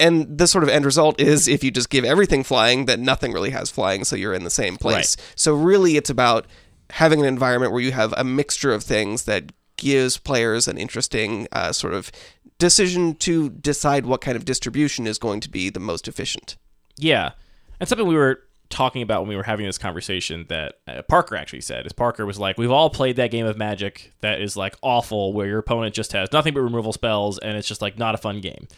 And 0.00 0.38
the 0.38 0.46
sort 0.46 0.64
of 0.64 0.70
end 0.70 0.84
result 0.84 1.20
is 1.20 1.46
if 1.46 1.62
you 1.62 1.70
just 1.70 1.90
give 1.90 2.04
everything 2.04 2.42
flying, 2.42 2.86
then 2.86 3.04
nothing 3.04 3.32
really 3.32 3.50
has 3.50 3.70
flying, 3.70 4.04
so 4.04 4.16
you're 4.16 4.34
in 4.34 4.44
the 4.44 4.50
same 4.50 4.76
place. 4.76 5.16
Right. 5.16 5.32
So 5.36 5.54
really, 5.54 5.96
it's 5.96 6.10
about 6.10 6.46
having 6.90 7.20
an 7.20 7.26
environment 7.26 7.72
where 7.72 7.80
you 7.80 7.92
have 7.92 8.12
a 8.16 8.24
mixture 8.24 8.72
of 8.72 8.82
things 8.82 9.24
that 9.24 9.52
gives 9.76 10.18
players 10.18 10.68
an 10.68 10.78
interesting 10.78 11.48
uh, 11.52 11.72
sort 11.72 11.94
of 11.94 12.10
decision 12.58 13.14
to 13.16 13.50
decide 13.50 14.06
what 14.06 14.20
kind 14.20 14.36
of 14.36 14.44
distribution 14.44 15.06
is 15.06 15.18
going 15.18 15.40
to 15.40 15.50
be 15.50 15.70
the 15.70 15.80
most 15.80 16.06
efficient. 16.06 16.56
Yeah, 16.96 17.32
and 17.80 17.88
something 17.88 18.06
we 18.06 18.14
were 18.14 18.42
talking 18.68 19.02
about 19.02 19.20
when 19.20 19.28
we 19.28 19.36
were 19.36 19.42
having 19.42 19.66
this 19.66 19.78
conversation 19.78 20.46
that 20.48 20.78
uh, 20.86 21.02
Parker 21.02 21.36
actually 21.36 21.60
said 21.60 21.84
is 21.86 21.92
Parker 21.92 22.24
was 22.24 22.38
like, 22.38 22.58
"We've 22.58 22.70
all 22.70 22.90
played 22.90 23.16
that 23.16 23.30
game 23.30 23.46
of 23.46 23.58
Magic 23.58 24.12
that 24.20 24.40
is 24.40 24.56
like 24.56 24.76
awful, 24.82 25.32
where 25.32 25.46
your 25.46 25.58
opponent 25.58 25.94
just 25.94 26.12
has 26.12 26.32
nothing 26.32 26.54
but 26.54 26.60
removal 26.60 26.92
spells, 26.92 27.38
and 27.38 27.56
it's 27.56 27.68
just 27.68 27.82
like 27.82 27.98
not 27.98 28.14
a 28.14 28.18
fun 28.18 28.40
game." 28.40 28.68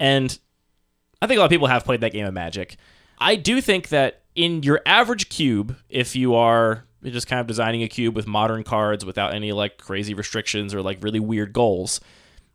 And 0.00 0.38
I 1.20 1.26
think 1.26 1.38
a 1.38 1.40
lot 1.40 1.46
of 1.46 1.50
people 1.50 1.66
have 1.66 1.84
played 1.84 2.00
that 2.02 2.12
game 2.12 2.26
of 2.26 2.34
Magic. 2.34 2.76
I 3.18 3.36
do 3.36 3.60
think 3.60 3.88
that 3.88 4.22
in 4.34 4.62
your 4.62 4.80
average 4.86 5.28
cube, 5.28 5.76
if 5.88 6.14
you 6.14 6.34
are 6.34 6.84
just 7.02 7.26
kind 7.26 7.40
of 7.40 7.46
designing 7.46 7.82
a 7.82 7.88
cube 7.88 8.14
with 8.14 8.26
modern 8.26 8.62
cards 8.62 9.04
without 9.04 9.34
any 9.34 9.52
like 9.52 9.78
crazy 9.78 10.14
restrictions 10.14 10.74
or 10.74 10.82
like 10.82 11.02
really 11.02 11.20
weird 11.20 11.52
goals, 11.52 12.00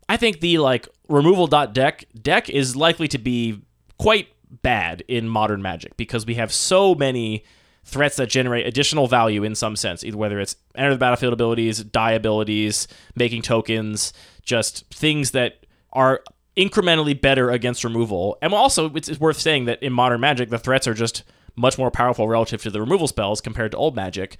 I 0.07 0.17
think 0.17 0.39
the 0.39 0.57
like 0.59 0.87
removal 1.09 1.47
dot 1.47 1.73
deck 1.73 2.05
deck 2.21 2.49
is 2.49 2.75
likely 2.75 3.07
to 3.09 3.17
be 3.17 3.61
quite 3.97 4.29
bad 4.61 5.03
in 5.07 5.27
modern 5.27 5.61
magic 5.61 5.97
because 5.97 6.25
we 6.25 6.35
have 6.35 6.53
so 6.53 6.95
many 6.95 7.43
threats 7.85 8.15
that 8.15 8.29
generate 8.29 8.65
additional 8.65 9.07
value 9.07 9.43
in 9.43 9.55
some 9.55 9.75
sense, 9.75 10.03
either 10.03 10.17
whether 10.17 10.39
it's 10.39 10.55
enter 10.75 10.91
the 10.91 10.97
battlefield 10.97 11.33
abilities, 11.33 11.83
die 11.83 12.11
abilities, 12.11 12.87
making 13.15 13.41
tokens, 13.41 14.13
just 14.43 14.85
things 14.93 15.31
that 15.31 15.65
are 15.91 16.21
incrementally 16.55 17.19
better 17.19 17.49
against 17.49 17.83
removal. 17.83 18.37
And 18.41 18.53
also, 18.53 18.93
it's, 18.95 19.09
it's 19.09 19.19
worth 19.19 19.39
saying 19.39 19.65
that 19.65 19.81
in 19.81 19.93
modern 19.93 20.21
magic, 20.21 20.49
the 20.49 20.59
threats 20.59 20.87
are 20.87 20.93
just 20.93 21.23
much 21.55 21.77
more 21.77 21.91
powerful 21.91 22.27
relative 22.27 22.61
to 22.63 22.69
the 22.69 22.79
removal 22.79 23.07
spells 23.07 23.41
compared 23.41 23.71
to 23.71 23.77
old 23.77 23.95
magic. 23.95 24.37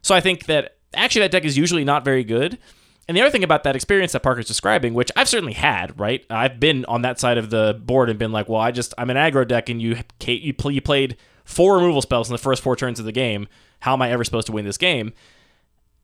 So 0.00 0.14
I 0.14 0.20
think 0.20 0.46
that 0.46 0.76
actually 0.94 1.22
that 1.22 1.30
deck 1.30 1.44
is 1.44 1.56
usually 1.56 1.84
not 1.84 2.04
very 2.04 2.24
good. 2.24 2.58
And 3.08 3.16
the 3.16 3.20
other 3.20 3.30
thing 3.30 3.44
about 3.44 3.64
that 3.64 3.74
experience 3.74 4.12
that 4.12 4.22
Parker's 4.22 4.46
describing, 4.46 4.94
which 4.94 5.10
I've 5.16 5.28
certainly 5.28 5.54
had, 5.54 5.98
right? 5.98 6.24
I've 6.30 6.60
been 6.60 6.84
on 6.84 7.02
that 7.02 7.18
side 7.18 7.36
of 7.36 7.50
the 7.50 7.80
board 7.84 8.08
and 8.08 8.18
been 8.18 8.32
like, 8.32 8.48
well, 8.48 8.60
I 8.60 8.70
just 8.70 8.94
I'm 8.96 9.10
an 9.10 9.16
aggro 9.16 9.46
deck, 9.46 9.68
and 9.68 9.82
you 9.82 9.98
you, 10.24 10.54
you 10.64 10.80
played 10.80 11.16
four 11.44 11.76
removal 11.76 12.00
spells 12.00 12.28
in 12.28 12.32
the 12.32 12.38
first 12.38 12.62
four 12.62 12.76
turns 12.76 13.00
of 13.00 13.04
the 13.04 13.12
game. 13.12 13.48
How 13.80 13.94
am 13.94 14.02
I 14.02 14.10
ever 14.12 14.22
supposed 14.22 14.46
to 14.46 14.52
win 14.52 14.64
this 14.64 14.78
game? 14.78 15.12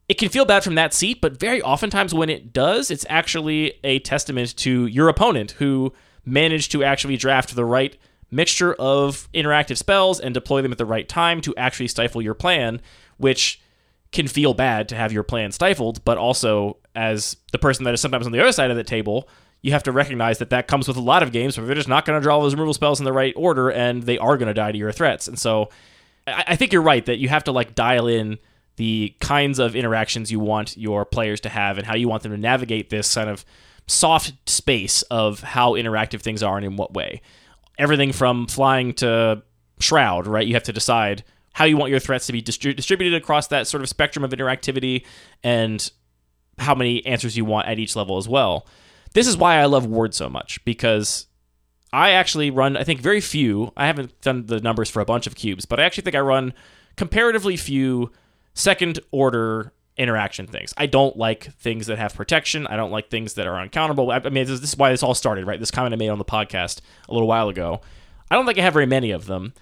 It 0.09 0.15
can 0.15 0.31
feel 0.31 0.47
bad 0.47 0.65
from 0.65 0.75
that 0.77 0.95
seat, 0.95 1.21
but 1.21 1.39
very 1.39 1.61
oftentimes 1.61 2.15
when 2.15 2.31
it 2.31 2.53
does, 2.53 2.91
it's 2.91 3.05
actually 3.11 3.75
a 3.85 3.99
testament 3.99 4.57
to 4.59 4.87
your 4.87 5.09
opponent 5.09 5.53
who 5.53 5.93
managed 6.25 6.73
to 6.73 6.83
actually 6.83 7.17
draft 7.17 7.55
the 7.55 7.65
right 7.65 7.97
mixture 8.31 8.75
of 8.75 9.29
interactive 9.33 9.77
spells 9.77 10.21
and 10.21 10.35
deploy 10.35 10.63
them 10.63 10.73
at 10.73 10.79
the 10.79 10.87
right 10.87 11.09
time 11.09 11.41
to 11.43 11.55
actually 11.57 11.89
stifle 11.89 12.23
your 12.23 12.35
plan, 12.35 12.81
which 13.19 13.61
can 14.13 14.27
feel 14.27 14.55
bad 14.55 14.89
to 14.89 14.97
have 14.97 15.13
your 15.13 15.23
plan 15.23 15.53
stifled, 15.53 16.03
but 16.05 16.17
also 16.17 16.79
as 16.95 17.37
the 17.53 17.59
person 17.59 17.85
that 17.85 17.95
is 17.95 18.01
sometimes 18.01 18.27
on 18.27 18.33
the 18.33 18.41
other 18.41 18.53
side 18.53 18.71
of 18.71 18.77
the 18.77 18.85
table, 18.85 19.29
you 19.61 19.73
have 19.73 19.83
to 19.83 19.93
recognize 19.93 20.39
that 20.39 20.51
that 20.51 20.69
comes 20.69 20.89
with 20.89 20.97
a 20.97 21.03
lot 21.03 21.23
of 21.23 21.33
games 21.33 21.59
where 21.59 21.67
they're 21.67 21.75
just 21.75 21.89
not 21.89 22.07
going 22.07 22.19
to 22.19 22.23
draw 22.23 22.41
those 22.41 22.55
removal 22.55 22.75
spells 22.75 23.01
in 23.01 23.05
the 23.05 23.13
right 23.13 23.35
order 23.37 23.71
and 23.71 24.05
they 24.05 24.17
are 24.19 24.37
going 24.39 24.47
to 24.47 24.55
die 24.55 24.73
to 24.73 24.79
your 24.79 24.93
threats. 24.93 25.29
And 25.29 25.39
so 25.39 25.69
I, 26.27 26.45
I 26.49 26.57
think 26.57 26.73
you're 26.73 26.83
right 26.83 27.05
that 27.07 27.19
you 27.19 27.29
have 27.29 27.45
to 27.45 27.53
like 27.53 27.75
dial 27.75 28.07
in 28.07 28.39
the 28.79 29.13
kinds 29.21 29.59
of 29.59 29.75
interactions 29.75 30.31
you 30.31 30.39
want 30.39 30.77
your 30.77 31.05
players 31.05 31.41
to 31.41 31.49
have 31.49 31.79
and 31.79 31.87
how 31.87 31.97
you 31.97 32.09
want 32.09 32.23
them 32.23 32.31
to 32.31 32.39
navigate 32.39 32.91
this 32.91 33.13
kind 33.13 33.29
of 33.29 33.45
soft 33.89 34.33
space 34.49 35.03
of 35.03 35.41
how 35.41 35.73
interactive 35.73 36.21
things 36.21 36.45
are 36.45 36.57
and 36.57 36.65
in 36.65 36.77
what 36.77 36.95
way. 36.95 37.21
Everything 37.77 38.13
from 38.13 38.47
flying 38.47 38.93
to 38.95 39.43
shroud, 39.81 40.29
right? 40.29 40.47
You 40.47 40.55
have 40.55 40.63
to 40.63 40.73
decide 40.73 41.25
how 41.55 41.65
you 41.65 41.77
want 41.77 41.91
your 41.91 41.99
threats 41.99 42.27
to 42.27 42.33
be 42.33 42.41
distri- 42.41 42.77
distributed 42.77 43.21
across 43.21 43.49
that 43.49 43.67
sort 43.67 43.83
of 43.83 43.89
spectrum 43.89 44.25
of 44.25 44.31
interactivity 44.31 45.05
and 45.43 45.91
how 46.59 46.75
many 46.75 47.05
answers 47.05 47.37
you 47.37 47.45
want 47.45 47.67
at 47.67 47.81
each 47.81 47.97
level 47.97 48.17
as 48.17 48.29
well. 48.29 48.65
This 49.13 49.27
is 49.27 49.37
why 49.37 49.57
I 49.57 49.65
love 49.65 49.87
Ward 49.87 50.15
so 50.15 50.29
much 50.29 50.65
because 50.65 51.27
I 51.93 52.11
actually 52.11 52.51
run, 52.51 52.77
I 52.77 52.85
think, 52.85 53.01
very 53.01 53.21
few. 53.21 53.73
I 53.77 53.89
haven't 53.89 54.21
done 54.21 54.47
the 54.47 54.61
numbers 54.61 54.89
for 54.89 55.01
a 55.01 55.05
bunch 55.05 55.27
of 55.27 55.35
cubes, 55.35 55.67
but 55.67 55.81
I 55.81 55.83
actually 55.83 56.05
think 56.05 56.15
I 56.15 56.21
run 56.21 56.53
comparatively 56.97 57.57
few 57.57 58.13
second 58.55 59.01
order 59.11 59.73
interaction 59.97 60.47
things. 60.47 60.73
I 60.77 60.87
don't 60.87 61.17
like 61.17 61.53
things 61.57 61.89
that 61.89 61.99
have 61.99 62.15
protection. 62.15 62.67
I 62.67 62.77
don't 62.77 62.93
like 62.93 63.11
things 63.11 63.35
that 63.35 63.47
are 63.47 63.67
uncounterable. 63.67 64.13
I 64.13 64.29
mean, 64.29 64.47
this, 64.47 64.63
is 64.63 64.77
why 64.77 64.91
this 64.91 65.03
all 65.03 65.15
started, 65.15 65.47
right? 65.47 65.59
This 65.59 65.71
comment 65.73 65.93
I 65.93 65.97
made 65.97 66.09
on 66.09 66.19
the 66.19 66.25
podcast 66.25 66.81
a 67.09 67.13
little 67.13 67.29
while 67.29 67.49
ago. 67.49 67.81
I 68.31 68.37
don't 68.37 68.47
think 68.47 68.59
I 68.59 68.63
have 68.63 68.73
very 68.73 68.87
many 68.87 69.11
of 69.11 69.27
them. 69.27 69.55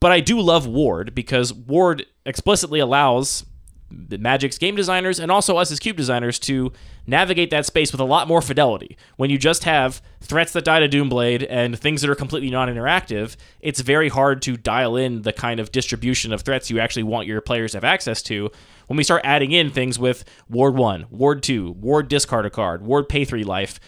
But 0.00 0.12
I 0.12 0.20
do 0.20 0.40
love 0.40 0.66
Ward 0.66 1.14
because 1.14 1.52
Ward 1.52 2.06
explicitly 2.24 2.78
allows 2.78 3.44
the 3.90 4.18
Magic's 4.18 4.58
game 4.58 4.76
designers 4.76 5.18
and 5.18 5.30
also 5.30 5.56
us 5.56 5.72
as 5.72 5.78
cube 5.78 5.96
designers 5.96 6.38
to 6.40 6.72
navigate 7.06 7.50
that 7.50 7.64
space 7.64 7.90
with 7.90 8.00
a 8.00 8.04
lot 8.04 8.28
more 8.28 8.42
fidelity. 8.42 8.98
When 9.16 9.30
you 9.30 9.38
just 9.38 9.64
have 9.64 10.02
threats 10.20 10.52
that 10.52 10.64
die 10.64 10.80
to 10.80 10.88
Doomblade 10.88 11.46
and 11.48 11.78
things 11.78 12.02
that 12.02 12.10
are 12.10 12.14
completely 12.14 12.50
non-interactive, 12.50 13.36
it's 13.60 13.80
very 13.80 14.10
hard 14.10 14.42
to 14.42 14.56
dial 14.56 14.96
in 14.96 15.22
the 15.22 15.32
kind 15.32 15.58
of 15.58 15.72
distribution 15.72 16.32
of 16.32 16.42
threats 16.42 16.68
you 16.70 16.78
actually 16.78 17.04
want 17.04 17.26
your 17.26 17.40
players 17.40 17.72
to 17.72 17.78
have 17.78 17.84
access 17.84 18.22
to. 18.24 18.50
When 18.88 18.96
we 18.96 19.04
start 19.04 19.22
adding 19.24 19.52
in 19.52 19.70
things 19.70 19.98
with 19.98 20.24
Ward 20.50 20.74
1, 20.74 21.06
Ward 21.10 21.42
2, 21.42 21.72
Ward 21.72 22.08
discard 22.08 22.44
a 22.44 22.50
card, 22.50 22.82
Ward 22.82 23.08
pay 23.08 23.24
3 23.24 23.42
life, 23.44 23.80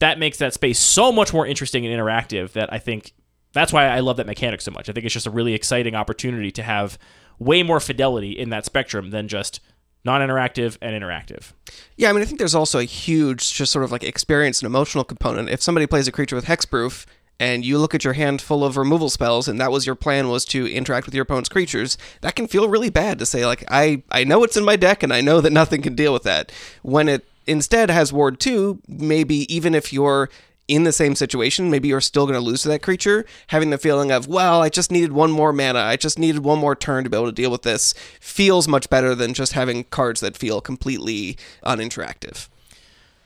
that 0.00 0.18
makes 0.18 0.38
that 0.38 0.54
space 0.54 0.78
so 0.78 1.12
much 1.12 1.32
more 1.32 1.46
interesting 1.46 1.86
and 1.86 1.98
interactive 1.98 2.52
that 2.52 2.72
I 2.72 2.78
think 2.78 3.12
that's 3.52 3.72
why 3.72 3.86
I 3.86 4.00
love 4.00 4.18
that 4.18 4.26
mechanic 4.26 4.60
so 4.60 4.70
much. 4.70 4.88
I 4.88 4.92
think 4.92 5.06
it's 5.06 5.14
just 5.14 5.26
a 5.26 5.30
really 5.30 5.54
exciting 5.54 5.94
opportunity 5.94 6.50
to 6.52 6.62
have 6.62 6.98
way 7.38 7.62
more 7.62 7.80
fidelity 7.80 8.32
in 8.32 8.50
that 8.50 8.64
spectrum 8.64 9.10
than 9.10 9.28
just 9.28 9.60
non-interactive 10.04 10.78
and 10.80 11.00
interactive. 11.00 11.52
Yeah, 11.96 12.10
I 12.10 12.12
mean, 12.12 12.22
I 12.22 12.24
think 12.24 12.38
there's 12.38 12.54
also 12.54 12.78
a 12.78 12.84
huge, 12.84 13.52
just 13.52 13.72
sort 13.72 13.84
of 13.84 13.90
like 13.90 14.04
experience 14.04 14.60
and 14.60 14.66
emotional 14.66 15.04
component. 15.04 15.50
If 15.50 15.60
somebody 15.60 15.86
plays 15.86 16.06
a 16.06 16.12
creature 16.12 16.36
with 16.36 16.46
hexproof 16.46 17.06
and 17.40 17.64
you 17.64 17.78
look 17.78 17.94
at 17.94 18.04
your 18.04 18.14
hand 18.14 18.40
full 18.40 18.64
of 18.64 18.76
removal 18.76 19.10
spells 19.10 19.48
and 19.48 19.60
that 19.60 19.72
was 19.72 19.84
your 19.84 19.96
plan 19.96 20.28
was 20.28 20.44
to 20.46 20.66
interact 20.72 21.06
with 21.06 21.14
your 21.14 21.22
opponent's 21.22 21.48
creatures, 21.48 21.98
that 22.20 22.36
can 22.36 22.46
feel 22.46 22.68
really 22.68 22.88
bad 22.88 23.18
to 23.18 23.26
say 23.26 23.44
like 23.44 23.64
I 23.68 24.04
I 24.10 24.24
know 24.24 24.44
it's 24.44 24.56
in 24.56 24.64
my 24.64 24.76
deck 24.76 25.02
and 25.02 25.12
I 25.12 25.20
know 25.20 25.40
that 25.40 25.52
nothing 25.60 25.82
can 25.82 25.94
deal 25.94 26.12
with 26.12 26.22
that. 26.22 26.52
When 26.82 27.08
it 27.08 27.26
instead 27.46 27.90
has 27.90 28.12
ward 28.12 28.38
2, 28.40 28.82
maybe 28.88 29.52
even 29.54 29.74
if 29.74 29.92
you're 29.92 30.30
in 30.68 30.84
the 30.84 30.92
same 30.92 31.14
situation, 31.14 31.70
maybe 31.70 31.88
you're 31.88 32.00
still 32.00 32.26
going 32.26 32.38
to 32.38 32.44
lose 32.44 32.62
to 32.62 32.68
that 32.68 32.82
creature, 32.82 33.24
having 33.48 33.70
the 33.70 33.78
feeling 33.78 34.10
of, 34.10 34.26
well, 34.26 34.62
I 34.62 34.68
just 34.68 34.90
needed 34.90 35.12
one 35.12 35.30
more 35.30 35.52
mana, 35.52 35.80
I 35.80 35.96
just 35.96 36.18
needed 36.18 36.44
one 36.44 36.58
more 36.58 36.74
turn 36.74 37.04
to 37.04 37.10
be 37.10 37.16
able 37.16 37.26
to 37.26 37.32
deal 37.32 37.50
with 37.50 37.62
this, 37.62 37.94
feels 38.20 38.66
much 38.66 38.90
better 38.90 39.14
than 39.14 39.32
just 39.32 39.52
having 39.52 39.84
cards 39.84 40.20
that 40.20 40.36
feel 40.36 40.60
completely 40.60 41.38
uninteractive. 41.64 42.48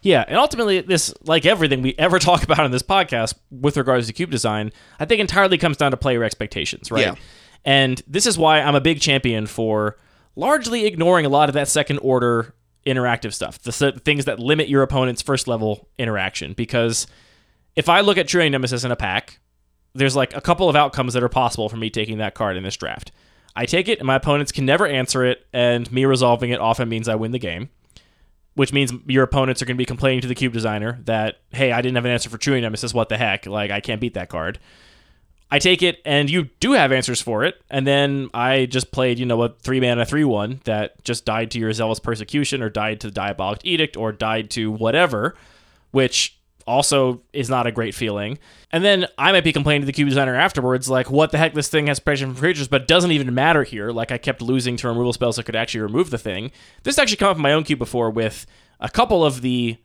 Yeah, 0.03 0.25
and 0.29 0.39
ultimately, 0.39 0.81
this, 0.81 1.13
like 1.25 1.45
everything 1.47 1.83
we 1.83 1.95
ever 1.99 2.19
talk 2.21 2.43
about 2.43 2.65
in 2.65 2.73
this 2.73 2.83
podcast 2.83 3.35
with 3.51 3.77
regards 3.77 4.07
to 4.07 4.13
cube 4.13 4.31
design, 4.31 4.73
I 4.99 5.05
think 5.05 5.21
entirely 5.21 5.59
comes 5.59 5.77
down 5.77 5.91
to 5.93 5.97
player 5.97 6.25
expectations, 6.25 6.91
right? 6.91 7.07
Yeah. 7.07 7.15
And 7.65 8.03
this 8.07 8.27
is 8.27 8.39
why 8.39 8.61
I'm 8.61 8.75
a 8.75 8.81
big 8.81 9.01
champion 9.01 9.47
for 9.47 9.99
largely 10.37 10.87
ignoring 10.87 11.27
a 11.27 11.29
lot 11.29 11.51
of 11.51 11.55
that 11.55 11.69
second 11.69 11.99
order 11.99 12.55
interactive 12.87 13.35
stuff, 13.35 13.61
the 13.61 13.93
things 14.03 14.25
that 14.25 14.39
limit 14.39 14.69
your 14.69 14.83
opponent's 14.83 15.21
first 15.21 15.47
level 15.47 15.89
interaction. 15.99 16.55
Because 16.55 17.07
if 17.77 17.89
I 17.89 18.01
look 18.01 18.19
at 18.19 18.29
True 18.29 18.49
Nemesis 18.49 18.85
in 18.85 18.91
a 18.91 18.97
pack, 18.97 19.41
there's 19.95 20.17
like 20.17 20.37
a 20.37 20.41
couple 20.41 20.69
of 20.69 20.77
outcomes 20.77 21.15
that 21.15 21.23
are 21.23 21.29
possible 21.29 21.69
for 21.69 21.77
me 21.77 21.91
taking 21.91 22.19
that 22.19 22.35
card 22.35 22.57
in 22.57 22.63
this 22.63 22.77
draft. 22.77 23.13
I 23.57 23.67
take 23.67 23.89
it, 23.89 23.99
and 23.99 24.07
my 24.07 24.15
opponents 24.15 24.53
can 24.53 24.65
never 24.65 24.87
answer 24.87 25.25
it, 25.25 25.47
and 25.53 25.91
me 25.91 26.05
resolving 26.05 26.51
it 26.51 26.61
often 26.61 26.89
means 26.89 27.09
I 27.09 27.17
win 27.17 27.33
the 27.33 27.39
game 27.39 27.71
which 28.55 28.73
means 28.73 28.93
your 29.07 29.23
opponents 29.23 29.63
are 29.63 29.65
going 29.65 29.77
to 29.77 29.81
be 29.81 29.87
complaining 29.87 30.21
to 30.21 30.29
the 30.29 30.35
cube 30.35 30.53
designer 30.53 30.99
that, 31.05 31.41
hey, 31.51 31.73
I 31.73 31.81
didn't 31.81 31.95
have 31.95 32.05
an 32.05 32.11
answer 32.11 32.29
for 32.29 32.39
True 32.39 32.61
Nemesis. 32.61 32.93
What 32.93 33.09
the 33.09 33.17
heck? 33.17 33.47
Like, 33.47 33.71
I 33.71 33.81
can't 33.81 34.01
beat 34.01 34.15
that 34.15 34.29
card. 34.29 34.59
I 35.53 35.59
take 35.59 35.83
it, 35.83 36.01
and 36.05 36.31
you 36.31 36.51
do 36.61 36.73
have 36.73 36.93
answers 36.93 37.21
for 37.21 37.45
it, 37.45 37.61
and 37.71 37.87
then 37.87 38.31
I 38.33 38.67
just 38.67 38.93
played, 38.93 39.19
you 39.19 39.27
know, 39.27 39.43
a 39.43 39.49
three 39.49 39.81
mana, 39.81 40.05
three 40.05 40.25
one 40.25 40.61
that 40.65 41.03
just 41.05 41.25
died 41.25 41.51
to 41.53 41.59
your 41.59 41.73
zealous 41.73 41.99
persecution, 41.99 42.63
or 42.63 42.69
died 42.69 43.01
to 43.01 43.09
the 43.09 43.13
diabolic 43.13 43.61
edict, 43.65 43.97
or 43.97 44.13
died 44.13 44.51
to 44.51 44.71
whatever, 44.71 45.35
which 45.91 46.39
also 46.71 47.23
is 47.33 47.51
not 47.51 47.67
a 47.67 47.73
great 47.73 47.95
feeling. 47.95 48.39
And 48.71 48.85
then 48.85 49.07
I 49.19 49.33
might 49.33 49.45
be 49.45 49.53
complaining 49.53 49.83
to 49.83 49.87
the 49.87 49.93
cube 49.93 50.09
designer 50.09 50.35
afterwards, 50.35 50.89
like, 50.89 51.11
what 51.11 51.33
the 51.33 51.39
heck, 51.39 51.55
this 51.55 51.69
thing 51.69 51.89
has 51.89 51.99
protection 52.01 52.33
from 52.33 52.41
creatures, 52.41 52.69
but 52.69 52.87
doesn't 52.87 53.11
even 53.11 53.35
matter 53.35 53.65
here. 53.65 53.91
Like, 53.91 54.13
I 54.13 54.19
kept 54.19 54.41
losing 54.41 54.77
to 54.79 54.89
removal 54.89 55.13
spells 55.13 55.37
that 55.37 55.45
could 55.45 55.57
actually 55.57 55.81
remove 55.81 56.11
the 56.11 56.19
thing. 56.19 56.53
This 56.85 56.99
actually 56.99 57.17
come 57.17 57.31
up 57.31 57.37
in 57.37 57.43
my 57.43 57.53
own 57.53 57.65
cube 57.65 57.81
before 57.81 58.11
with 58.11 58.47
a 58.79 58.89
couple 58.89 59.25
of 59.25 59.43
the 59.43 59.77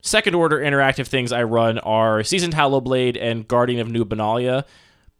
second 0.00 0.34
order 0.34 0.58
interactive 0.58 1.06
things 1.06 1.32
I 1.32 1.42
run 1.42 1.78
are 1.78 2.22
Seasoned 2.22 2.54
Hallowblade 2.54 3.18
and 3.20 3.46
Guardian 3.46 3.80
of 3.80 3.88
New 3.88 4.04
Benalia, 4.04 4.64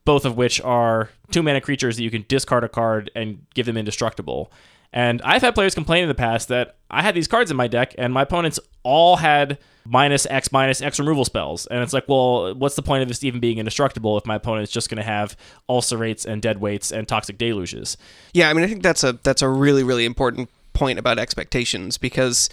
both 0.05 0.25
of 0.25 0.37
which 0.37 0.61
are 0.61 1.11
two 1.31 1.43
mana 1.43 1.61
creatures 1.61 1.97
that 1.97 2.03
you 2.03 2.11
can 2.11 2.25
discard 2.29 2.65
a 2.65 2.69
card 2.69 3.11
and 3.15 3.47
give 3.55 3.67
them 3.67 3.77
indestructible. 3.77 4.53
And 4.95 5.21
I've 5.23 5.43
had 5.43 5.57
players 5.57 5.75
complain 5.75 6.05
in 6.05 6.09
the 6.09 6.15
past 6.15 6.49
that 6.49 6.77
I 6.89 7.03
had 7.03 7.17
these 7.17 7.27
cards 7.27 7.51
in 7.51 7.57
my 7.57 7.67
deck 7.67 7.97
and 7.99 8.15
my 8.15 8.23
opponents 8.23 8.61
all 8.85 9.17
had 9.17 9.59
minus 9.85 10.25
X 10.31 10.53
minus 10.53 10.81
X 10.81 11.01
removal 11.01 11.25
spells. 11.25 11.67
And 11.67 11.83
it's 11.83 11.93
like, 11.93 12.09
well, 12.09 12.55
what's 12.55 12.77
the 12.77 12.83
point 12.83 13.03
of 13.03 13.09
this 13.09 13.25
even 13.25 13.41
being 13.41 13.59
indestructible 13.59 14.17
if 14.17 14.25
my 14.25 14.37
opponent's 14.37 14.71
just 14.71 14.89
going 14.89 14.99
to 14.99 15.03
have 15.03 15.37
ulcerates 15.69 16.25
and 16.25 16.41
dead 16.41 16.61
weights 16.61 16.93
and 16.93 17.09
toxic 17.09 17.39
deluges? 17.39 17.97
Yeah, 18.33 18.49
I 18.49 18.53
mean, 18.53 18.65
I 18.65 18.69
think 18.69 18.85
that's 18.85 19.03
a 19.03 19.19
that's 19.25 19.43
a 19.43 19.49
really 19.49 19.83
really 19.83 20.05
important 20.05 20.49
point 20.75 21.01
about 21.01 21.19
expectations 21.19 21.99
because 21.99 22.49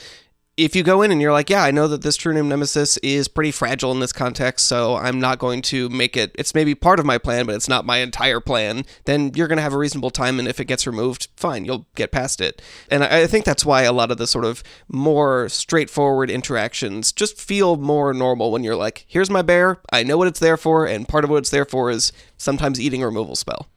if 0.58 0.76
you 0.76 0.84
go 0.84 1.02
in 1.02 1.12
and 1.12 1.22
you're 1.22 1.32
like, 1.32 1.50
yeah, 1.50 1.64
I 1.64 1.72
know 1.72 1.88
that 1.88 2.02
this 2.02 2.18
True 2.18 2.34
Name 2.34 2.50
Nemesis 2.50 2.98
is 2.98 3.28
pretty 3.28 3.52
fragile 3.52 3.92
in 3.92 4.00
this 4.00 4.12
context, 4.12 4.68
so 4.68 4.96
I'm 4.96 5.20
not 5.20 5.40
going 5.40 5.62
to 5.64 5.88
make 5.90 6.18
it. 6.18 6.32
It's 6.36 6.54
maybe 6.54 6.76
part 6.76 7.00
of 7.00 7.06
my 7.06 7.18
plan, 7.18 7.46
but 7.46 7.56
it's 7.56 7.70
not 7.70 7.86
my 7.86 7.98
entire 7.98 8.42
plan. 8.42 8.86
Then 9.06 9.32
you're 9.34 9.48
going 9.48 9.58
to 9.58 9.64
have 9.64 9.74
a 9.74 9.78
reasonable 9.78 10.10
time, 10.10 10.40
and 10.40 10.48
if 10.48 10.60
it 10.60 10.66
gets 10.66 10.86
removed, 10.86 11.30
fine, 11.38 11.64
you'll 11.64 11.88
get 11.96 12.12
past 12.12 12.42
it. 12.42 12.62
And 12.90 13.04
I 13.04 13.28
think 13.28 13.46
that's 13.46 13.66
why 13.66 13.84
a 13.84 13.94
lot 13.94 14.12
of 14.12 14.18
the 14.18 14.28
sort 14.28 14.46
of 14.46 14.62
more 14.90 15.48
straightforward 15.48 16.30
interactions 16.30 17.12
just 17.12 17.40
feel 17.40 17.78
more 17.78 18.14
normal 18.14 18.52
when 18.52 18.64
you're 18.64 18.76
like, 18.76 19.06
here's 19.08 19.30
my 19.30 19.42
bear, 19.42 19.80
I 19.92 20.04
know 20.04 20.18
what 20.18 20.28
it's 20.28 20.40
there 20.40 20.58
for, 20.58 20.86
and 20.86 21.08
part 21.08 21.24
of 21.24 21.30
what 21.30 21.38
it's 21.38 21.50
there 21.50 21.66
for 21.66 21.90
is 21.90 22.12
sometimes 22.38 22.80
eating 22.80 23.02
a 23.02 23.06
removal 23.06 23.36
spell. 23.36 23.68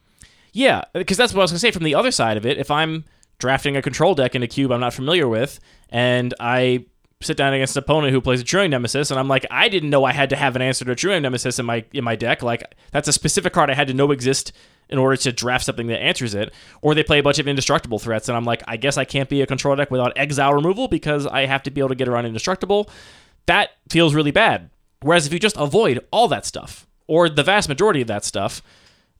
Yeah, 0.52 0.82
because 0.92 1.16
that's 1.16 1.32
what 1.32 1.40
I 1.40 1.44
was 1.44 1.50
gonna 1.50 1.58
say. 1.58 1.72
From 1.72 1.82
the 1.84 1.96
other 1.96 2.12
side 2.12 2.36
of 2.36 2.46
it, 2.46 2.58
if 2.58 2.70
I'm 2.70 3.04
drafting 3.38 3.76
a 3.76 3.82
control 3.82 4.14
deck 4.14 4.34
in 4.34 4.42
a 4.42 4.46
cube 4.46 4.72
I'm 4.72 4.80
not 4.80 4.94
familiar 4.94 5.28
with, 5.28 5.60
and 5.90 6.34
I 6.40 6.86
sit 7.20 7.36
down 7.36 7.54
against 7.54 7.76
an 7.76 7.82
opponent 7.82 8.12
who 8.12 8.20
plays 8.20 8.40
a 8.40 8.44
True 8.44 8.60
Name 8.62 8.70
Nemesis, 8.70 9.10
and 9.10 9.18
I'm 9.18 9.28
like, 9.28 9.46
I 9.50 9.68
didn't 9.68 9.90
know 9.90 10.04
I 10.04 10.12
had 10.12 10.30
to 10.30 10.36
have 10.36 10.56
an 10.56 10.62
answer 10.62 10.84
to 10.84 11.12
a 11.12 11.20
Nemesis 11.20 11.58
in 11.58 11.66
my 11.66 11.84
in 11.92 12.04
my 12.04 12.16
deck. 12.16 12.42
Like 12.42 12.74
that's 12.92 13.08
a 13.08 13.12
specific 13.12 13.52
card 13.52 13.70
I 13.70 13.74
had 13.74 13.88
to 13.88 13.94
know 13.94 14.10
exist 14.10 14.52
in 14.88 14.98
order 14.98 15.16
to 15.16 15.32
draft 15.32 15.64
something 15.64 15.86
that 15.86 16.02
answers 16.02 16.34
it. 16.34 16.52
Or 16.82 16.94
they 16.94 17.02
play 17.02 17.18
a 17.18 17.22
bunch 17.22 17.38
of 17.38 17.48
indestructible 17.48 17.98
threats, 17.98 18.28
and 18.28 18.36
I'm 18.36 18.44
like, 18.44 18.62
I 18.66 18.76
guess 18.76 18.96
I 18.96 19.04
can't 19.04 19.28
be 19.28 19.42
a 19.42 19.46
control 19.46 19.74
deck 19.76 19.90
without 19.90 20.12
exile 20.16 20.52
removal 20.52 20.88
because 20.88 21.26
I 21.26 21.46
have 21.46 21.62
to 21.64 21.70
be 21.70 21.80
able 21.80 21.90
to 21.90 21.94
get 21.94 22.08
around 22.08 22.26
indestructible. 22.26 22.90
That 23.46 23.70
feels 23.88 24.14
really 24.14 24.30
bad. 24.30 24.70
Whereas 25.00 25.26
if 25.26 25.32
you 25.32 25.38
just 25.38 25.56
avoid 25.56 26.00
all 26.10 26.28
that 26.28 26.46
stuff, 26.46 26.86
or 27.06 27.28
the 27.28 27.42
vast 27.42 27.68
majority 27.68 28.00
of 28.00 28.08
that 28.08 28.24
stuff, 28.24 28.62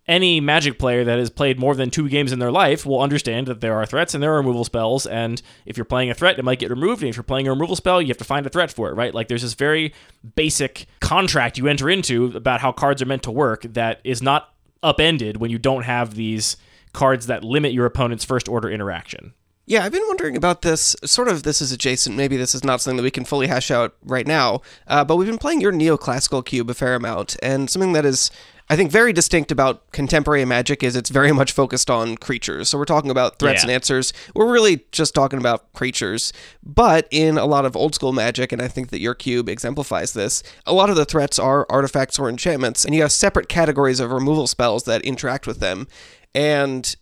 any 0.06 0.40
magic 0.40 0.78
player 0.78 1.04
that 1.04 1.18
has 1.18 1.30
played 1.30 1.58
more 1.58 1.74
than 1.74 1.90
two 1.90 2.08
games 2.08 2.32
in 2.32 2.38
their 2.38 2.50
life 2.50 2.84
will 2.84 3.00
understand 3.00 3.46
that 3.46 3.60
there 3.60 3.74
are 3.74 3.86
threats 3.86 4.14
and 4.14 4.22
there 4.22 4.34
are 4.34 4.38
removal 4.38 4.64
spells 4.64 5.06
and 5.06 5.40
if 5.64 5.76
you're 5.76 5.84
playing 5.84 6.10
a 6.10 6.14
threat 6.14 6.38
it 6.38 6.44
might 6.44 6.58
get 6.58 6.70
removed 6.70 7.02
and 7.02 7.08
if 7.08 7.16
you're 7.16 7.22
playing 7.22 7.46
a 7.46 7.50
removal 7.50 7.76
spell 7.76 8.02
you 8.02 8.08
have 8.08 8.16
to 8.18 8.24
find 8.24 8.44
a 8.46 8.50
threat 8.50 8.70
for 8.70 8.90
it 8.90 8.94
right 8.94 9.14
like 9.14 9.28
there's 9.28 9.42
this 9.42 9.54
very 9.54 9.94
basic 10.34 10.86
contract 11.00 11.56
you 11.56 11.66
enter 11.66 11.88
into 11.88 12.26
about 12.34 12.60
how 12.60 12.70
cards 12.70 13.00
are 13.00 13.06
meant 13.06 13.22
to 13.22 13.30
work 13.30 13.62
that 13.62 14.00
is 14.04 14.20
not 14.22 14.52
upended 14.82 15.38
when 15.38 15.50
you 15.50 15.58
don't 15.58 15.84
have 15.84 16.14
these 16.14 16.56
cards 16.92 17.26
that 17.26 17.42
limit 17.42 17.72
your 17.72 17.86
opponent's 17.86 18.24
first 18.24 18.48
order 18.48 18.70
interaction 18.70 19.32
Yeah, 19.66 19.82
I've 19.82 19.92
been 19.92 20.06
wondering 20.06 20.36
about 20.36 20.60
this. 20.60 20.94
Sort 21.06 21.26
of, 21.26 21.42
this 21.42 21.62
is 21.62 21.72
adjacent. 21.72 22.14
Maybe 22.14 22.36
this 22.36 22.54
is 22.54 22.64
not 22.64 22.82
something 22.82 22.98
that 22.98 23.02
we 23.02 23.10
can 23.10 23.24
fully 23.24 23.46
hash 23.46 23.70
out 23.70 23.94
right 24.04 24.26
now. 24.26 24.60
Uh, 24.86 25.06
but 25.06 25.16
we've 25.16 25.26
been 25.26 25.38
playing 25.38 25.62
your 25.62 25.72
neoclassical 25.72 26.44
cube 26.44 26.68
a 26.68 26.74
fair 26.74 26.94
amount, 26.94 27.36
and 27.42 27.70
something 27.70 27.94
that 27.94 28.04
is, 28.04 28.30
I 28.70 28.76
think, 28.76 28.90
very 28.90 29.12
distinct 29.12 29.52
about 29.52 29.90
contemporary 29.92 30.44
Magic 30.46 30.82
is 30.82 30.96
it's 30.96 31.10
very 31.10 31.32
much 31.40 31.52
focused 31.52 31.90
on 31.90 32.16
creatures. 32.16 32.70
So 32.70 32.78
we're 32.78 32.86
talking 32.86 33.10
about 33.10 33.38
threats 33.38 33.58
Yeah. 33.62 33.66
and 33.68 33.70
answers. 33.72 34.12
We're 34.34 34.50
really 34.50 34.86
just 34.90 35.14
talking 35.14 35.38
about 35.38 35.70
creatures. 35.74 36.32
But 36.62 37.06
in 37.10 37.36
a 37.36 37.44
lot 37.44 37.66
of 37.66 37.76
old 37.76 37.94
school 37.94 38.12
Magic, 38.12 38.52
and 38.52 38.62
I 38.62 38.68
think 38.68 38.88
that 38.90 39.00
your 39.00 39.14
cube 39.14 39.48
exemplifies 39.48 40.14
this, 40.14 40.42
a 40.66 40.72
lot 40.72 40.88
of 40.88 40.96
the 40.96 41.04
threats 41.04 41.38
are 41.38 41.66
artifacts 41.68 42.18
or 42.18 42.28
enchantments, 42.28 42.84
and 42.84 42.94
you 42.94 43.02
have 43.02 43.12
separate 43.12 43.48
categories 43.48 44.00
of 44.00 44.10
removal 44.10 44.46
spells 44.46 44.84
that 44.84 45.02
interact 45.02 45.46
with 45.46 45.60
them. 45.60 45.86
And 46.34 46.96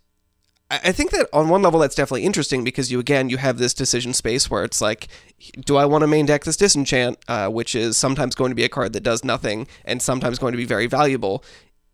I 0.85 0.92
think 0.92 1.11
that 1.11 1.28
on 1.32 1.48
one 1.48 1.62
level 1.62 1.80
that's 1.80 1.94
definitely 1.94 2.24
interesting 2.24 2.64
because 2.64 2.90
you 2.90 2.98
again 2.98 3.28
you 3.28 3.37
have 3.37 3.58
this 3.58 3.74
decision 3.74 4.14
space 4.14 4.50
where 4.50 4.64
it's 4.64 4.80
like, 4.80 5.08
do 5.64 5.76
I 5.76 5.85
want 5.85 6.02
to 6.02 6.06
main 6.06 6.26
deck 6.26 6.44
this 6.44 6.56
disenchant, 6.56 7.18
uh, 7.28 7.48
which 7.48 7.74
is 7.74 7.96
sometimes 7.96 8.35
going 8.35 8.50
to 8.50 8.54
be 8.54 8.64
a 8.64 8.68
card 8.68 8.92
that 8.94 9.02
does 9.02 9.24
nothing 9.24 9.66
and 9.85 10.00
sometimes 10.00 10.38
going 10.38 10.52
to 10.52 10.56
be 10.56 10.64
very 10.64 10.87
valuable, 10.87 11.44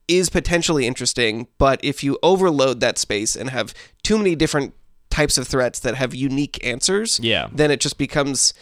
is 0.06 0.28
potentially 0.30 0.86
interesting. 0.86 1.48
But 1.58 1.80
if 1.82 2.04
you 2.04 2.18
overload 2.22 2.80
that 2.80 2.98
space 2.98 3.34
and 3.34 3.50
have 3.50 3.74
too 4.02 4.16
many 4.18 4.34
different 4.36 4.74
types 5.10 5.38
of 5.38 5.48
threats 5.48 5.80
that 5.80 5.96
have 5.96 6.14
unique 6.14 6.64
answers, 6.64 7.18
Yeah. 7.20 7.48
then 7.52 7.70
it 7.70 7.80
just 7.80 7.98
becomes. 7.98 8.54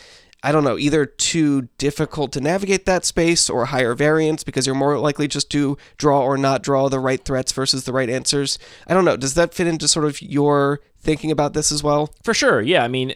I 0.46 0.52
don't 0.52 0.62
know, 0.62 0.78
either 0.78 1.06
too 1.06 1.62
difficult 1.76 2.30
to 2.34 2.40
navigate 2.40 2.86
that 2.86 3.04
space 3.04 3.50
or 3.50 3.64
higher 3.64 3.94
variance 3.94 4.44
because 4.44 4.64
you're 4.64 4.76
more 4.76 4.96
likely 4.96 5.26
just 5.26 5.50
to 5.50 5.76
draw 5.96 6.22
or 6.22 6.38
not 6.38 6.62
draw 6.62 6.88
the 6.88 7.00
right 7.00 7.20
threats 7.20 7.50
versus 7.50 7.82
the 7.82 7.92
right 7.92 8.08
answers. 8.08 8.56
I 8.86 8.94
don't 8.94 9.04
know. 9.04 9.16
Does 9.16 9.34
that 9.34 9.54
fit 9.54 9.66
into 9.66 9.88
sort 9.88 10.06
of 10.06 10.22
your 10.22 10.82
thinking 11.00 11.32
about 11.32 11.54
this 11.54 11.72
as 11.72 11.82
well? 11.82 12.14
For 12.22 12.32
sure, 12.32 12.60
yeah. 12.60 12.84
I 12.84 12.88
mean, 12.88 13.14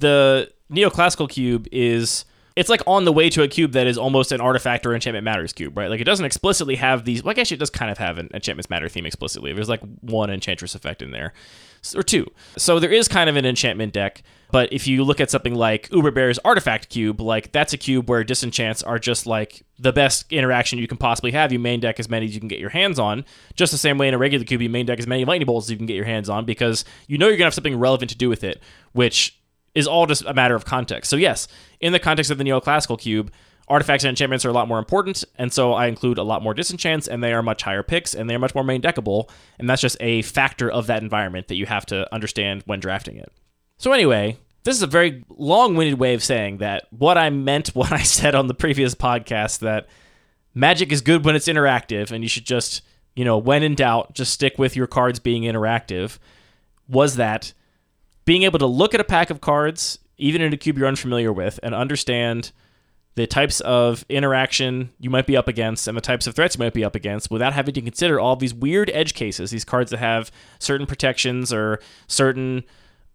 the 0.00 0.50
neoclassical 0.72 1.28
cube 1.28 1.68
is 1.70 2.24
it's 2.56 2.70
like 2.70 2.80
on 2.86 3.04
the 3.04 3.12
way 3.12 3.28
to 3.28 3.42
a 3.42 3.48
cube 3.48 3.72
that 3.72 3.86
is 3.86 3.98
almost 3.98 4.32
an 4.32 4.40
artifact 4.40 4.86
or 4.86 4.94
enchantment 4.94 5.24
matters 5.24 5.52
cube, 5.52 5.76
right? 5.76 5.90
Like 5.90 6.00
it 6.00 6.04
doesn't 6.04 6.24
explicitly 6.24 6.76
have 6.76 7.04
these. 7.04 7.22
Well, 7.22 7.32
I 7.32 7.34
guess 7.34 7.52
it 7.52 7.58
does 7.58 7.68
kind 7.68 7.90
of 7.90 7.98
have 7.98 8.16
an 8.16 8.30
enchantments 8.32 8.70
matter 8.70 8.88
theme 8.88 9.04
explicitly. 9.04 9.52
There's 9.52 9.68
like 9.68 9.82
one 10.00 10.30
enchantress 10.30 10.74
effect 10.74 11.02
in 11.02 11.10
there, 11.10 11.34
or 11.94 12.02
two. 12.02 12.26
So 12.56 12.78
there 12.78 12.92
is 12.92 13.06
kind 13.06 13.28
of 13.28 13.36
an 13.36 13.44
enchantment 13.44 13.92
deck. 13.92 14.22
But 14.54 14.72
if 14.72 14.86
you 14.86 15.02
look 15.02 15.20
at 15.20 15.32
something 15.32 15.56
like 15.56 15.88
Uber 15.90 16.12
Bear's 16.12 16.38
artifact 16.44 16.88
cube, 16.88 17.20
like 17.20 17.50
that's 17.50 17.72
a 17.72 17.76
cube 17.76 18.08
where 18.08 18.22
disenchants 18.22 18.84
are 18.84 19.00
just 19.00 19.26
like 19.26 19.64
the 19.80 19.92
best 19.92 20.32
interaction 20.32 20.78
you 20.78 20.86
can 20.86 20.96
possibly 20.96 21.32
have. 21.32 21.50
You 21.50 21.58
main 21.58 21.80
deck 21.80 21.98
as 21.98 22.08
many 22.08 22.26
as 22.26 22.34
you 22.36 22.40
can 22.40 22.46
get 22.46 22.60
your 22.60 22.70
hands 22.70 23.00
on. 23.00 23.24
Just 23.56 23.72
the 23.72 23.78
same 23.78 23.98
way 23.98 24.06
in 24.06 24.14
a 24.14 24.18
regular 24.18 24.44
cube, 24.44 24.62
you 24.62 24.70
main 24.70 24.86
deck 24.86 25.00
as 25.00 25.08
many 25.08 25.24
lightning 25.24 25.46
bolts 25.46 25.66
as 25.66 25.72
you 25.72 25.76
can 25.76 25.86
get 25.86 25.96
your 25.96 26.04
hands 26.04 26.28
on 26.28 26.44
because 26.44 26.84
you 27.08 27.18
know 27.18 27.26
you're 27.26 27.36
gonna 27.36 27.46
have 27.46 27.54
something 27.54 27.76
relevant 27.76 28.12
to 28.12 28.16
do 28.16 28.28
with 28.28 28.44
it, 28.44 28.62
which 28.92 29.36
is 29.74 29.88
all 29.88 30.06
just 30.06 30.24
a 30.24 30.32
matter 30.32 30.54
of 30.54 30.64
context. 30.64 31.10
So 31.10 31.16
yes, 31.16 31.48
in 31.80 31.92
the 31.92 31.98
context 31.98 32.30
of 32.30 32.38
the 32.38 32.44
neoclassical 32.44 33.00
cube, 33.00 33.32
artifacts 33.66 34.04
and 34.04 34.10
enchantments 34.10 34.44
are 34.44 34.50
a 34.50 34.52
lot 34.52 34.68
more 34.68 34.78
important, 34.78 35.24
and 35.34 35.52
so 35.52 35.72
I 35.72 35.88
include 35.88 36.16
a 36.16 36.22
lot 36.22 36.44
more 36.44 36.54
disenchants, 36.54 37.08
and 37.08 37.24
they 37.24 37.32
are 37.32 37.42
much 37.42 37.64
higher 37.64 37.82
picks, 37.82 38.14
and 38.14 38.30
they 38.30 38.36
are 38.36 38.38
much 38.38 38.54
more 38.54 38.62
main 38.62 38.82
deckable, 38.82 39.28
and 39.58 39.68
that's 39.68 39.82
just 39.82 39.96
a 39.98 40.22
factor 40.22 40.70
of 40.70 40.86
that 40.86 41.02
environment 41.02 41.48
that 41.48 41.56
you 41.56 41.66
have 41.66 41.86
to 41.86 42.06
understand 42.14 42.62
when 42.66 42.78
drafting 42.78 43.16
it. 43.16 43.32
So 43.78 43.90
anyway, 43.90 44.38
this 44.64 44.76
is 44.76 44.82
a 44.82 44.88
very 44.88 45.22
long-winded 45.28 45.98
way 45.98 46.14
of 46.14 46.24
saying 46.24 46.58
that 46.58 46.86
what 46.90 47.16
I 47.16 47.30
meant 47.30 47.68
when 47.74 47.92
I 47.92 48.02
said 48.02 48.34
on 48.34 48.48
the 48.48 48.54
previous 48.54 48.94
podcast 48.94 49.60
that 49.60 49.86
Magic 50.54 50.92
is 50.92 51.00
good 51.00 51.24
when 51.24 51.34
it's 51.34 51.48
interactive, 51.48 52.12
and 52.12 52.22
you 52.22 52.28
should 52.28 52.46
just, 52.46 52.82
you 53.16 53.24
know, 53.24 53.36
when 53.36 53.64
in 53.64 53.74
doubt, 53.74 54.14
just 54.14 54.32
stick 54.32 54.56
with 54.56 54.76
your 54.76 54.86
cards 54.86 55.18
being 55.18 55.42
interactive. 55.42 56.18
Was 56.88 57.16
that 57.16 57.52
being 58.24 58.44
able 58.44 58.60
to 58.60 58.66
look 58.66 58.94
at 58.94 59.00
a 59.00 59.04
pack 59.04 59.30
of 59.30 59.40
cards, 59.40 59.98
even 60.16 60.40
in 60.40 60.52
a 60.52 60.56
cube 60.56 60.78
you're 60.78 60.86
unfamiliar 60.86 61.32
with, 61.32 61.58
and 61.64 61.74
understand 61.74 62.52
the 63.16 63.26
types 63.26 63.60
of 63.60 64.04
interaction 64.08 64.90
you 65.00 65.10
might 65.10 65.26
be 65.26 65.36
up 65.36 65.48
against 65.48 65.86
and 65.88 65.96
the 65.96 66.00
types 66.00 66.26
of 66.26 66.34
threats 66.34 66.56
you 66.56 66.60
might 66.60 66.72
be 66.72 66.84
up 66.84 66.94
against 66.94 67.30
without 67.30 67.52
having 67.52 67.74
to 67.74 67.80
consider 67.80 68.18
all 68.18 68.36
these 68.36 68.54
weird 68.54 68.90
edge 68.90 69.14
cases, 69.14 69.50
these 69.50 69.64
cards 69.64 69.90
that 69.90 69.98
have 69.98 70.30
certain 70.58 70.86
protections 70.86 71.52
or 71.52 71.80
certain 72.06 72.64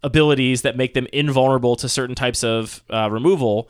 abilities 0.02 0.62
that 0.62 0.76
make 0.76 0.94
them 0.94 1.06
invulnerable 1.12 1.76
to 1.76 1.88
certain 1.88 2.14
types 2.14 2.42
of 2.42 2.82
uh, 2.90 3.08
removal 3.10 3.68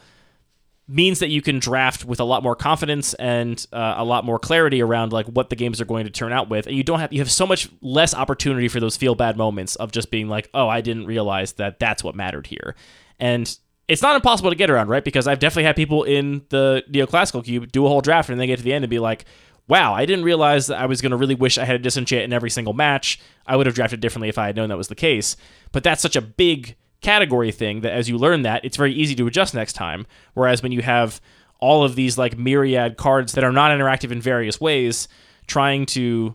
means 0.90 1.20
that 1.20 1.28
you 1.28 1.40
can 1.40 1.60
draft 1.60 2.04
with 2.04 2.18
a 2.18 2.24
lot 2.24 2.42
more 2.42 2.56
confidence 2.56 3.14
and 3.14 3.66
uh, 3.72 3.94
a 3.96 4.04
lot 4.04 4.24
more 4.24 4.38
clarity 4.38 4.82
around 4.82 5.12
like 5.12 5.26
what 5.26 5.48
the 5.48 5.56
games 5.56 5.80
are 5.80 5.84
going 5.84 6.04
to 6.04 6.10
turn 6.10 6.32
out 6.32 6.50
with. 6.50 6.66
And 6.66 6.76
you 6.76 6.82
don't 6.82 6.98
have 6.98 7.12
you 7.12 7.20
have 7.20 7.30
so 7.30 7.46
much 7.46 7.68
less 7.80 8.12
opportunity 8.12 8.66
for 8.66 8.80
those 8.80 8.96
feel 8.96 9.14
bad 9.14 9.36
moments 9.36 9.76
of 9.76 9.92
just 9.92 10.10
being 10.10 10.28
like 10.28 10.50
oh 10.52 10.68
i 10.68 10.80
didn't 10.80 11.06
realize 11.06 11.52
that 11.54 11.78
that's 11.78 12.02
what 12.02 12.14
mattered 12.14 12.48
here. 12.48 12.74
And 13.18 13.56
it's 13.86 14.02
not 14.02 14.16
impossible 14.16 14.50
to 14.50 14.56
get 14.56 14.68
around 14.68 14.88
right? 14.88 15.04
Because 15.04 15.28
i've 15.28 15.38
definitely 15.38 15.64
had 15.64 15.76
people 15.76 16.02
in 16.02 16.44
the 16.48 16.82
neoclassical 16.90 17.44
cube 17.44 17.70
do 17.70 17.86
a 17.86 17.88
whole 17.88 18.00
draft 18.00 18.28
and 18.28 18.40
they 18.40 18.48
get 18.48 18.58
to 18.58 18.64
the 18.64 18.72
end 18.72 18.84
and 18.84 18.90
be 18.90 18.98
like 18.98 19.24
wow 19.70 19.94
i 19.94 20.04
didn't 20.04 20.24
realize 20.24 20.66
that 20.66 20.78
i 20.78 20.84
was 20.84 21.00
going 21.00 21.10
to 21.10 21.16
really 21.16 21.34
wish 21.34 21.56
i 21.56 21.64
had 21.64 21.76
a 21.76 21.78
disenchant 21.78 22.24
in 22.24 22.32
every 22.32 22.50
single 22.50 22.74
match 22.74 23.18
i 23.46 23.56
would 23.56 23.64
have 23.64 23.74
drafted 23.74 24.00
differently 24.00 24.28
if 24.28 24.36
i 24.36 24.46
had 24.46 24.56
known 24.56 24.68
that 24.68 24.76
was 24.76 24.88
the 24.88 24.94
case 24.94 25.36
but 25.72 25.82
that's 25.82 26.02
such 26.02 26.16
a 26.16 26.20
big 26.20 26.76
category 27.00 27.52
thing 27.52 27.80
that 27.80 27.92
as 27.92 28.08
you 28.08 28.18
learn 28.18 28.42
that, 28.42 28.64
it's 28.64 28.76
very 28.76 28.92
easy 28.92 29.14
to 29.14 29.26
adjust 29.26 29.54
next 29.54 29.72
time. 29.74 30.06
Whereas 30.34 30.62
when 30.62 30.72
you 30.72 30.82
have 30.82 31.20
all 31.58 31.84
of 31.84 31.94
these 31.94 32.18
like 32.18 32.38
myriad 32.38 32.96
cards 32.96 33.32
that 33.32 33.44
are 33.44 33.52
not 33.52 33.70
interactive 33.70 34.10
in 34.10 34.20
various 34.20 34.60
ways, 34.60 35.08
trying 35.46 35.86
to 35.86 36.34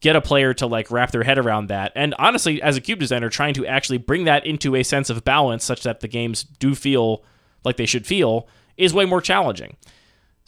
get 0.00 0.16
a 0.16 0.20
player 0.20 0.54
to 0.54 0.66
like 0.66 0.90
wrap 0.90 1.10
their 1.10 1.24
head 1.24 1.38
around 1.38 1.66
that. 1.68 1.92
And 1.96 2.14
honestly, 2.18 2.62
as 2.62 2.76
a 2.76 2.80
cube 2.80 3.00
designer, 3.00 3.28
trying 3.28 3.54
to 3.54 3.66
actually 3.66 3.98
bring 3.98 4.24
that 4.24 4.46
into 4.46 4.76
a 4.76 4.82
sense 4.82 5.10
of 5.10 5.24
balance 5.24 5.64
such 5.64 5.82
that 5.82 6.00
the 6.00 6.08
games 6.08 6.42
do 6.44 6.74
feel 6.74 7.24
like 7.64 7.76
they 7.76 7.86
should 7.86 8.06
feel 8.06 8.48
is 8.76 8.94
way 8.94 9.04
more 9.04 9.20
challenging. 9.20 9.76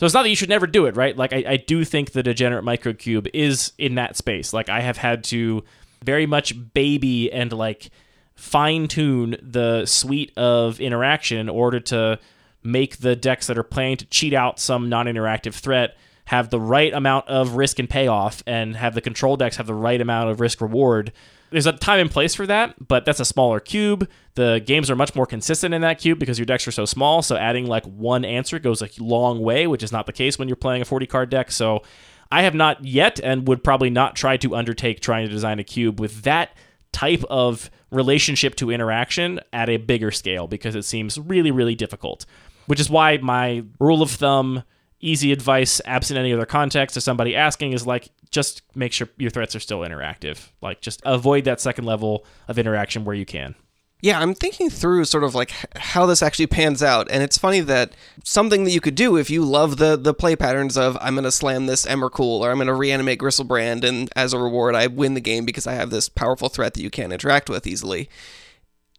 So 0.00 0.06
it's 0.06 0.14
not 0.14 0.22
that 0.22 0.30
you 0.30 0.36
should 0.36 0.48
never 0.48 0.66
do 0.66 0.86
it, 0.86 0.96
right? 0.96 1.14
Like 1.14 1.34
I, 1.34 1.44
I 1.46 1.56
do 1.58 1.84
think 1.84 2.12
the 2.12 2.22
degenerate 2.22 2.64
microcube 2.64 3.28
is 3.34 3.74
in 3.76 3.96
that 3.96 4.16
space. 4.16 4.54
Like 4.54 4.70
I 4.70 4.80
have 4.80 4.96
had 4.96 5.24
to 5.24 5.62
very 6.02 6.24
much 6.24 6.54
baby 6.72 7.30
and 7.30 7.52
like 7.52 7.90
fine 8.34 8.88
tune 8.88 9.36
the 9.42 9.84
suite 9.84 10.32
of 10.38 10.80
interaction 10.80 11.36
in 11.36 11.50
order 11.50 11.80
to 11.80 12.18
make 12.62 12.96
the 12.96 13.14
decks 13.14 13.46
that 13.48 13.58
are 13.58 13.62
playing 13.62 13.98
to 13.98 14.06
cheat 14.06 14.32
out 14.32 14.58
some 14.58 14.88
non 14.88 15.04
interactive 15.04 15.52
threat 15.52 15.98
have 16.24 16.48
the 16.48 16.60
right 16.60 16.94
amount 16.94 17.28
of 17.28 17.56
risk 17.56 17.78
and 17.78 17.90
payoff 17.90 18.42
and 18.46 18.76
have 18.76 18.94
the 18.94 19.02
control 19.02 19.36
decks 19.36 19.56
have 19.56 19.66
the 19.66 19.74
right 19.74 20.00
amount 20.00 20.30
of 20.30 20.40
risk 20.40 20.62
reward. 20.62 21.12
There's 21.50 21.66
a 21.66 21.72
time 21.72 22.00
and 22.00 22.10
place 22.10 22.34
for 22.34 22.46
that, 22.46 22.86
but 22.86 23.04
that's 23.04 23.20
a 23.20 23.24
smaller 23.24 23.60
cube. 23.60 24.08
The 24.34 24.62
games 24.64 24.90
are 24.90 24.96
much 24.96 25.14
more 25.14 25.26
consistent 25.26 25.74
in 25.74 25.82
that 25.82 25.98
cube 25.98 26.18
because 26.18 26.38
your 26.38 26.46
decks 26.46 26.66
are 26.68 26.72
so 26.72 26.84
small. 26.84 27.22
So 27.22 27.36
adding 27.36 27.66
like 27.66 27.84
one 27.84 28.24
answer 28.24 28.58
goes 28.58 28.82
a 28.82 28.88
long 28.98 29.40
way, 29.40 29.66
which 29.66 29.82
is 29.82 29.90
not 29.90 30.06
the 30.06 30.12
case 30.12 30.38
when 30.38 30.48
you're 30.48 30.56
playing 30.56 30.82
a 30.82 30.84
40 30.84 31.06
card 31.06 31.30
deck. 31.30 31.50
So 31.50 31.82
I 32.30 32.42
have 32.42 32.54
not 32.54 32.84
yet 32.84 33.20
and 33.22 33.48
would 33.48 33.64
probably 33.64 33.90
not 33.90 34.14
try 34.14 34.36
to 34.38 34.54
undertake 34.54 35.00
trying 35.00 35.26
to 35.26 35.32
design 35.32 35.58
a 35.58 35.64
cube 35.64 35.98
with 35.98 36.22
that 36.22 36.56
type 36.92 37.24
of 37.28 37.70
relationship 37.90 38.54
to 38.56 38.70
interaction 38.70 39.40
at 39.52 39.68
a 39.68 39.76
bigger 39.76 40.10
scale 40.10 40.46
because 40.46 40.74
it 40.74 40.84
seems 40.84 41.18
really, 41.18 41.50
really 41.50 41.74
difficult. 41.74 42.26
Which 42.66 42.78
is 42.78 42.88
why 42.88 43.16
my 43.18 43.64
rule 43.80 44.02
of 44.02 44.10
thumb, 44.10 44.62
easy 45.00 45.32
advice, 45.32 45.80
absent 45.84 46.18
any 46.18 46.32
other 46.32 46.46
context 46.46 46.94
to 46.94 47.00
somebody 47.00 47.34
asking, 47.34 47.72
is 47.72 47.86
like 47.86 48.10
just 48.30 48.62
make 48.74 48.92
sure 48.92 49.08
your 49.18 49.30
threats 49.30 49.56
are 49.56 49.60
still 49.60 49.80
interactive. 49.80 50.48
Like 50.60 50.80
just 50.80 51.00
avoid 51.04 51.44
that 51.44 51.60
second 51.60 51.84
level 51.84 52.24
of 52.48 52.58
interaction 52.58 53.04
where 53.04 53.16
you 53.16 53.26
can. 53.26 53.54
Yeah, 54.02 54.18
I'm 54.18 54.32
thinking 54.32 54.70
through 54.70 55.04
sort 55.04 55.24
of 55.24 55.34
like 55.34 55.52
how 55.76 56.06
this 56.06 56.22
actually 56.22 56.46
pans 56.46 56.82
out, 56.82 57.10
and 57.10 57.22
it's 57.22 57.36
funny 57.36 57.60
that 57.60 57.92
something 58.24 58.64
that 58.64 58.70
you 58.70 58.80
could 58.80 58.94
do 58.94 59.16
if 59.16 59.28
you 59.28 59.44
love 59.44 59.76
the 59.76 59.96
the 59.96 60.14
play 60.14 60.36
patterns 60.36 60.78
of 60.78 60.96
I'm 61.00 61.14
going 61.14 61.24
to 61.24 61.30
slam 61.30 61.66
this 61.66 61.84
Emrakul 61.84 62.40
or 62.40 62.50
I'm 62.50 62.56
going 62.56 62.68
to 62.68 62.74
reanimate 62.74 63.18
Griselbrand, 63.18 63.84
and 63.84 64.08
as 64.16 64.32
a 64.32 64.38
reward 64.38 64.74
I 64.74 64.86
win 64.86 65.14
the 65.14 65.20
game 65.20 65.44
because 65.44 65.66
I 65.66 65.74
have 65.74 65.90
this 65.90 66.08
powerful 66.08 66.48
threat 66.48 66.74
that 66.74 66.82
you 66.82 66.88
can't 66.88 67.12
interact 67.12 67.50
with 67.50 67.66
easily 67.66 68.08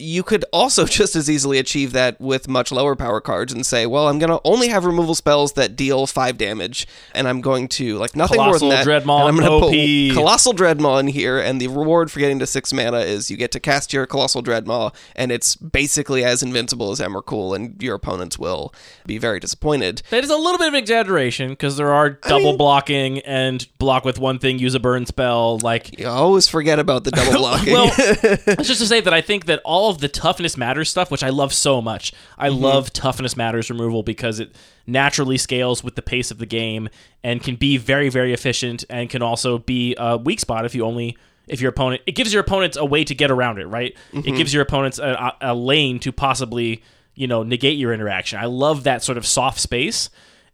you 0.01 0.23
could 0.23 0.43
also 0.51 0.85
just 0.99 1.15
as 1.15 1.29
easily 1.29 1.57
achieve 1.59 1.91
that 1.93 2.19
with 2.19 2.47
much 2.47 2.71
lower 2.71 2.95
power 2.95 3.21
cards 3.21 3.53
and 3.53 3.65
say, 3.65 3.85
well, 3.85 4.07
I'm 4.07 4.19
going 4.19 4.29
to 4.31 4.41
only 4.43 4.67
have 4.69 4.85
removal 4.85 5.15
spells 5.15 5.53
that 5.53 5.75
deal 5.75 6.07
five 6.07 6.37
damage, 6.37 6.87
and 7.13 7.27
I'm 7.27 7.41
going 7.41 7.67
to 7.69 7.97
like 7.97 8.15
nothing 8.15 8.37
Colossal 8.37 8.67
more 8.69 8.77
than 8.77 8.85
that. 8.85 9.03
Dreadmaw 9.03 9.19
and 9.21 9.29
I'm 9.29 9.35
going 9.37 9.47
to 9.61 9.65
OP. 9.67 9.71
put 10.13 10.19
Colossal 10.21 10.53
Dreadmaw 10.53 10.99
in 10.99 11.07
here, 11.07 11.39
and 11.39 11.61
the 11.61 11.67
reward 11.67 12.11
for 12.11 12.19
getting 12.19 12.39
to 12.39 12.47
six 12.47 12.73
mana 12.73 12.99
is 12.99 13.29
you 13.31 13.37
get 13.37 13.51
to 13.51 13.59
cast 13.59 13.93
your 13.93 14.05
Colossal 14.05 14.41
Dreadmaw, 14.43 14.93
and 15.15 15.31
it's 15.31 15.55
basically 15.55 16.23
as 16.23 16.41
invincible 16.43 16.91
as 16.91 16.99
Emrakul, 16.99 17.55
and 17.55 17.81
your 17.81 17.95
opponents 17.95 18.39
will 18.39 18.73
be 19.05 19.17
very 19.17 19.39
disappointed. 19.39 20.01
That 20.09 20.23
is 20.23 20.29
a 20.29 20.35
little 20.37 20.57
bit 20.57 20.67
of 20.69 20.73
exaggeration 20.73 21.49
because 21.49 21.77
there 21.77 21.93
are 21.93 22.09
double 22.09 22.39
mean- 22.51 22.57
blocking 22.57 23.19
and 23.19 23.67
block 23.77 24.05
with 24.05 24.19
one 24.19 24.39
thing, 24.39 24.59
use 24.59 24.75
a 24.75 24.79
burn 24.79 25.05
spell. 25.05 25.59
Like, 25.59 25.99
You 25.99 26.07
always 26.07 26.47
forget 26.47 26.79
about 26.79 27.03
the 27.03 27.11
double 27.11 27.31
blocking. 27.37 27.73
well, 27.73 27.91
it's 27.97 28.67
just 28.67 28.81
to 28.81 28.87
say 28.87 29.01
that 29.01 29.13
I 29.13 29.21
think 29.21 29.45
that 29.45 29.61
all 29.63 29.90
of 29.91 29.99
the 29.99 30.07
toughness 30.07 30.57
matters 30.57 30.89
stuff, 30.89 31.11
which 31.11 31.23
I 31.23 31.29
love 31.29 31.53
so 31.53 31.81
much. 31.81 32.11
I 32.37 32.49
mm-hmm. 32.49 32.63
love 32.63 32.91
toughness 32.91 33.37
matters 33.37 33.69
removal 33.69 34.01
because 34.01 34.39
it 34.39 34.55
naturally 34.87 35.37
scales 35.37 35.83
with 35.83 35.95
the 35.95 36.01
pace 36.01 36.31
of 36.31 36.39
the 36.39 36.45
game 36.45 36.89
and 37.23 37.43
can 37.43 37.55
be 37.55 37.77
very, 37.77 38.09
very 38.09 38.33
efficient 38.33 38.83
and 38.89 39.09
can 39.09 39.21
also 39.21 39.59
be 39.59 39.95
a 39.99 40.17
weak 40.17 40.39
spot 40.39 40.65
if 40.65 40.73
you 40.73 40.83
only 40.83 41.17
if 41.47 41.59
your 41.59 41.69
opponent 41.69 42.01
it 42.05 42.13
gives 42.13 42.31
your 42.31 42.41
opponents 42.41 42.77
a 42.77 42.85
way 42.85 43.03
to 43.03 43.13
get 43.13 43.29
around 43.29 43.59
it, 43.59 43.65
right? 43.65 43.95
It 44.13 44.15
mm-hmm. 44.15 44.35
gives 44.35 44.53
your 44.53 44.63
opponents 44.63 44.99
a 44.99 45.35
a 45.41 45.53
lane 45.53 45.99
to 45.99 46.11
possibly 46.11 46.83
you 47.15 47.27
know 47.27 47.43
negate 47.43 47.77
your 47.77 47.93
interaction. 47.93 48.39
I 48.39 48.45
love 48.45 48.83
that 48.83 49.03
sort 49.03 49.17
of 49.17 49.25
soft 49.25 49.59
space. 49.59 50.09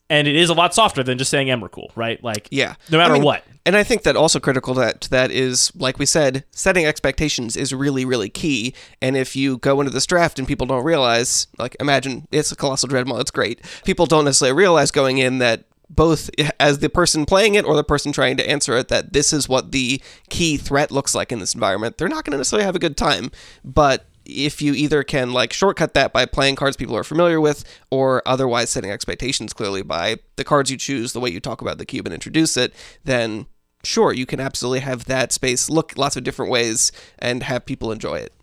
And 0.09 0.27
it 0.27 0.35
is 0.35 0.49
a 0.49 0.53
lot 0.53 0.73
softer 0.73 1.03
than 1.03 1.17
just 1.17 1.29
saying 1.29 1.47
Emrakul, 1.47 1.89
right? 1.95 2.23
Like, 2.23 2.47
Yeah. 2.49 2.75
no 2.89 2.97
matter 2.97 3.13
I 3.15 3.17
mean, 3.17 3.23
what. 3.25 3.43
And 3.65 3.75
I 3.75 3.83
think 3.83 4.03
that 4.03 4.15
also 4.15 4.39
critical 4.39 4.73
to 4.75 4.79
that, 4.79 5.01
to 5.01 5.09
that 5.09 5.29
is, 5.29 5.73
like 5.75 5.99
we 5.99 6.05
said, 6.05 6.45
setting 6.51 6.85
expectations 6.85 7.57
is 7.57 7.73
really, 7.73 8.05
really 8.05 8.29
key. 8.29 8.73
And 9.01 9.17
if 9.17 9.35
you 9.35 9.57
go 9.57 9.81
into 9.81 9.91
this 9.91 10.05
draft 10.05 10.39
and 10.39 10.47
people 10.47 10.65
don't 10.65 10.85
realize, 10.85 11.47
like, 11.57 11.75
imagine 11.81 12.27
it's 12.31 12.51
a 12.53 12.55
Colossal 12.55 12.87
Dreadmaw, 12.87 13.19
it's 13.19 13.31
great. 13.31 13.59
People 13.83 14.05
don't 14.05 14.23
necessarily 14.23 14.57
realize 14.57 14.91
going 14.91 15.17
in 15.17 15.39
that 15.39 15.65
both 15.89 16.29
as 16.59 16.79
the 16.79 16.89
person 16.89 17.25
playing 17.25 17.55
it 17.55 17.65
or 17.65 17.75
the 17.75 17.83
person 17.83 18.13
trying 18.13 18.37
to 18.37 18.49
answer 18.49 18.77
it, 18.77 18.87
that 18.87 19.11
this 19.11 19.33
is 19.33 19.49
what 19.49 19.73
the 19.73 20.01
key 20.29 20.55
threat 20.55 20.89
looks 20.89 21.13
like 21.13 21.33
in 21.33 21.39
this 21.39 21.53
environment. 21.53 21.97
They're 21.97 22.07
not 22.07 22.23
going 22.23 22.31
to 22.31 22.37
necessarily 22.37 22.65
have 22.65 22.75
a 22.75 22.79
good 22.79 22.95
time. 22.95 23.31
But 23.65 24.05
if 24.27 24.61
you 24.61 24.73
either 24.73 25.03
can 25.03 25.31
like 25.31 25.53
shortcut 25.53 25.93
that 25.93 26.13
by 26.13 26.25
playing 26.25 26.55
cards 26.55 26.77
people 26.77 26.95
are 26.95 27.03
familiar 27.03 27.39
with 27.41 27.63
or 27.89 28.21
otherwise 28.25 28.69
setting 28.69 28.91
expectations 28.91 29.53
clearly 29.53 29.81
by 29.81 30.17
the 30.35 30.43
cards 30.43 30.69
you 30.69 30.77
choose 30.77 31.13
the 31.13 31.19
way 31.19 31.29
you 31.29 31.39
talk 31.39 31.61
about 31.61 31.77
the 31.77 31.85
cube 31.85 32.05
and 32.05 32.13
introduce 32.13 32.57
it 32.57 32.73
then 33.03 33.45
sure 33.83 34.11
you 34.13 34.25
can 34.25 34.39
absolutely 34.39 34.79
have 34.79 35.05
that 35.05 35.31
space 35.31 35.69
look 35.69 35.93
lots 35.97 36.15
of 36.15 36.23
different 36.23 36.51
ways 36.51 36.91
and 37.19 37.43
have 37.43 37.65
people 37.65 37.91
enjoy 37.91 38.15
it 38.15 38.33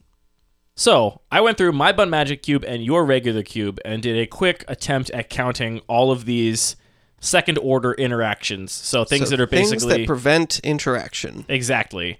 So 0.76 1.20
I 1.30 1.40
went 1.40 1.56
through 1.58 1.72
my 1.72 1.92
Bun 1.92 2.10
Magic 2.10 2.42
Cube 2.42 2.64
and 2.66 2.84
your 2.84 3.04
regular 3.04 3.42
cube 3.42 3.78
and 3.84 4.02
did 4.02 4.16
a 4.18 4.26
quick 4.26 4.64
attempt 4.66 5.10
at 5.10 5.30
counting 5.30 5.80
all 5.86 6.10
of 6.10 6.24
these 6.24 6.74
second 7.20 7.58
order 7.58 7.92
interactions. 7.92 8.72
So 8.72 9.04
things 9.04 9.28
So 9.28 9.36
that 9.36 9.40
are 9.40 9.46
basically. 9.46 9.78
things 9.78 9.98
that 9.98 10.06
prevent 10.06 10.58
interaction 10.60 11.44
exactly. 11.48 12.18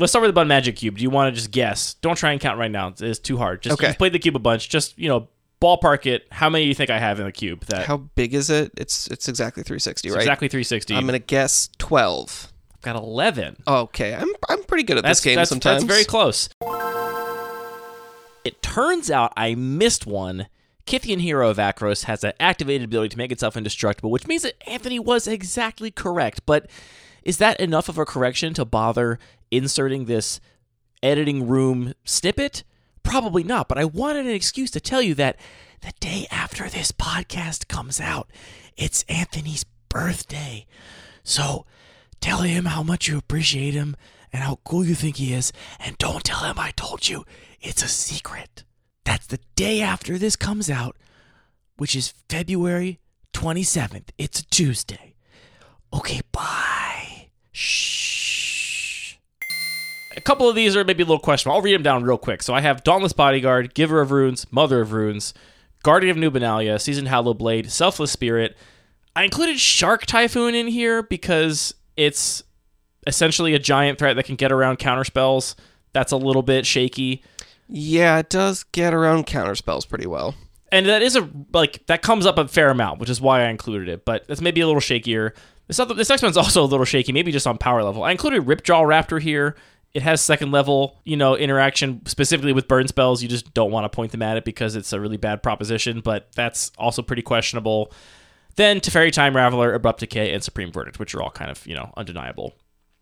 Let's 0.00 0.12
start 0.12 0.22
with 0.22 0.30
the 0.30 0.32
Bun 0.32 0.48
Magic 0.48 0.76
Cube. 0.76 0.96
Do 0.96 1.02
you 1.02 1.10
want 1.10 1.32
to 1.32 1.38
just 1.38 1.50
guess? 1.50 1.92
Don't 1.94 2.16
try 2.16 2.32
and 2.32 2.40
count 2.40 2.58
right 2.58 2.70
now. 2.70 2.94
It's 2.98 3.18
too 3.18 3.36
hard. 3.36 3.60
Just 3.60 3.74
Okay. 3.74 3.88
you've 3.88 3.98
played 3.98 4.14
the 4.14 4.18
cube 4.18 4.34
a 4.34 4.38
bunch. 4.38 4.70
Just 4.70 4.98
you 4.98 5.08
know, 5.08 5.28
ballpark 5.60 6.06
it. 6.06 6.26
How 6.32 6.48
many 6.48 6.64
do 6.64 6.68
you 6.68 6.74
think 6.74 6.88
I 6.88 6.98
have 6.98 7.20
in 7.20 7.26
the 7.26 7.32
cube? 7.32 7.66
That 7.66 7.84
how 7.84 7.98
big 7.98 8.32
is 8.32 8.48
it 8.48 8.72
it's 8.78 9.08
it's 9.08 9.28
exactly 9.28 9.62
360 9.62 10.08
it's 10.08 10.14
right 10.16 10.22
exactly 10.22 10.48
360. 10.48 10.94
i'm 10.94 11.04
gonna 11.04 11.18
guess 11.18 11.68
12 11.76 12.50
I've 12.76 12.80
got 12.80 12.96
11. 12.96 13.62
okay 13.68 14.14
i'm 14.14 14.28
i'm 14.48 14.62
pretty 14.64 14.84
good 14.84 14.96
at 14.96 15.04
this 15.04 15.20
game 15.20 15.44
sometimes 15.44 15.82
that's 15.82 15.84
very 15.84 16.04
close. 16.04 16.48
It 18.42 18.62
turns 18.62 19.10
out 19.10 19.34
I 19.36 19.54
missed 19.54 20.06
one. 20.06 20.46
Kytheon 20.86 21.20
Hero 21.20 21.50
of 21.50 21.58
Akros 21.58 22.04
has 22.04 22.24
an 22.24 22.32
activated 22.40 22.86
ability 22.86 23.10
to 23.10 23.18
make 23.18 23.30
itself 23.30 23.54
indestructible, 23.54 24.10
which 24.10 24.26
means 24.26 24.42
that 24.42 24.54
Anthony 24.66 24.98
was 24.98 25.28
exactly 25.28 25.90
correct. 25.90 26.46
But 26.46 26.70
is 27.22 27.38
that 27.38 27.60
enough 27.60 27.88
of 27.88 27.98
a 27.98 28.04
correction 28.04 28.54
to 28.54 28.64
bother 28.64 29.18
inserting 29.50 30.04
this 30.04 30.40
editing 31.02 31.46
room 31.48 31.94
snippet? 32.04 32.64
Probably 33.02 33.42
not, 33.42 33.68
but 33.68 33.78
I 33.78 33.84
wanted 33.84 34.26
an 34.26 34.32
excuse 34.32 34.70
to 34.72 34.80
tell 34.80 35.02
you 35.02 35.14
that 35.14 35.36
the 35.80 35.92
day 36.00 36.26
after 36.30 36.68
this 36.68 36.92
podcast 36.92 37.68
comes 37.68 38.00
out, 38.00 38.30
it's 38.76 39.04
Anthony's 39.08 39.64
birthday. 39.88 40.66
So 41.22 41.66
tell 42.20 42.38
him 42.42 42.66
how 42.66 42.82
much 42.82 43.08
you 43.08 43.16
appreciate 43.16 43.74
him 43.74 43.96
and 44.32 44.42
how 44.42 44.60
cool 44.64 44.84
you 44.84 44.94
think 44.94 45.16
he 45.16 45.32
is, 45.32 45.52
and 45.80 45.98
don't 45.98 46.22
tell 46.22 46.44
him 46.44 46.58
I 46.58 46.70
told 46.72 47.08
you. 47.08 47.24
It's 47.60 47.82
a 47.82 47.88
secret. 47.88 48.64
That's 49.04 49.26
the 49.26 49.40
day 49.56 49.80
after 49.80 50.18
this 50.18 50.36
comes 50.36 50.70
out, 50.70 50.96
which 51.76 51.96
is 51.96 52.14
February 52.28 53.00
27th. 53.32 54.10
It's 54.18 54.40
a 54.40 54.46
Tuesday. 54.46 55.14
Okay, 55.92 56.20
bye. 56.30 56.69
Shh. 57.52 59.14
A 60.16 60.20
couple 60.20 60.48
of 60.48 60.56
these 60.56 60.76
are 60.76 60.84
maybe 60.84 61.02
a 61.02 61.06
little 61.06 61.18
questionable. 61.20 61.56
I'll 61.56 61.62
read 61.62 61.74
them 61.74 61.82
down 61.82 62.02
real 62.04 62.18
quick. 62.18 62.42
So 62.42 62.52
I 62.54 62.60
have 62.60 62.82
Dauntless 62.84 63.12
Bodyguard, 63.12 63.74
Giver 63.74 64.00
of 64.00 64.10
Runes, 64.10 64.46
Mother 64.50 64.80
of 64.80 64.92
Runes, 64.92 65.32
Guardian 65.82 66.10
of 66.10 66.16
New 66.16 66.30
Benalia, 66.30 66.80
Seasoned 66.80 67.08
Hallow 67.08 67.34
Blade, 67.34 67.70
Selfless 67.70 68.10
Spirit. 68.10 68.56
I 69.14 69.24
included 69.24 69.58
Shark 69.58 70.06
Typhoon 70.06 70.54
in 70.54 70.66
here 70.68 71.02
because 71.02 71.74
it's 71.96 72.42
essentially 73.06 73.54
a 73.54 73.58
giant 73.58 73.98
threat 73.98 74.16
that 74.16 74.24
can 74.24 74.36
get 74.36 74.52
around 74.52 74.78
counter 74.78 75.04
spells. 75.04 75.56
That's 75.92 76.12
a 76.12 76.16
little 76.16 76.42
bit 76.42 76.66
shaky. 76.66 77.22
Yeah, 77.68 78.18
it 78.18 78.28
does 78.30 78.64
get 78.64 78.92
around 78.92 79.26
counterspells 79.26 79.88
pretty 79.88 80.06
well. 80.06 80.34
and 80.72 80.86
that 80.86 81.02
is 81.02 81.16
a 81.16 81.28
like 81.52 81.86
that 81.86 82.02
comes 82.02 82.26
up 82.26 82.36
a 82.38 82.46
fair 82.48 82.70
amount, 82.70 83.00
which 83.00 83.10
is 83.10 83.20
why 83.20 83.42
I 83.42 83.48
included 83.48 83.88
it. 83.88 84.04
But 84.04 84.26
that's 84.26 84.40
maybe 84.40 84.60
a 84.60 84.66
little 84.66 84.80
shakier. 84.80 85.32
This 85.70 85.78
other, 85.78 85.94
this 85.94 86.08
next 86.08 86.24
one's 86.24 86.36
also 86.36 86.64
a 86.64 86.66
little 86.66 86.84
shaky, 86.84 87.12
maybe 87.12 87.30
just 87.30 87.46
on 87.46 87.56
power 87.56 87.84
level. 87.84 88.02
I 88.02 88.10
included 88.10 88.42
Ripjaw 88.42 88.82
Raptor 88.82 89.22
here. 89.22 89.54
It 89.94 90.02
has 90.02 90.20
second 90.20 90.50
level, 90.50 90.98
you 91.04 91.16
know, 91.16 91.36
interaction 91.36 92.04
specifically 92.06 92.52
with 92.52 92.66
burn 92.66 92.88
spells. 92.88 93.22
You 93.22 93.28
just 93.28 93.54
don't 93.54 93.70
want 93.70 93.84
to 93.84 93.88
point 93.88 94.10
them 94.10 94.20
at 94.20 94.36
it 94.36 94.44
because 94.44 94.74
it's 94.74 94.92
a 94.92 94.98
really 94.98 95.16
bad 95.16 95.44
proposition. 95.44 96.00
But 96.00 96.32
that's 96.34 96.72
also 96.76 97.02
pretty 97.02 97.22
questionable. 97.22 97.92
Then 98.56 98.80
Teferi 98.80 99.12
Time 99.12 99.34
Raveler, 99.34 99.72
Abrupt 99.72 100.00
Decay, 100.00 100.34
and 100.34 100.42
Supreme 100.42 100.72
Verdict, 100.72 100.98
which 100.98 101.14
are 101.14 101.22
all 101.22 101.30
kind 101.30 101.52
of 101.52 101.64
you 101.64 101.76
know 101.76 101.92
undeniable. 101.96 102.52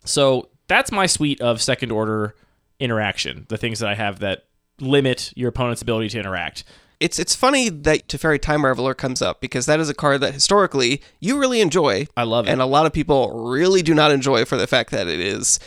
So 0.04 0.50
that's 0.66 0.92
my 0.92 1.06
suite 1.06 1.40
of 1.40 1.62
second 1.62 1.90
order 1.90 2.34
interaction. 2.80 3.46
The 3.48 3.56
things 3.56 3.78
that 3.78 3.88
I 3.88 3.94
have 3.94 4.18
that 4.18 4.44
limit 4.78 5.32
your 5.36 5.48
opponent's 5.48 5.80
ability 5.80 6.10
to 6.10 6.18
interact. 6.18 6.64
It's 7.00 7.18
it's 7.18 7.34
funny 7.34 7.68
that 7.68 8.08
Teferi 8.08 8.40
Time 8.40 8.62
Raveler 8.62 8.96
comes 8.96 9.22
up 9.22 9.40
because 9.40 9.66
that 9.66 9.78
is 9.78 9.88
a 9.88 9.94
card 9.94 10.20
that 10.20 10.34
historically 10.34 11.00
you 11.20 11.38
really 11.38 11.60
enjoy. 11.60 12.08
I 12.16 12.24
love 12.24 12.48
it. 12.48 12.50
And 12.50 12.60
a 12.60 12.66
lot 12.66 12.86
of 12.86 12.92
people 12.92 13.48
really 13.48 13.82
do 13.82 13.94
not 13.94 14.10
enjoy 14.10 14.44
for 14.44 14.56
the 14.56 14.66
fact 14.66 14.90
that 14.90 15.06
it 15.06 15.20
is 15.20 15.60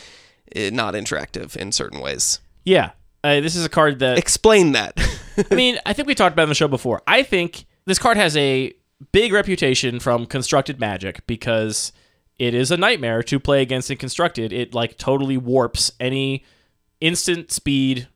eh, 0.54 0.70
not 0.70 0.94
interactive 0.94 1.56
in 1.56 1.72
certain 1.72 2.00
ways. 2.00 2.40
Yeah, 2.64 2.90
uh, 3.24 3.40
this 3.40 3.56
is 3.56 3.64
a 3.64 3.68
card 3.68 3.98
that 4.00 4.18
Explain 4.18 4.72
that. 4.72 4.94
I 5.50 5.54
mean, 5.54 5.78
I 5.86 5.92
think 5.92 6.06
we 6.06 6.14
talked 6.14 6.34
about 6.34 6.42
it 6.42 6.44
on 6.44 6.48
the 6.50 6.54
show 6.54 6.68
before. 6.68 7.02
I 7.06 7.22
think 7.22 7.64
this 7.86 7.98
card 7.98 8.16
has 8.16 8.36
a 8.36 8.74
big 9.12 9.32
reputation 9.32 10.00
from 10.00 10.26
constructed 10.26 10.78
magic 10.78 11.26
because 11.26 11.92
it 12.38 12.54
is 12.54 12.70
a 12.70 12.76
nightmare 12.76 13.22
to 13.24 13.40
play 13.40 13.62
against 13.62 13.90
in 13.90 13.96
constructed. 13.96 14.52
It 14.52 14.74
like 14.74 14.98
totally 14.98 15.36
warps 15.36 15.92
any 15.98 16.44
instant 17.00 17.50
speed 17.50 18.08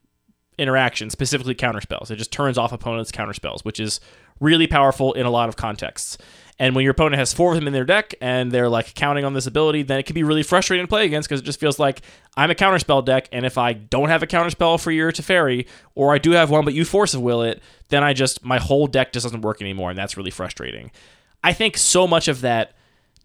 interaction, 0.57 1.09
specifically 1.09 1.55
counterspells. 1.55 2.09
It 2.09 2.15
just 2.15 2.31
turns 2.31 2.57
off 2.57 2.71
opponents' 2.71 3.11
counterspells, 3.11 3.63
which 3.63 3.79
is 3.79 3.99
really 4.39 4.67
powerful 4.67 5.13
in 5.13 5.25
a 5.25 5.29
lot 5.29 5.49
of 5.49 5.55
contexts. 5.55 6.17
And 6.59 6.75
when 6.75 6.83
your 6.83 6.91
opponent 6.91 7.19
has 7.19 7.33
four 7.33 7.51
of 7.51 7.55
them 7.55 7.67
in 7.67 7.73
their 7.73 7.85
deck 7.85 8.15
and 8.19 8.51
they're 8.51 8.69
like 8.69 8.95
counting 8.95 9.23
on 9.23 9.33
this 9.33 9.45
ability, 9.45 9.83
then 9.83 9.99
it 9.99 10.07
can 10.07 10.15
be 10.15 10.23
really 10.23 10.41
frustrating 10.41 10.85
to 10.85 10.89
play 10.89 11.05
against 11.05 11.29
because 11.29 11.41
it 11.41 11.45
just 11.45 11.59
feels 11.59 11.77
like 11.77 12.01
I'm 12.35 12.49
a 12.49 12.55
counterspell 12.55 13.05
deck, 13.05 13.29
and 13.31 13.45
if 13.45 13.57
I 13.57 13.73
don't 13.73 14.09
have 14.09 14.23
a 14.23 14.27
counterspell 14.27 14.81
for 14.81 14.91
your 14.91 15.11
Teferi, 15.11 15.67
or 15.95 16.13
I 16.13 16.17
do 16.17 16.31
have 16.31 16.49
one 16.49 16.65
but 16.65 16.73
you 16.73 16.85
force 16.85 17.13
of 17.13 17.21
will 17.21 17.43
it, 17.43 17.61
then 17.89 18.03
I 18.03 18.13
just 18.13 18.43
my 18.43 18.57
whole 18.57 18.87
deck 18.87 19.13
just 19.13 19.23
doesn't 19.23 19.41
work 19.41 19.61
anymore, 19.61 19.89
and 19.89 19.97
that's 19.97 20.17
really 20.17 20.31
frustrating. 20.31 20.91
I 21.43 21.53
think 21.53 21.77
so 21.77 22.07
much 22.07 22.27
of 22.27 22.41
that 22.41 22.73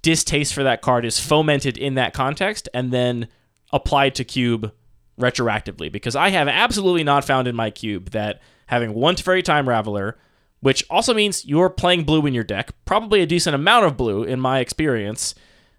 distaste 0.02 0.52
for 0.52 0.62
that 0.64 0.82
card 0.82 1.04
is 1.04 1.18
fomented 1.18 1.78
in 1.78 1.94
that 1.94 2.12
context 2.12 2.68
and 2.74 2.92
then 2.92 3.28
applied 3.72 4.14
to 4.16 4.24
cube 4.24 4.72
retroactively 5.20 5.90
because 5.90 6.16
I 6.16 6.30
have 6.30 6.48
absolutely 6.48 7.04
not 7.04 7.24
found 7.24 7.48
in 7.48 7.54
my 7.54 7.70
cube 7.70 8.10
that 8.10 8.40
having 8.66 8.94
one 8.94 9.14
Teferi 9.14 9.42
Time 9.42 9.66
Raveler, 9.66 10.14
which 10.60 10.84
also 10.88 11.12
means 11.12 11.44
you're 11.44 11.70
playing 11.70 12.04
blue 12.04 12.24
in 12.26 12.34
your 12.34 12.44
deck, 12.44 12.72
probably 12.84 13.20
a 13.20 13.26
decent 13.26 13.54
amount 13.54 13.84
of 13.84 13.96
blue 13.96 14.22
in 14.22 14.40
my 14.40 14.60
experience. 14.60 15.34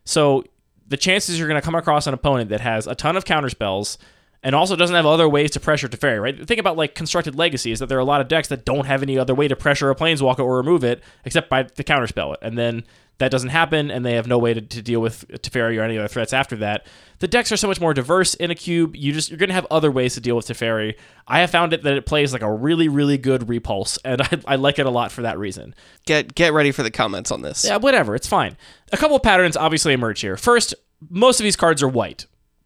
So 0.05 0.43
the 0.87 0.97
chances 0.97 1.39
you're 1.39 1.47
going 1.47 1.59
to 1.59 1.65
come 1.65 1.75
across 1.75 2.07
an 2.07 2.13
opponent 2.13 2.49
that 2.49 2.61
has 2.61 2.87
a 2.87 2.95
ton 2.95 3.15
of 3.17 3.25
counterspells 3.25 3.97
and 4.43 4.53
also 4.53 4.75
doesn't 4.75 4.95
have 4.95 5.05
other 5.05 5.27
ways 5.27 5.51
to 5.51 5.59
pressure 5.59 5.87
Teferi, 5.87 6.21
right? 6.21 6.37
The 6.37 6.45
thing 6.45 6.59
about 6.59 6.75
like 6.75 6.95
constructed 6.95 7.35
legacy 7.35 7.71
is 7.71 7.79
that 7.79 7.87
there 7.87 7.97
are 7.97 8.01
a 8.01 8.05
lot 8.05 8.19
of 8.19 8.27
decks 8.27 8.49
that 8.49 8.65
don't 8.65 8.85
have 8.85 9.01
any 9.01 9.17
other 9.17 9.33
way 9.33 9.47
to 9.47 9.55
pressure 9.55 9.89
a 9.89 9.95
planeswalker 9.95 10.39
or 10.39 10.57
remove 10.57 10.83
it 10.83 11.01
except 11.23 11.49
by 11.49 11.63
the 11.63 11.83
counterspell 11.83 12.33
it. 12.33 12.39
And 12.41 12.57
then 12.57 12.83
that 13.19 13.29
doesn't 13.31 13.49
happen 13.49 13.91
and 13.91 14.05
they 14.05 14.13
have 14.13 14.27
no 14.27 14.37
way 14.37 14.53
to, 14.53 14.61
to 14.61 14.81
deal 14.81 14.99
with 14.99 15.27
Teferi 15.27 15.77
or 15.77 15.81
any 15.81 15.97
other 15.97 16.07
threats 16.07 16.33
after 16.33 16.55
that. 16.57 16.85
The 17.19 17.27
decks 17.27 17.51
are 17.51 17.57
so 17.57 17.67
much 17.67 17.79
more 17.79 17.93
diverse 17.93 18.33
in 18.33 18.51
a 18.51 18.55
cube. 18.55 18.95
You 18.95 19.13
just 19.13 19.29
you're 19.29 19.37
gonna 19.37 19.53
have 19.53 19.67
other 19.69 19.91
ways 19.91 20.15
to 20.15 20.19
deal 20.21 20.35
with 20.35 20.47
Teferi. 20.47 20.95
I 21.27 21.39
have 21.39 21.51
found 21.51 21.73
it 21.73 21.83
that 21.83 21.93
it 21.93 22.05
plays 22.05 22.33
like 22.33 22.41
a 22.41 22.51
really, 22.51 22.87
really 22.87 23.17
good 23.17 23.47
repulse, 23.47 23.97
and 24.03 24.21
I, 24.23 24.39
I 24.45 24.55
like 24.55 24.79
it 24.79 24.85
a 24.85 24.89
lot 24.89 25.11
for 25.11 25.21
that 25.21 25.37
reason. 25.37 25.75
get 26.05 26.35
get 26.35 26.53
ready 26.53 26.71
for 26.71 26.83
the 26.83 26.91
comments 26.91 27.31
on 27.31 27.41
this. 27.41 27.63
Yeah, 27.63 27.77
whatever, 27.77 28.15
it's 28.15 28.27
fine. 28.27 28.57
A 28.91 28.97
couple 28.97 29.15
of 29.15 29.23
patterns 29.23 29.55
obviously 29.55 29.93
emerge 29.93 30.19
here. 30.21 30.35
First, 30.35 30.73
most 31.09 31.39
of 31.39 31.43
these 31.43 31.55
cards 31.55 31.81
are 31.81 31.87
white. 31.87 32.25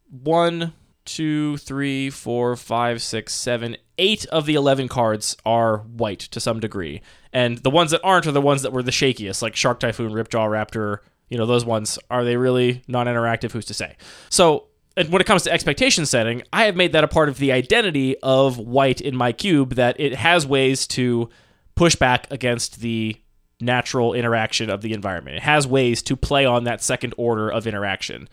One, 0.09 0.73
two, 1.05 1.57
three, 1.57 2.09
four, 2.09 2.55
five, 2.55 3.01
six, 3.01 3.33
seven, 3.33 3.77
eight 3.97 4.25
of 4.27 4.45
the 4.45 4.55
11 4.55 4.87
cards 4.87 5.35
are 5.45 5.79
white 5.79 6.19
to 6.19 6.39
some 6.39 6.59
degree. 6.59 7.01
And 7.37 7.59
the 7.59 7.69
ones 7.69 7.91
that 7.91 8.01
aren't 8.03 8.25
are 8.25 8.31
the 8.31 8.41
ones 8.41 8.63
that 8.63 8.73
were 8.73 8.81
the 8.81 8.89
shakiest, 8.89 9.43
like 9.43 9.55
Shark 9.55 9.79
Typhoon, 9.79 10.11
Ripjaw 10.11 10.49
Raptor. 10.49 11.01
You 11.29 11.37
know, 11.37 11.45
those 11.45 11.63
ones, 11.63 11.99
are 12.09 12.23
they 12.23 12.35
really 12.35 12.81
non 12.87 13.05
interactive? 13.05 13.51
Who's 13.51 13.65
to 13.65 13.75
say? 13.75 13.95
So, 14.31 14.69
and 14.95 15.09
when 15.09 15.21
it 15.21 15.25
comes 15.25 15.43
to 15.43 15.51
expectation 15.51 16.07
setting, 16.07 16.41
I 16.51 16.65
have 16.65 16.75
made 16.75 16.93
that 16.93 17.03
a 17.03 17.07
part 17.07 17.29
of 17.29 17.37
the 17.37 17.51
identity 17.51 18.17
of 18.23 18.57
white 18.57 19.01
in 19.01 19.15
my 19.15 19.33
cube 19.33 19.75
that 19.75 19.99
it 19.99 20.15
has 20.15 20.47
ways 20.47 20.87
to 20.87 21.29
push 21.75 21.95
back 21.95 22.25
against 22.31 22.79
the 22.79 23.15
natural 23.61 24.15
interaction 24.15 24.71
of 24.71 24.81
the 24.81 24.93
environment. 24.93 25.37
It 25.37 25.43
has 25.43 25.67
ways 25.67 26.01
to 26.03 26.15
play 26.15 26.43
on 26.43 26.63
that 26.63 26.81
second 26.81 27.13
order 27.17 27.51
of 27.51 27.67
interaction. 27.67 28.29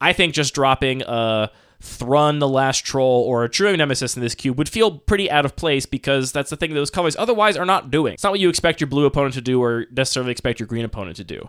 I 0.00 0.12
think 0.12 0.34
just 0.34 0.54
dropping 0.54 1.02
a 1.02 1.52
Thrun 1.80 2.38
the 2.38 2.48
Last 2.48 2.84
Troll 2.84 3.24
or 3.24 3.44
a 3.44 3.48
True 3.48 3.76
Nemesis 3.76 4.16
in 4.16 4.22
this 4.22 4.34
cube 4.34 4.58
would 4.58 4.68
feel 4.68 4.98
pretty 4.98 5.30
out 5.30 5.44
of 5.44 5.56
place 5.56 5.86
because 5.86 6.30
that's 6.32 6.50
the 6.50 6.56
thing 6.56 6.74
those 6.74 6.90
colors 6.90 7.16
otherwise 7.16 7.56
are 7.56 7.64
not 7.64 7.90
doing. 7.90 8.14
It's 8.14 8.22
not 8.22 8.32
what 8.32 8.40
you 8.40 8.48
expect 8.48 8.80
your 8.80 8.88
blue 8.88 9.06
opponent 9.06 9.34
to 9.34 9.40
do 9.40 9.62
or 9.62 9.86
necessarily 9.90 10.32
expect 10.32 10.60
your 10.60 10.66
green 10.66 10.84
opponent 10.84 11.16
to 11.16 11.24
do. 11.24 11.48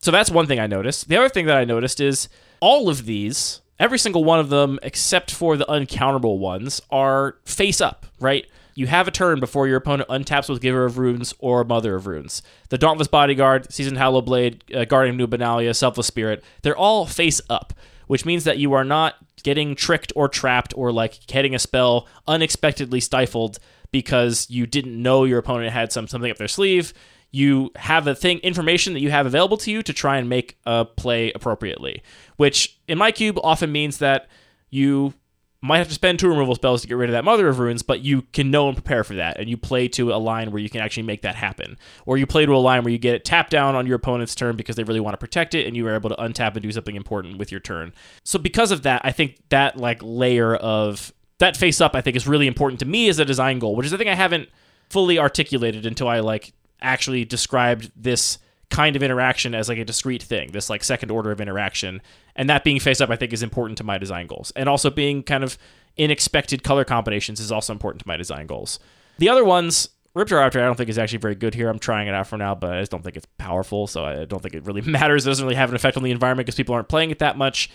So 0.00 0.10
that's 0.10 0.30
one 0.30 0.46
thing 0.46 0.60
I 0.60 0.66
noticed. 0.66 1.08
The 1.08 1.16
other 1.16 1.28
thing 1.28 1.46
that 1.46 1.56
I 1.56 1.64
noticed 1.64 2.00
is 2.00 2.28
all 2.60 2.88
of 2.88 3.06
these, 3.06 3.60
every 3.78 3.98
single 3.98 4.24
one 4.24 4.40
of 4.40 4.48
them, 4.48 4.78
except 4.82 5.30
for 5.30 5.56
the 5.56 5.66
uncounterable 5.66 6.38
ones, 6.38 6.80
are 6.90 7.36
face 7.44 7.80
up, 7.80 8.06
right? 8.20 8.46
You 8.74 8.86
have 8.86 9.08
a 9.08 9.10
turn 9.10 9.40
before 9.40 9.66
your 9.66 9.78
opponent 9.78 10.08
untaps 10.08 10.48
with 10.48 10.60
Giver 10.60 10.84
of 10.84 10.98
Runes 10.98 11.34
or 11.40 11.64
Mother 11.64 11.96
of 11.96 12.06
Runes. 12.06 12.42
The 12.68 12.78
Dauntless 12.78 13.08
Bodyguard, 13.08 13.72
Seasoned 13.72 13.98
Hallow 13.98 14.22
Blade, 14.22 14.62
uh, 14.72 14.84
Guardian 14.84 15.14
of 15.14 15.18
New 15.18 15.36
Benalia, 15.36 15.74
Selfless 15.74 16.06
Spirit, 16.06 16.44
they're 16.62 16.76
all 16.76 17.04
face 17.04 17.40
up, 17.50 17.72
which 18.08 18.26
means 18.26 18.44
that 18.44 18.58
you 18.58 18.72
are 18.72 18.84
not 18.84 19.14
getting 19.44 19.76
tricked 19.76 20.12
or 20.16 20.28
trapped 20.28 20.74
or 20.76 20.92
like 20.92 21.26
getting 21.26 21.54
a 21.54 21.58
spell 21.58 22.06
unexpectedly 22.26 23.00
stifled 23.00 23.58
because 23.92 24.46
you 24.50 24.66
didn't 24.66 25.00
know 25.00 25.24
your 25.24 25.38
opponent 25.38 25.72
had 25.72 25.92
some 25.92 26.08
something 26.08 26.30
up 26.30 26.36
their 26.36 26.48
sleeve. 26.48 26.92
You 27.30 27.70
have 27.76 28.04
the 28.04 28.14
thing 28.14 28.38
information 28.38 28.94
that 28.94 29.00
you 29.00 29.10
have 29.10 29.26
available 29.26 29.58
to 29.58 29.70
you 29.70 29.82
to 29.82 29.92
try 29.92 30.16
and 30.16 30.28
make 30.28 30.58
a 30.66 30.84
play 30.84 31.30
appropriately 31.32 32.02
which 32.38 32.78
in 32.88 32.96
my 32.96 33.12
cube 33.12 33.38
often 33.42 33.70
means 33.70 33.98
that 33.98 34.28
you 34.70 35.12
might 35.60 35.78
have 35.78 35.88
to 35.88 35.94
spend 35.94 36.18
two 36.18 36.28
removal 36.28 36.54
spells 36.54 36.82
to 36.82 36.88
get 36.88 36.96
rid 36.96 37.10
of 37.10 37.14
that 37.14 37.24
mother 37.24 37.48
of 37.48 37.58
Runes, 37.58 37.82
but 37.82 38.00
you 38.00 38.22
can 38.32 38.50
know 38.50 38.68
and 38.68 38.76
prepare 38.76 39.02
for 39.02 39.14
that 39.14 39.38
and 39.38 39.50
you 39.50 39.56
play 39.56 39.88
to 39.88 40.12
a 40.12 40.16
line 40.16 40.52
where 40.52 40.62
you 40.62 40.70
can 40.70 40.80
actually 40.80 41.02
make 41.02 41.22
that 41.22 41.34
happen. 41.34 41.76
Or 42.06 42.16
you 42.16 42.26
play 42.26 42.46
to 42.46 42.54
a 42.54 42.58
line 42.58 42.84
where 42.84 42.92
you 42.92 42.98
get 42.98 43.14
it 43.14 43.24
tapped 43.24 43.50
down 43.50 43.74
on 43.74 43.86
your 43.86 43.96
opponent's 43.96 44.34
turn 44.34 44.56
because 44.56 44.76
they 44.76 44.84
really 44.84 45.00
want 45.00 45.14
to 45.14 45.18
protect 45.18 45.54
it 45.54 45.66
and 45.66 45.76
you 45.76 45.86
are 45.88 45.94
able 45.94 46.10
to 46.10 46.16
untap 46.16 46.52
and 46.52 46.62
do 46.62 46.70
something 46.70 46.94
important 46.96 47.38
with 47.38 47.50
your 47.50 47.60
turn. 47.60 47.92
So 48.24 48.38
because 48.38 48.70
of 48.70 48.82
that 48.82 49.02
i 49.04 49.12
think 49.12 49.36
that 49.50 49.76
like 49.76 50.00
layer 50.02 50.56
of 50.56 51.12
that 51.38 51.56
face 51.56 51.80
up 51.80 51.94
i 51.94 52.00
think 52.00 52.16
is 52.16 52.26
really 52.26 52.46
important 52.46 52.80
to 52.80 52.86
me 52.86 53.08
as 53.08 53.18
a 53.18 53.24
design 53.24 53.58
goal 53.58 53.76
which 53.76 53.84
is 53.84 53.92
the 53.92 53.98
thing 53.98 54.08
i 54.08 54.14
haven't 54.14 54.48
fully 54.88 55.18
articulated 55.18 55.84
until 55.84 56.08
i 56.08 56.20
like 56.20 56.52
actually 56.80 57.24
described 57.24 57.90
this 57.94 58.38
kind 58.70 58.96
of 58.96 59.02
interaction 59.02 59.54
as 59.54 59.68
like 59.68 59.78
a 59.78 59.84
discrete 59.84 60.22
thing, 60.22 60.52
this 60.52 60.68
like 60.68 60.84
second 60.84 61.10
order 61.10 61.30
of 61.30 61.40
interaction. 61.40 62.02
And 62.36 62.48
that 62.50 62.64
being 62.64 62.80
face 62.80 63.00
up, 63.00 63.10
I 63.10 63.16
think, 63.16 63.32
is 63.32 63.42
important 63.42 63.78
to 63.78 63.84
my 63.84 63.98
design 63.98 64.26
goals. 64.26 64.52
And 64.54 64.68
also 64.68 64.90
being 64.90 65.22
kind 65.22 65.42
of 65.42 65.58
unexpected 65.98 66.62
color 66.62 66.84
combinations 66.84 67.40
is 67.40 67.50
also 67.50 67.72
important 67.72 68.02
to 68.02 68.08
my 68.08 68.16
design 68.16 68.46
goals. 68.46 68.78
The 69.18 69.28
other 69.28 69.44
ones, 69.44 69.88
Ripjaw 70.14 70.50
Raptor, 70.50 70.60
I 70.60 70.64
don't 70.64 70.76
think 70.76 70.90
is 70.90 70.98
actually 70.98 71.18
very 71.18 71.34
good 71.34 71.54
here. 71.54 71.68
I'm 71.68 71.78
trying 71.78 72.08
it 72.08 72.14
out 72.14 72.26
for 72.26 72.36
now, 72.36 72.54
but 72.54 72.72
I 72.72 72.80
just 72.80 72.90
don't 72.90 73.02
think 73.02 73.16
it's 73.16 73.26
powerful, 73.38 73.86
so 73.86 74.04
I 74.04 74.24
don't 74.24 74.42
think 74.42 74.54
it 74.54 74.64
really 74.64 74.80
matters. 74.88 75.26
It 75.26 75.30
doesn't 75.30 75.44
really 75.44 75.56
have 75.56 75.70
an 75.70 75.76
effect 75.76 75.96
on 75.96 76.02
the 76.02 76.10
environment 76.10 76.46
because 76.46 76.56
people 76.56 76.74
aren't 76.74 76.88
playing 76.88 77.10
it 77.10 77.18
that 77.18 77.36
much. 77.36 77.70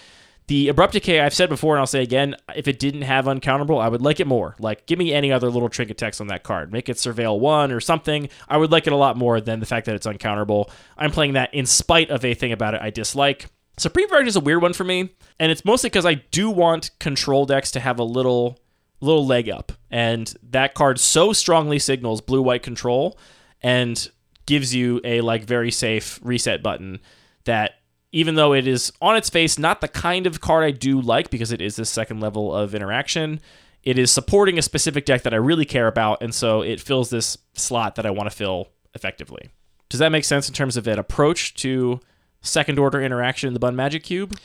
The 0.48 0.68
Abrupt 0.68 0.94
Decay, 0.94 1.22
I've 1.22 1.34
said 1.34 1.48
before 1.48 1.76
and 1.76 1.80
I'll 1.80 1.88
say 1.88 2.04
again, 2.04 2.36
if 2.56 2.68
it 2.68 2.78
didn't 2.78 3.04
have 3.04 3.26
Uncounterable, 3.26 3.82
I 3.82 3.88
would 3.88 4.02
like 4.02 4.20
it 4.20 4.28
more. 4.28 4.56
Like, 4.60 4.86
give 4.86 5.00
me 5.00 5.14
any 5.14 5.32
other 5.32 5.50
little 5.50 5.70
trinket 5.70 5.98
text 5.98 6.20
on 6.20 6.28
that 6.28 6.44
card. 6.44 6.72
Make 6.72 6.90
it 6.90 6.98
Surveil 6.98 7.40
1 7.40 7.72
or 7.72 7.80
something. 7.80 8.28
I 8.50 8.58
would 8.58 8.72
like 8.72 8.86
it 8.86 8.94
a 8.94 8.98
lot 8.98 9.16
more 9.16 9.40
than 9.40 9.62
the 9.62 9.66
fact 9.66 9.86
that 9.86 9.96
it's 9.96 10.06
Uncounterable. 10.06 10.70
I'm 10.98 11.12
playing 11.12 11.34
that 11.34 11.54
in 11.54 11.66
spite 11.66 12.10
of 12.10 12.26
a 12.26 12.34
thing 12.34 12.52
about 12.52 12.74
it 12.74 12.82
I 12.82 12.90
dislike. 12.90 13.48
Supreme 13.78 14.10
Verdict 14.10 14.28
is 14.28 14.36
a 14.36 14.42
weird 14.42 14.62
one 14.62 14.74
for 14.74 14.84
me, 14.84 15.10
and 15.40 15.52
it's 15.52 15.66
mostly 15.66 15.90
because 15.90 16.06
I 16.06 16.16
do 16.16 16.50
want 16.50 16.92
control 17.00 17.46
decks 17.46 17.72
to 17.72 17.80
have 17.80 17.98
a 17.98 18.04
little 18.04 18.60
little 19.02 19.26
leg 19.26 19.50
up. 19.50 19.72
And 19.92 20.34
that 20.52 20.76
card 20.76 21.00
so 21.00 21.34
strongly 21.34 21.78
signals 21.78 22.22
blue 22.22 22.42
white 22.42 22.64
control 22.64 23.18
and 23.62 24.10
gives 24.46 24.74
you 24.74 25.02
a 25.04 25.22
like 25.22 25.44
very 25.44 25.72
safe 25.72 26.20
reset 26.24 26.64
button 26.64 27.00
that 27.46 27.74
even 28.14 28.36
though 28.36 28.54
it 28.54 28.66
is 28.66 28.94
on 29.02 29.18
its 29.18 29.30
face 29.30 29.60
not 29.60 29.82
the 29.82 29.88
kind 29.90 30.26
of 30.26 30.40
card 30.40 30.64
I 30.64 30.72
do 30.72 31.02
like 31.02 31.30
because 31.30 31.52
it 31.52 31.62
is 31.62 31.76
this 31.76 31.90
second 31.90 32.22
level 32.22 32.56
of 32.56 32.74
interaction, 32.74 33.42
it 33.84 34.00
is 34.00 34.12
supporting 34.12 34.58
a 34.58 34.62
specific 34.62 35.04
deck 35.04 35.24
that 35.24 35.34
I 35.34 35.38
really 35.38 35.66
care 35.66 35.88
about, 35.88 36.24
and 36.24 36.34
so 36.34 36.62
it 36.62 36.80
fills 36.80 37.10
this 37.10 37.38
slot 37.54 37.96
that 37.96 38.06
I 38.06 38.12
want 38.12 38.30
to 38.30 38.36
fill 38.36 38.70
effectively. 38.94 39.50
Does 39.90 40.00
that 40.00 40.10
make 40.10 40.24
sense 40.24 40.48
in 40.48 40.54
terms 40.54 40.78
of 40.78 40.88
an 40.88 40.98
approach 40.98 41.56
to 41.56 42.00
second 42.42 42.80
order 42.80 43.02
interaction 43.02 43.48
in 43.48 43.54
the 43.54 43.60
Bun 43.60 43.76
Magic 43.76 44.04
Cube? 44.04 44.38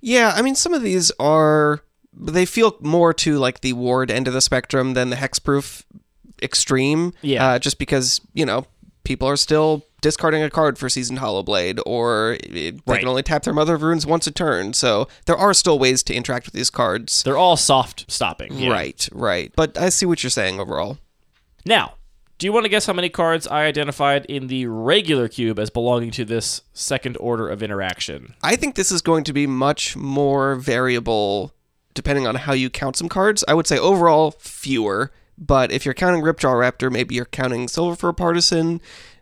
Yeah, 0.00 0.32
I 0.34 0.42
mean, 0.42 0.54
some 0.54 0.72
of 0.72 0.82
these 0.82 1.10
are. 1.20 1.80
They 2.20 2.46
feel 2.46 2.76
more 2.80 3.12
to 3.14 3.38
like 3.38 3.60
the 3.60 3.74
ward 3.74 4.10
end 4.10 4.26
of 4.26 4.34
the 4.34 4.40
spectrum 4.40 4.94
than 4.94 5.10
the 5.10 5.16
hexproof 5.16 5.84
extreme. 6.42 7.12
Yeah. 7.22 7.46
Uh, 7.46 7.58
just 7.58 7.78
because, 7.78 8.20
you 8.32 8.46
know, 8.46 8.66
people 9.04 9.28
are 9.28 9.36
still 9.36 9.84
discarding 10.00 10.42
a 10.42 10.50
card 10.50 10.78
for 10.78 10.88
Seasoned 10.88 11.18
Hallowblade, 11.18 11.80
or 11.86 12.38
they 12.48 12.72
Right. 12.86 13.00
can 13.00 13.08
only 13.08 13.22
tap 13.22 13.42
their 13.42 13.54
Mother 13.54 13.74
of 13.74 13.82
Runes 13.82 14.06
once 14.06 14.26
a 14.26 14.30
turn. 14.30 14.72
So 14.72 15.08
there 15.26 15.36
are 15.36 15.52
still 15.54 15.78
ways 15.78 16.02
to 16.04 16.14
interact 16.14 16.46
with 16.46 16.54
these 16.54 16.70
cards. 16.70 17.22
They're 17.22 17.36
all 17.36 17.56
soft 17.56 18.04
stopping. 18.10 18.52
yeah. 18.58 18.70
Right, 18.70 19.08
right. 19.12 19.52
But 19.56 19.76
I 19.76 19.88
see 19.88 20.06
what 20.06 20.22
you're 20.22 20.30
saying 20.30 20.60
overall. 20.60 20.98
Now, 21.64 21.94
do 22.38 22.46
you 22.46 22.52
want 22.52 22.64
to 22.64 22.68
guess 22.68 22.86
how 22.86 22.92
many 22.92 23.08
cards 23.08 23.48
I 23.48 23.64
identified 23.64 24.24
in 24.26 24.46
the 24.46 24.66
regular 24.66 25.26
cube 25.26 25.58
as 25.58 25.70
belonging 25.70 26.12
to 26.12 26.24
this 26.24 26.62
second 26.72 27.16
order 27.18 27.48
of 27.48 27.62
interaction? 27.64 28.34
I 28.42 28.54
think 28.54 28.76
this 28.76 28.92
is 28.92 29.02
going 29.02 29.24
to 29.24 29.32
be 29.32 29.46
much 29.48 29.96
more 29.96 30.54
variable 30.54 31.52
depending 31.94 32.28
on 32.28 32.36
how 32.36 32.52
you 32.52 32.70
count 32.70 32.96
some 32.96 33.08
cards. 33.08 33.42
I 33.48 33.54
would 33.54 33.66
say 33.66 33.76
overall 33.76 34.30
fewer, 34.38 35.10
but 35.36 35.72
if 35.72 35.84
you're 35.84 35.94
counting 35.94 36.22
Ripjaw 36.22 36.52
Raptor, 36.54 36.92
maybe 36.92 37.16
you're 37.16 37.24
counting 37.24 37.66
Silver 37.66 37.96
for 37.96 38.08
a 38.10 38.14
Partisan. 38.14 38.80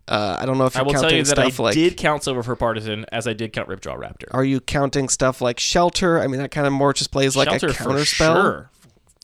Uh, 0.09 0.36
I 0.40 0.46
don't 0.46 0.57
know 0.59 0.66
if 0.66 0.76
I 0.76 0.80
you're 0.80 0.86
will 0.86 0.92
counting 0.92 1.09
tell 1.11 1.18
you 1.18 1.24
that 1.24 1.38
I 1.38 1.62
like. 1.62 1.74
did 1.74 1.96
count 1.96 2.22
Silverfur 2.22 2.59
Partisan 2.59 3.04
as 3.11 3.26
I 3.26 3.32
did 3.32 3.52
count 3.52 3.68
Ripjaw 3.68 3.98
Raptor. 3.98 4.26
Are 4.30 4.44
you 4.44 4.61
counting 4.61 5.09
stuff 5.09 5.40
like 5.40 5.59
Shelter? 5.59 6.20
I 6.20 6.26
mean, 6.28 6.40
that 6.40 6.50
kind 6.52 6.66
of 6.66 6.72
more 6.72 6.92
just 6.92 7.11
plays 7.11 7.36
like 7.36 7.48
Shelter 7.48 7.66
a 7.68 7.72
for 7.74 7.84
counter 7.84 8.04
spell. 8.04 8.34
sure. 8.42 8.70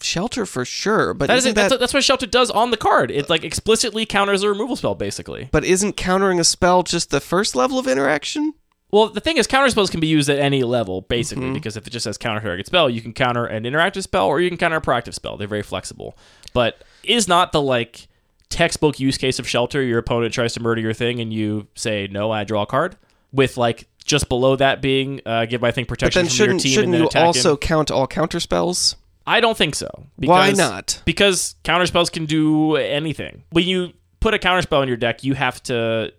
Shelter 0.00 0.44
for 0.46 0.64
sure, 0.64 1.14
but 1.14 1.28
That 1.28 1.38
is 1.38 1.46
isn't 1.46 1.52
it. 1.56 1.68
That's, 1.68 1.78
that's 1.78 1.94
what 1.94 2.02
Shelter 2.02 2.26
does 2.26 2.50
on 2.50 2.72
the 2.72 2.76
card. 2.76 3.12
It 3.12 3.30
like 3.30 3.44
explicitly 3.44 4.04
counters 4.04 4.42
a 4.42 4.48
removal 4.48 4.74
spell, 4.74 4.96
basically. 4.96 5.48
but 5.52 5.64
isn't 5.64 5.96
countering 5.96 6.40
a 6.40 6.44
spell 6.44 6.82
just 6.82 7.10
the 7.10 7.20
first 7.20 7.54
level 7.54 7.78
of 7.78 7.86
interaction? 7.86 8.54
Well, 8.90 9.08
the 9.08 9.20
thing 9.20 9.36
is, 9.38 9.46
counter 9.46 9.70
spells 9.70 9.88
can 9.88 10.00
be 10.00 10.08
used 10.08 10.28
at 10.28 10.38
any 10.40 10.64
level, 10.64 11.02
basically, 11.02 11.44
Mm-hmm. 11.44 11.54
because 11.54 11.76
if 11.76 11.86
it 11.86 11.90
just 11.90 12.04
says 12.04 12.18
counter 12.18 12.40
target 12.46 12.66
spell, 12.66 12.90
you 12.90 13.00
can 13.00 13.12
counter 13.12 13.46
an 13.46 13.62
interactive 13.62 14.02
spell 14.02 14.26
or 14.26 14.40
you 14.40 14.50
can 14.50 14.58
counter 14.58 14.76
a 14.78 14.80
proactive 14.82 15.14
spell. 15.14 15.36
They're 15.36 15.46
very 15.46 15.62
flexible. 15.62 16.18
But 16.52 16.82
is 17.04 17.28
not 17.28 17.52
the 17.52 17.62
like 17.62 18.08
textbook 18.52 19.00
use 19.00 19.16
case 19.16 19.38
of 19.38 19.48
shelter 19.48 19.82
your 19.82 19.98
opponent 19.98 20.34
tries 20.34 20.52
to 20.54 20.60
murder 20.60 20.80
your 20.80 20.92
thing 20.92 21.20
and 21.20 21.32
you 21.32 21.66
say 21.74 22.06
no, 22.10 22.30
I 22.30 22.44
draw 22.44 22.62
a 22.62 22.66
card 22.66 22.96
with 23.32 23.56
like 23.56 23.88
just 24.04 24.28
below 24.28 24.56
that 24.56 24.82
being 24.82 25.20
uh, 25.24 25.46
give 25.46 25.60
my 25.60 25.70
thing 25.70 25.86
protection 25.86 26.26
from 26.26 26.36
your 26.36 26.58
team 26.58 26.72
shouldn't 26.72 26.94
and 26.94 26.94
then 26.94 27.10
you 27.14 27.20
also 27.20 27.52
him. 27.52 27.58
count 27.58 27.90
all 27.90 28.06
counter 28.06 28.40
spells? 28.40 28.96
I 29.26 29.40
don't 29.40 29.56
think 29.56 29.74
so. 29.74 29.88
Why 30.16 30.50
not? 30.50 31.00
Because 31.04 31.54
counter 31.62 31.86
spells 31.86 32.10
can 32.10 32.26
do 32.26 32.76
anything. 32.76 33.44
When 33.50 33.64
you 33.64 33.92
put 34.20 34.34
a 34.34 34.38
counter 34.38 34.62
spell 34.62 34.82
in 34.82 34.88
your 34.88 34.96
deck, 34.96 35.24
you 35.24 35.34
have 35.34 35.62
to 35.64 36.12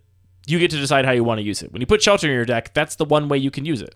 you 0.45 0.59
get 0.59 0.71
to 0.71 0.77
decide 0.77 1.05
how 1.05 1.11
you 1.11 1.23
want 1.23 1.39
to 1.39 1.43
use 1.43 1.61
it. 1.61 1.71
When 1.71 1.81
you 1.81 1.85
put 1.85 2.01
shelter 2.01 2.27
in 2.27 2.33
your 2.33 2.45
deck, 2.45 2.73
that's 2.73 2.95
the 2.95 3.05
one 3.05 3.29
way 3.29 3.37
you 3.37 3.51
can 3.51 3.65
use 3.65 3.81
it. 3.81 3.95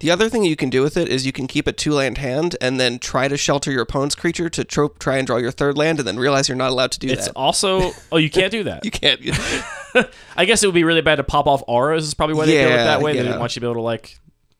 The 0.00 0.10
other 0.10 0.28
thing 0.28 0.44
you 0.44 0.56
can 0.56 0.70
do 0.70 0.82
with 0.82 0.96
it 0.96 1.08
is 1.08 1.24
you 1.24 1.32
can 1.32 1.46
keep 1.46 1.66
a 1.66 1.72
two 1.72 1.92
land 1.92 2.18
hand 2.18 2.56
and 2.60 2.80
then 2.80 2.98
try 2.98 3.28
to 3.28 3.36
shelter 3.36 3.70
your 3.70 3.82
opponent's 3.82 4.14
creature 4.14 4.48
to 4.48 4.64
try 4.64 5.18
and 5.18 5.26
draw 5.26 5.36
your 5.36 5.52
third 5.52 5.76
land 5.76 5.98
and 5.98 6.08
then 6.08 6.18
realize 6.18 6.48
you're 6.48 6.56
not 6.56 6.70
allowed 6.70 6.92
to 6.92 6.98
do 6.98 7.08
It's 7.08 7.26
that. 7.26 7.30
It's 7.30 7.36
also 7.36 7.92
oh 8.10 8.16
you 8.16 8.30
can't 8.30 8.50
do 8.50 8.64
that. 8.64 8.84
You 8.84 8.90
can't. 8.90 9.20
I 10.36 10.44
guess 10.46 10.62
it 10.62 10.66
would 10.66 10.74
be 10.74 10.84
really 10.84 11.02
bad 11.02 11.16
to 11.16 11.24
pop 11.24 11.46
off 11.46 11.62
auras. 11.66 12.06
Is 12.06 12.14
probably 12.14 12.34
why 12.34 12.46
they 12.46 12.52
do 12.52 12.58
it 12.68 12.76
that 12.76 13.02
way. 13.02 13.12
They 13.12 13.22
didn't 13.22 13.38
want 13.38 13.54
you 13.54 13.60
to 13.60 13.66
be 13.66 13.66
able 13.66 13.74
to 13.74 13.82
like 13.82 14.18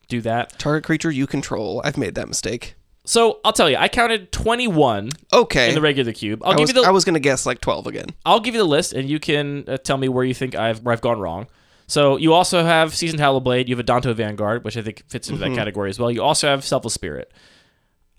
do 0.08 0.20
that. 0.22 0.58
Target 0.58 0.84
creature 0.84 1.10
you 1.10 1.26
control. 1.26 1.80
I've 1.84 1.96
made 1.96 2.14
that 2.16 2.28
mistake. 2.28 2.74
So 3.04 3.40
I'll 3.44 3.52
tell 3.52 3.68
you, 3.68 3.76
I 3.76 3.88
counted 3.88 4.30
twenty 4.32 4.68
one 4.68 5.10
Okay. 5.32 5.68
in 5.70 5.74
the 5.74 5.80
regular 5.80 6.12
cube. 6.12 6.42
I'll 6.44 6.52
I 6.52 6.54
give 6.54 6.60
was, 6.60 6.74
you 6.74 6.82
the 6.82 6.88
I 6.88 6.90
was 6.92 7.04
gonna 7.04 7.18
guess 7.20 7.44
like 7.46 7.60
twelve 7.60 7.86
again. 7.86 8.06
I'll 8.24 8.38
give 8.40 8.54
you 8.54 8.60
the 8.60 8.66
list, 8.68 8.92
and 8.92 9.08
you 9.08 9.18
can 9.18 9.64
uh, 9.66 9.76
tell 9.78 9.96
me 9.96 10.08
where 10.08 10.24
you 10.24 10.34
think 10.34 10.54
I've 10.54 10.80
where 10.82 10.92
I've 10.92 11.00
gone 11.00 11.18
wrong. 11.18 11.46
So 11.88 12.16
you 12.16 12.32
also 12.32 12.62
have 12.64 12.94
Seasoned 12.94 13.20
Hallowblade. 13.20 13.66
You 13.68 13.76
have 13.76 13.84
Adanto 13.84 14.14
Vanguard, 14.14 14.64
which 14.64 14.76
I 14.76 14.82
think 14.82 15.02
fits 15.08 15.28
into 15.28 15.42
Mm-hmm. 15.44 15.52
that 15.54 15.58
category 15.58 15.90
as 15.90 15.98
well. 15.98 16.10
You 16.10 16.22
also 16.22 16.46
have 16.48 16.64
Selfless 16.64 16.94
Spirit. 16.94 17.32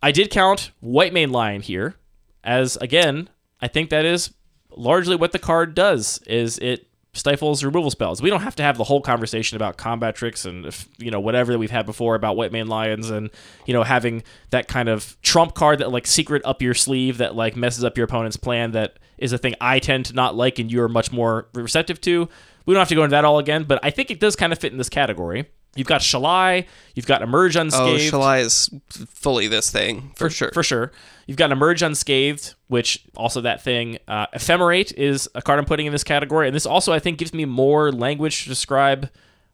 I 0.02 0.12
did 0.12 0.30
count 0.30 0.72
White 0.82 1.14
Mane 1.14 1.32
Lion 1.32 1.62
here, 1.62 1.96
as 2.44 2.76
again, 2.78 3.30
I 3.62 3.70
think 3.70 3.90
that 3.90 4.04
is 4.04 4.34
largely 4.70 5.16
what 5.16 5.32
the 5.32 5.40
card 5.40 5.76
does. 5.76 6.20
Is 6.28 6.60
it 6.60 6.88
stifles 7.14 7.64
removal 7.64 7.92
spells? 7.92 8.22
We 8.22 8.30
don't 8.30 8.42
have 8.42 8.56
to 8.56 8.64
have 8.64 8.78
the 8.78 8.84
whole 8.84 9.02
conversation 9.02 9.56
about 9.56 9.78
combat 9.78 10.16
tricks 10.16 10.46
and 10.46 10.66
if, 10.66 10.88
you 10.98 11.12
know 11.12 11.20
whatever 11.20 11.52
that 11.52 11.60
we've 11.60 11.72
had 11.72 11.86
before 11.86 12.16
about 12.16 12.36
White 12.36 12.52
Mane 12.52 12.68
Lions 12.68 13.10
and 13.10 13.30
you 13.66 13.74
know 13.74 13.84
having 13.84 14.24
that 14.50 14.68
kind 14.68 14.90
of 14.90 15.18
trump 15.22 15.54
card 15.54 15.80
that 15.80 15.92
like 15.92 16.08
secret 16.08 16.42
up 16.46 16.62
your 16.62 16.74
sleeve 16.74 17.20
that 17.20 17.36
like 17.36 17.56
messes 17.56 17.84
up 17.84 17.98
your 17.98 18.06
opponent's 18.06 18.38
plan. 18.38 18.72
That 18.72 18.98
is 19.18 19.32
a 19.32 19.38
thing 19.38 19.56
I 19.62 19.80
tend 19.80 20.06
to 20.08 20.14
not 20.14 20.36
like, 20.36 20.60
and 20.60 20.72
you 20.72 20.82
are 20.82 20.90
much 20.90 21.12
more 21.12 21.48
receptive 21.54 22.02
to. 22.02 22.28
We 22.66 22.74
don't 22.74 22.82
have 22.82 22.90
to 22.90 22.96
go 22.96 23.04
into 23.04 23.12
that 23.12 23.26
all 23.26 23.40
again, 23.40 23.64
but 23.66 23.80
I 23.84 23.90
think 23.90 24.10
it 24.10 24.20
does 24.20 24.36
kind 24.36 24.54
of 24.54 24.60
fit 24.60 24.72
in 24.72 24.78
this 24.78 24.90
category. 24.90 25.50
You've 25.76 25.88
got 25.88 26.02
Shalai, 26.02 26.68
you've 26.94 27.08
got 27.08 27.22
Emerge 27.22 27.56
Unscathed. 27.56 27.90
Oh, 27.90 27.94
Unscathed. 27.94 28.14
Shalai 28.14 28.42
is 28.42 28.70
fully 29.08 29.48
this 29.48 29.72
thing 29.72 30.12
for, 30.16 30.30
sure. 30.30 30.52
For 30.52 30.62
sure. 30.62 30.92
You've 31.26 31.38
got 31.38 31.52
Emerge 31.52 31.82
Unscathed, 31.82 32.54
which 32.68 33.04
also 33.16 33.42
that 33.42 33.64
thing. 33.64 33.98
Uh, 34.08 34.28
Ephemerate 34.36 34.94
is 34.94 35.28
a 35.34 35.42
card 35.42 35.58
I'm 35.58 35.66
putting 35.66 35.86
in 35.88 35.92
this 35.92 36.04
category. 36.04 36.48
And 36.48 36.56
this 36.56 36.66
also, 36.66 36.94
I 36.94 37.00
think, 37.00 37.18
gives 37.18 37.34
me 37.34 37.46
more 37.46 37.92
language 37.92 38.44
to 38.44 38.50
describe 38.50 39.10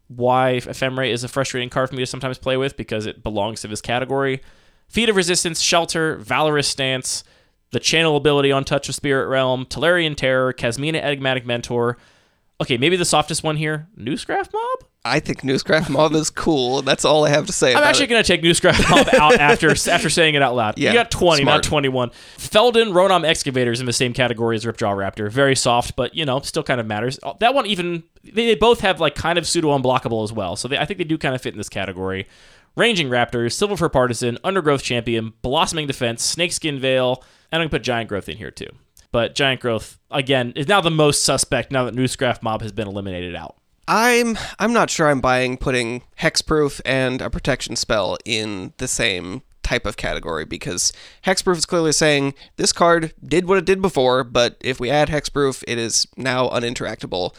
why 0.08 0.60
Ephemerate 0.64 1.12
is 1.12 1.24
a 1.24 1.28
frustrating 1.28 1.70
card 1.70 1.90
for 1.90 1.96
me 1.96 2.02
to 2.02 2.08
sometimes 2.08 2.38
play 2.38 2.58
with 2.58 2.76
because 2.76 3.06
it 3.06 3.24
belongs 3.24 3.62
to 3.62 3.68
this 3.68 3.82
category. 3.82 4.42
Feat 4.88 5.08
of 5.08 5.16
Resistance, 5.16 5.62
Shelter, 5.62 6.18
Valorous 6.18 6.68
Stance, 6.68 7.24
the 7.72 7.80
Channel 7.80 8.18
ability 8.18 8.52
on 8.52 8.66
Touch 8.66 8.90
of 8.90 8.96
Spirit 8.96 9.28
Realm, 9.28 9.66
Tolarian 9.66 10.16
Terror, 10.16 10.52
Kasmina 10.52 10.96
Enigmatic 10.96 11.46
Mentor. 11.46 11.98
Okay, 12.62 12.78
maybe 12.78 12.98
the 12.98 13.06
softest 13.06 13.42
one 13.44 13.56
here, 13.56 13.88
Newscraft 13.98 14.52
Mob? 14.52 14.90
I 15.06 15.22
think 15.22 15.44
Newscraft 15.44 15.90
Mob 15.90 16.14
is 16.14 16.30
cool. 16.30 16.82
That's 16.82 17.06
all 17.06 17.26
I 17.26 17.30
have 17.30 17.46
to 17.46 17.54
say 17.54 17.74
I'm 17.74 17.84
actually 17.84 18.08
going 18.08 18.22
to 18.22 18.28
take 18.28 18.44
Newscraft 18.44 18.90
Mob 18.90 19.08
out 19.14 19.34
after 19.40 19.70
after 19.72 20.10
saying 20.10 20.36
it 20.36 20.42
out 20.42 20.56
loud. 20.56 20.78
Yeah, 20.78 20.90
you 20.92 20.98
got 20.98 21.10
20, 21.10 21.46
not 21.46 21.64
21. 21.64 22.10
Feldon 22.38 22.90
Ronom 22.90 23.26
Excavators 23.26 23.80
in 23.80 23.86
the 23.86 23.94
same 23.94 24.12
category 24.14 24.58
as 24.58 24.66
Ripjaw 24.66 24.94
Raptor. 24.96 25.32
Very 25.32 25.56
soft, 25.56 25.96
but 25.96 26.16
you 26.16 26.26
know, 26.26 26.42
still 26.42 26.64
kind 26.64 26.82
of 26.82 26.86
matters. 26.86 27.18
Oh, 27.24 27.38
That 27.40 27.54
one 27.54 27.66
even 27.66 28.04
they, 28.26 28.48
they 28.48 28.56
both 28.56 28.82
have 28.82 29.00
like 29.00 29.16
kind 29.16 29.38
of 29.38 29.48
pseudo 29.48 29.70
unblockable 29.78 30.24
as 30.26 30.34
well. 30.34 30.58
So 30.58 30.68
they, 30.68 30.78
I 30.78 30.84
think 30.84 30.98
they 30.98 31.06
do 31.06 31.18
kind 31.18 31.34
of 31.34 31.42
fit 31.42 31.54
in 31.54 31.58
this 31.58 31.70
category. 31.70 32.28
Ranging 32.76 33.08
Raptors, 33.10 33.54
Silverfur 33.54 33.92
Partisan, 33.92 34.38
Undergrowth 34.44 34.84
Champion, 34.84 35.34
Blossoming 35.42 35.88
Defense, 35.88 36.24
Snakeskin 36.24 36.78
Veil, 36.80 37.24
and 37.52 37.62
I'm 37.62 37.68
going 37.68 37.70
to 37.70 37.76
put 37.76 37.84
Giant 37.84 38.10
Growth 38.10 38.30
in 38.30 38.38
here 38.38 38.52
too. 38.52 38.70
But 39.12 39.36
Giant 39.36 39.62
Growth 39.62 39.98
again 40.12 40.54
is 40.56 40.68
now 40.68 40.82
the 40.82 40.92
most 40.92 41.24
suspect 41.24 41.72
now 41.72 41.86
that 41.86 41.96
Newscraft 41.96 42.44
Mob 42.44 42.62
has 42.62 42.72
been 42.72 42.88
eliminated 42.88 43.36
out. 43.36 43.56
I'm 43.88 44.38
I'm 44.60 44.72
not 44.72 44.92
sure 44.92 45.10
I'm 45.10 45.20
buying 45.20 45.58
putting 45.58 46.04
hexproof 46.20 46.80
and 46.86 47.22
a 47.22 47.30
protection 47.30 47.76
spell 47.76 48.18
in 48.24 48.74
the 48.78 48.88
same 48.88 49.42
type 49.64 49.86
of 49.86 49.98
category 49.98 50.46
because 50.46 50.94
hexproof 51.26 51.58
is 51.58 51.66
clearly 51.66 51.92
saying 51.92 52.36
this 52.58 52.72
card 52.72 53.14
did 53.26 53.48
what 53.48 53.58
it 53.58 53.66
did 53.66 53.82
before, 53.82 54.24
but 54.24 54.58
if 54.62 54.80
we 54.80 54.92
add 54.92 55.10
hexproof, 55.10 55.64
it 55.68 55.78
is 55.78 56.08
now 56.18 56.50
uninteractable. 56.50 57.36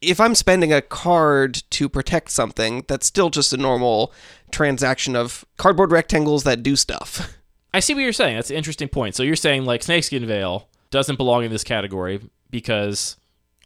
If 0.00 0.20
I'm 0.20 0.34
spending 0.34 0.72
a 0.72 0.80
card 0.80 1.62
to 1.70 1.88
protect 1.88 2.30
something, 2.30 2.84
that's 2.86 3.06
still 3.06 3.30
just 3.30 3.52
a 3.52 3.56
normal 3.56 4.12
transaction 4.50 5.16
of 5.16 5.44
cardboard 5.56 5.90
rectangles 5.90 6.44
that 6.44 6.62
do 6.62 6.76
stuff. 6.76 7.34
I 7.74 7.80
see 7.80 7.94
what 7.94 8.00
you're 8.00 8.12
saying. 8.12 8.36
That's 8.36 8.50
an 8.50 8.56
interesting 8.56 8.88
point. 8.88 9.14
So 9.14 9.22
you're 9.22 9.36
saying 9.36 9.64
like 9.64 9.82
Snakeskin 9.82 10.26
Veil 10.26 10.67
doesn't 10.90 11.16
belong 11.16 11.44
in 11.44 11.50
this 11.50 11.64
category 11.64 12.20
because 12.50 13.16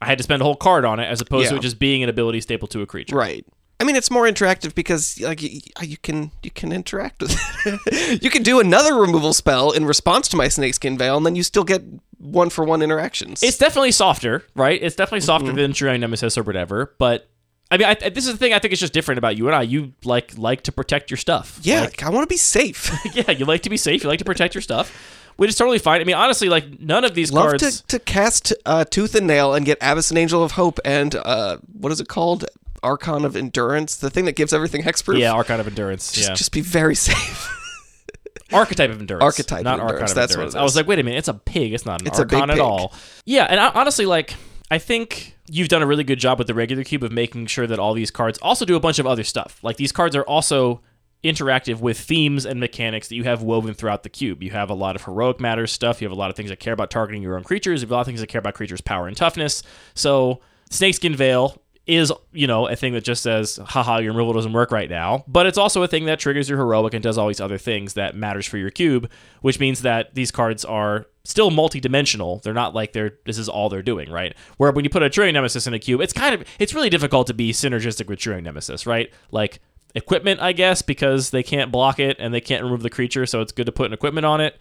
I 0.00 0.06
had 0.06 0.18
to 0.18 0.24
spend 0.24 0.42
a 0.42 0.44
whole 0.44 0.56
card 0.56 0.84
on 0.84 0.98
it 1.00 1.04
as 1.04 1.20
opposed 1.20 1.48
to 1.50 1.56
it 1.56 1.62
just 1.62 1.78
being 1.78 2.02
an 2.02 2.08
ability 2.08 2.40
staple 2.40 2.68
to 2.68 2.82
a 2.82 2.86
creature. 2.86 3.14
Right. 3.16 3.46
I 3.80 3.84
mean, 3.84 3.96
it's 3.96 4.10
more 4.12 4.24
interactive 4.24 4.74
because 4.76 5.18
like 5.20 5.42
you, 5.42 5.60
you 5.80 5.96
can 5.96 6.30
you 6.44 6.52
can 6.52 6.70
interact 6.72 7.20
with 7.20 7.36
it. 7.66 8.22
you 8.22 8.30
can 8.30 8.44
do 8.44 8.60
another 8.60 8.94
removal 8.94 9.32
spell 9.32 9.72
in 9.72 9.84
response 9.84 10.28
to 10.28 10.36
my 10.36 10.46
snakeskin 10.46 10.96
veil, 10.96 11.16
and 11.16 11.26
then 11.26 11.34
you 11.34 11.42
still 11.42 11.64
get 11.64 11.82
one 12.18 12.48
for 12.48 12.64
one 12.64 12.80
interactions. 12.80 13.42
It's 13.42 13.58
definitely 13.58 13.90
softer, 13.90 14.44
right? 14.54 14.80
It's 14.80 14.94
definitely 14.94 15.22
softer 15.22 15.48
Mm-hmm. 15.48 15.56
than 15.56 15.72
True 15.72 15.98
Nemesis 15.98 16.38
or 16.38 16.44
whatever. 16.44 16.94
But 16.98 17.28
I 17.72 17.76
mean, 17.76 17.88
I, 17.88 17.94
this 18.10 18.26
is 18.26 18.32
the 18.32 18.38
thing 18.38 18.52
I 18.52 18.60
think 18.60 18.72
is 18.72 18.78
just 18.78 18.92
different 18.92 19.18
about 19.18 19.36
you 19.36 19.46
and 19.48 19.56
I. 19.56 19.62
You 19.62 19.94
like 20.04 20.38
like 20.38 20.62
to 20.62 20.72
protect 20.72 21.10
your 21.10 21.18
stuff. 21.18 21.58
yeah, 21.62 21.80
Like, 21.80 22.04
I 22.04 22.10
want 22.10 22.22
to 22.22 22.32
be 22.32 22.36
safe. 22.38 22.92
yeah. 23.14 23.32
You 23.32 23.46
like 23.46 23.62
to 23.62 23.70
be 23.70 23.76
safe. 23.76 24.04
You 24.04 24.08
like 24.08 24.20
to 24.20 24.24
protect 24.24 24.54
your 24.54 24.62
stuff, 24.62 25.21
which 25.36 25.50
is 25.50 25.56
totally 25.56 25.78
fine. 25.78 26.00
I 26.00 26.04
mean, 26.04 26.16
honestly, 26.16 26.48
like 26.48 26.80
none 26.80 27.04
of 27.04 27.14
these 27.14 27.32
Love 27.32 27.50
cards. 27.50 27.80
to, 27.82 27.86
to 27.88 27.98
cast 27.98 28.52
uh, 28.66 28.84
Tooth 28.84 29.14
and 29.14 29.26
Nail 29.26 29.54
and 29.54 29.64
get 29.66 29.78
Avacyn 29.80 30.16
Angel 30.16 30.42
of 30.42 30.52
Hope 30.52 30.78
and 30.84 31.14
uh, 31.14 31.58
what 31.72 31.92
is 31.92 32.00
it 32.00 32.08
called? 32.08 32.44
Archon 32.82 33.24
of 33.24 33.36
Endurance, 33.36 33.96
the 33.96 34.10
thing 34.10 34.24
that 34.24 34.34
gives 34.34 34.52
everything 34.52 34.82
hexproof. 34.82 35.18
yeah, 35.18 35.32
Archon 35.32 35.60
of 35.60 35.68
Endurance. 35.68 36.10
just, 36.12 36.28
yeah, 36.28 36.34
just 36.34 36.50
be 36.52 36.60
very 36.60 36.94
safe. 37.08 37.48
archetype 38.52 38.90
of 38.90 39.00
endurance. 39.00 39.22
Archetype 39.22 39.64
not 39.64 39.74
of 39.74 39.80
archon 39.82 39.94
endurance, 39.94 40.10
of 40.10 40.14
that's 40.16 40.32
what 40.32 40.42
endurance. 40.42 40.54
I 40.56 40.62
was 40.62 40.76
like, 40.76 40.86
wait 40.86 40.98
a 40.98 41.02
minute, 41.02 41.18
it's 41.18 41.28
a 41.28 41.34
pig. 41.34 41.72
It's 41.72 41.86
not 41.86 42.00
an 42.00 42.08
It's 42.08 42.18
archon 42.18 42.50
at 42.50 42.54
pig. 42.54 42.58
all. 42.60 42.92
Yeah, 43.24 43.44
and 43.48 43.58
I, 43.60 43.68
honestly, 43.70 44.04
like, 44.04 44.34
I 44.70 44.78
think 44.78 45.36
you've 45.48 45.68
done 45.68 45.82
a 45.82 45.86
really 45.86 46.04
good 46.04 46.18
job 46.18 46.38
with 46.38 46.46
the 46.48 46.54
regular 46.54 46.82
cube 46.84 47.02
of 47.04 47.12
making 47.12 47.46
sure 47.46 47.66
that 47.66 47.78
all 47.78 47.94
these 47.94 48.10
cards 48.10 48.38
also 48.42 48.64
do 48.64 48.74
a 48.76 48.80
bunch 48.80 48.98
of 48.98 49.06
other 49.06 49.24
stuff. 49.24 49.58
Like 49.62 49.76
these 49.76 49.92
cards 49.92 50.16
are 50.16 50.22
also 50.22 50.80
interactive 51.24 51.80
with 51.80 51.98
themes 51.98 52.44
and 52.44 52.58
mechanics 52.58 53.08
that 53.08 53.14
you 53.14 53.24
have 53.24 53.42
woven 53.42 53.74
throughout 53.74 54.02
the 54.02 54.08
cube. 54.08 54.42
You 54.42 54.50
have 54.50 54.70
a 54.70 54.74
lot 54.74 54.96
of 54.96 55.04
heroic 55.04 55.40
matters 55.40 55.70
stuff. 55.70 56.00
You 56.00 56.06
have 56.06 56.16
a 56.16 56.18
lot 56.18 56.30
of 56.30 56.36
things 56.36 56.50
that 56.50 56.58
care 56.60 56.72
about 56.72 56.90
targeting 56.90 57.22
your 57.22 57.36
own 57.36 57.44
creatures. 57.44 57.80
You 57.80 57.86
have 57.86 57.92
a 57.92 57.94
lot 57.94 58.00
of 58.00 58.06
things 58.06 58.20
that 58.20 58.26
care 58.26 58.40
about 58.40 58.54
creatures' 58.54 58.80
power 58.80 59.06
and 59.06 59.16
toughness. 59.16 59.62
So 59.94 60.40
Snakeskin 60.70 61.14
Veil 61.14 61.62
is, 61.86 62.12
you 62.32 62.46
know, 62.46 62.68
a 62.68 62.76
thing 62.76 62.92
that 62.92 63.02
just 63.02 63.22
says, 63.22 63.56
haha, 63.56 63.98
your 63.98 64.12
removal 64.12 64.32
doesn't 64.32 64.52
work 64.52 64.70
right 64.70 64.88
now. 64.88 65.24
But 65.26 65.46
it's 65.46 65.58
also 65.58 65.82
a 65.82 65.88
thing 65.88 66.04
that 66.06 66.20
triggers 66.20 66.48
your 66.48 66.58
heroic 66.58 66.94
and 66.94 67.02
does 67.02 67.18
all 67.18 67.26
these 67.26 67.40
other 67.40 67.58
things 67.58 67.94
that 67.94 68.14
matters 68.14 68.46
for 68.46 68.56
your 68.56 68.70
cube, 68.70 69.10
which 69.40 69.58
means 69.58 69.82
that 69.82 70.14
these 70.14 70.30
cards 70.30 70.64
are 70.64 71.06
still 71.24 71.50
multi-dimensional. 71.50 72.38
They're 72.38 72.54
not 72.54 72.74
like 72.74 72.92
they're 72.92 73.18
this 73.26 73.38
is 73.38 73.48
all 73.48 73.68
they're 73.68 73.82
doing, 73.82 74.10
right? 74.10 74.34
Where 74.58 74.70
when 74.72 74.84
you 74.84 74.90
put 74.90 75.02
a 75.02 75.10
True 75.10 75.24
Name 75.24 75.34
Nemesis 75.34 75.66
in 75.66 75.74
a 75.74 75.78
cube, 75.78 76.00
it's 76.00 76.12
kind 76.12 76.34
of 76.34 76.46
it's 76.58 76.74
really 76.74 76.90
difficult 76.90 77.26
to 77.28 77.34
be 77.34 77.52
synergistic 77.52 78.06
with 78.06 78.18
True 78.18 78.34
Name 78.34 78.44
Nemesis, 78.44 78.86
right? 78.86 79.12
Like 79.30 79.60
equipment, 79.94 80.40
I 80.40 80.52
guess, 80.52 80.82
because 80.82 81.30
they 81.30 81.42
can't 81.42 81.70
block 81.72 81.98
it 81.98 82.16
and 82.18 82.32
they 82.32 82.40
can't 82.40 82.62
remove 82.62 82.82
the 82.82 82.90
creature, 82.90 83.26
so 83.26 83.40
it's 83.40 83.52
good 83.52 83.66
to 83.66 83.72
put 83.72 83.86
an 83.86 83.92
equipment 83.92 84.26
on 84.26 84.40
it. 84.40 84.60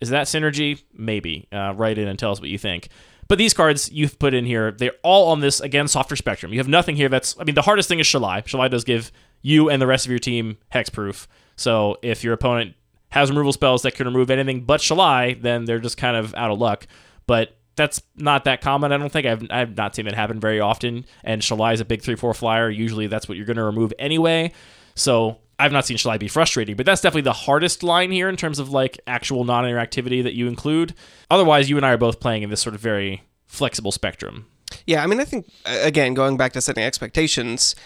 Is 0.00 0.08
that 0.10 0.26
synergy? 0.26 0.82
Maybe. 0.92 1.46
Uh, 1.52 1.74
write 1.76 1.98
in 1.98 2.08
and 2.08 2.18
tell 2.18 2.32
us 2.32 2.40
what 2.40 2.50
you 2.50 2.58
think. 2.58 2.88
But 3.28 3.38
these 3.38 3.54
cards 3.54 3.90
you've 3.92 4.18
put 4.18 4.34
in 4.34 4.44
here, 4.44 4.72
they're 4.72 4.94
all 5.02 5.30
on 5.30 5.40
this, 5.40 5.60
again, 5.60 5.88
softer 5.88 6.16
spectrum. 6.16 6.52
You 6.52 6.58
have 6.58 6.68
nothing 6.68 6.96
here 6.96 7.08
that's, 7.08 7.38
I 7.38 7.44
mean, 7.44 7.54
the 7.54 7.62
hardest 7.62 7.88
thing 7.88 8.00
is 8.00 8.06
Shalai. 8.06 8.44
Shalai 8.44 8.70
does 8.70 8.84
give 8.84 9.12
you 9.40 9.70
and 9.70 9.80
the 9.80 9.86
rest 9.86 10.04
of 10.04 10.10
your 10.10 10.18
team 10.18 10.58
hexproof. 10.74 11.26
So 11.56 11.98
if 12.02 12.24
your 12.24 12.34
opponent 12.34 12.74
has 13.10 13.30
removal 13.30 13.52
spells 13.52 13.82
that 13.82 13.94
can 13.94 14.06
remove 14.06 14.30
anything 14.30 14.64
but 14.64 14.80
Shalai, 14.80 15.40
then 15.40 15.64
they're 15.64 15.78
just 15.78 15.96
kind 15.96 16.16
of 16.16 16.34
out 16.34 16.50
of 16.50 16.58
luck. 16.58 16.86
But 17.26 17.56
that's 17.76 18.02
not 18.16 18.44
that 18.44 18.60
common. 18.60 18.92
I 18.92 18.98
don't 18.98 19.10
think 19.10 19.26
I've, 19.26 19.46
I've 19.50 19.76
not 19.76 19.94
seen 19.94 20.06
it 20.06 20.14
happen 20.14 20.40
very 20.40 20.60
often. 20.60 21.06
And 21.24 21.42
Shalai 21.42 21.74
is 21.74 21.80
a 21.80 21.84
big 21.84 22.02
3 22.02 22.16
4 22.16 22.34
flyer. 22.34 22.70
Usually 22.70 23.06
that's 23.06 23.28
what 23.28 23.36
you're 23.36 23.46
going 23.46 23.56
to 23.56 23.64
remove 23.64 23.92
anyway. 23.98 24.52
So 24.94 25.38
I've 25.58 25.72
not 25.72 25.86
seen 25.86 25.96
Shalai 25.96 26.18
be 26.18 26.28
frustrating, 26.28 26.76
but 26.76 26.86
that's 26.86 27.00
definitely 27.00 27.22
the 27.22 27.32
hardest 27.32 27.82
line 27.82 28.10
here 28.10 28.28
in 28.28 28.36
terms 28.36 28.58
of 28.58 28.70
like 28.70 29.00
actual 29.06 29.44
non 29.44 29.64
interactivity 29.64 30.22
that 30.22 30.34
you 30.34 30.48
include. 30.48 30.94
Otherwise, 31.30 31.70
you 31.70 31.76
and 31.76 31.86
I 31.86 31.92
are 31.92 31.98
both 31.98 32.20
playing 32.20 32.42
in 32.42 32.50
this 32.50 32.60
sort 32.60 32.74
of 32.74 32.80
very 32.80 33.22
flexible 33.46 33.92
spectrum. 33.92 34.46
Yeah, 34.86 35.02
I 35.02 35.06
mean, 35.06 35.20
I 35.20 35.24
think 35.24 35.50
again, 35.64 36.14
going 36.14 36.36
back 36.36 36.52
to 36.54 36.60
setting 36.60 36.84
expectations, 36.84 37.76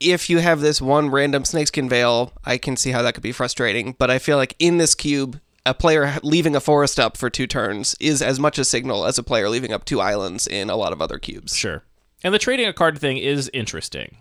if 0.00 0.28
you 0.28 0.38
have 0.38 0.60
this 0.60 0.80
one 0.80 1.10
random 1.10 1.44
snakeskin 1.44 1.88
veil, 1.88 2.32
I 2.44 2.58
can 2.58 2.76
see 2.76 2.90
how 2.90 3.02
that 3.02 3.14
could 3.14 3.22
be 3.22 3.32
frustrating. 3.32 3.94
But 3.98 4.10
I 4.10 4.18
feel 4.18 4.36
like 4.36 4.54
in 4.58 4.78
this 4.78 4.94
cube, 4.94 5.40
a 5.66 5.74
player 5.74 6.18
leaving 6.22 6.56
a 6.56 6.60
forest 6.60 6.98
up 6.98 7.16
for 7.16 7.28
two 7.28 7.46
turns 7.46 7.94
is 8.00 8.22
as 8.22 8.40
much 8.40 8.58
a 8.58 8.64
signal 8.64 9.04
as 9.04 9.18
a 9.18 9.22
player 9.22 9.50
leaving 9.50 9.72
up 9.72 9.84
two 9.84 10.00
islands 10.00 10.46
in 10.46 10.70
a 10.70 10.76
lot 10.76 10.92
of 10.92 11.02
other 11.02 11.18
cubes. 11.18 11.54
Sure. 11.54 11.82
And 12.22 12.32
the 12.32 12.38
trading 12.38 12.66
a 12.66 12.72
card 12.72 12.98
thing 12.98 13.18
is 13.18 13.50
interesting. 13.52 14.16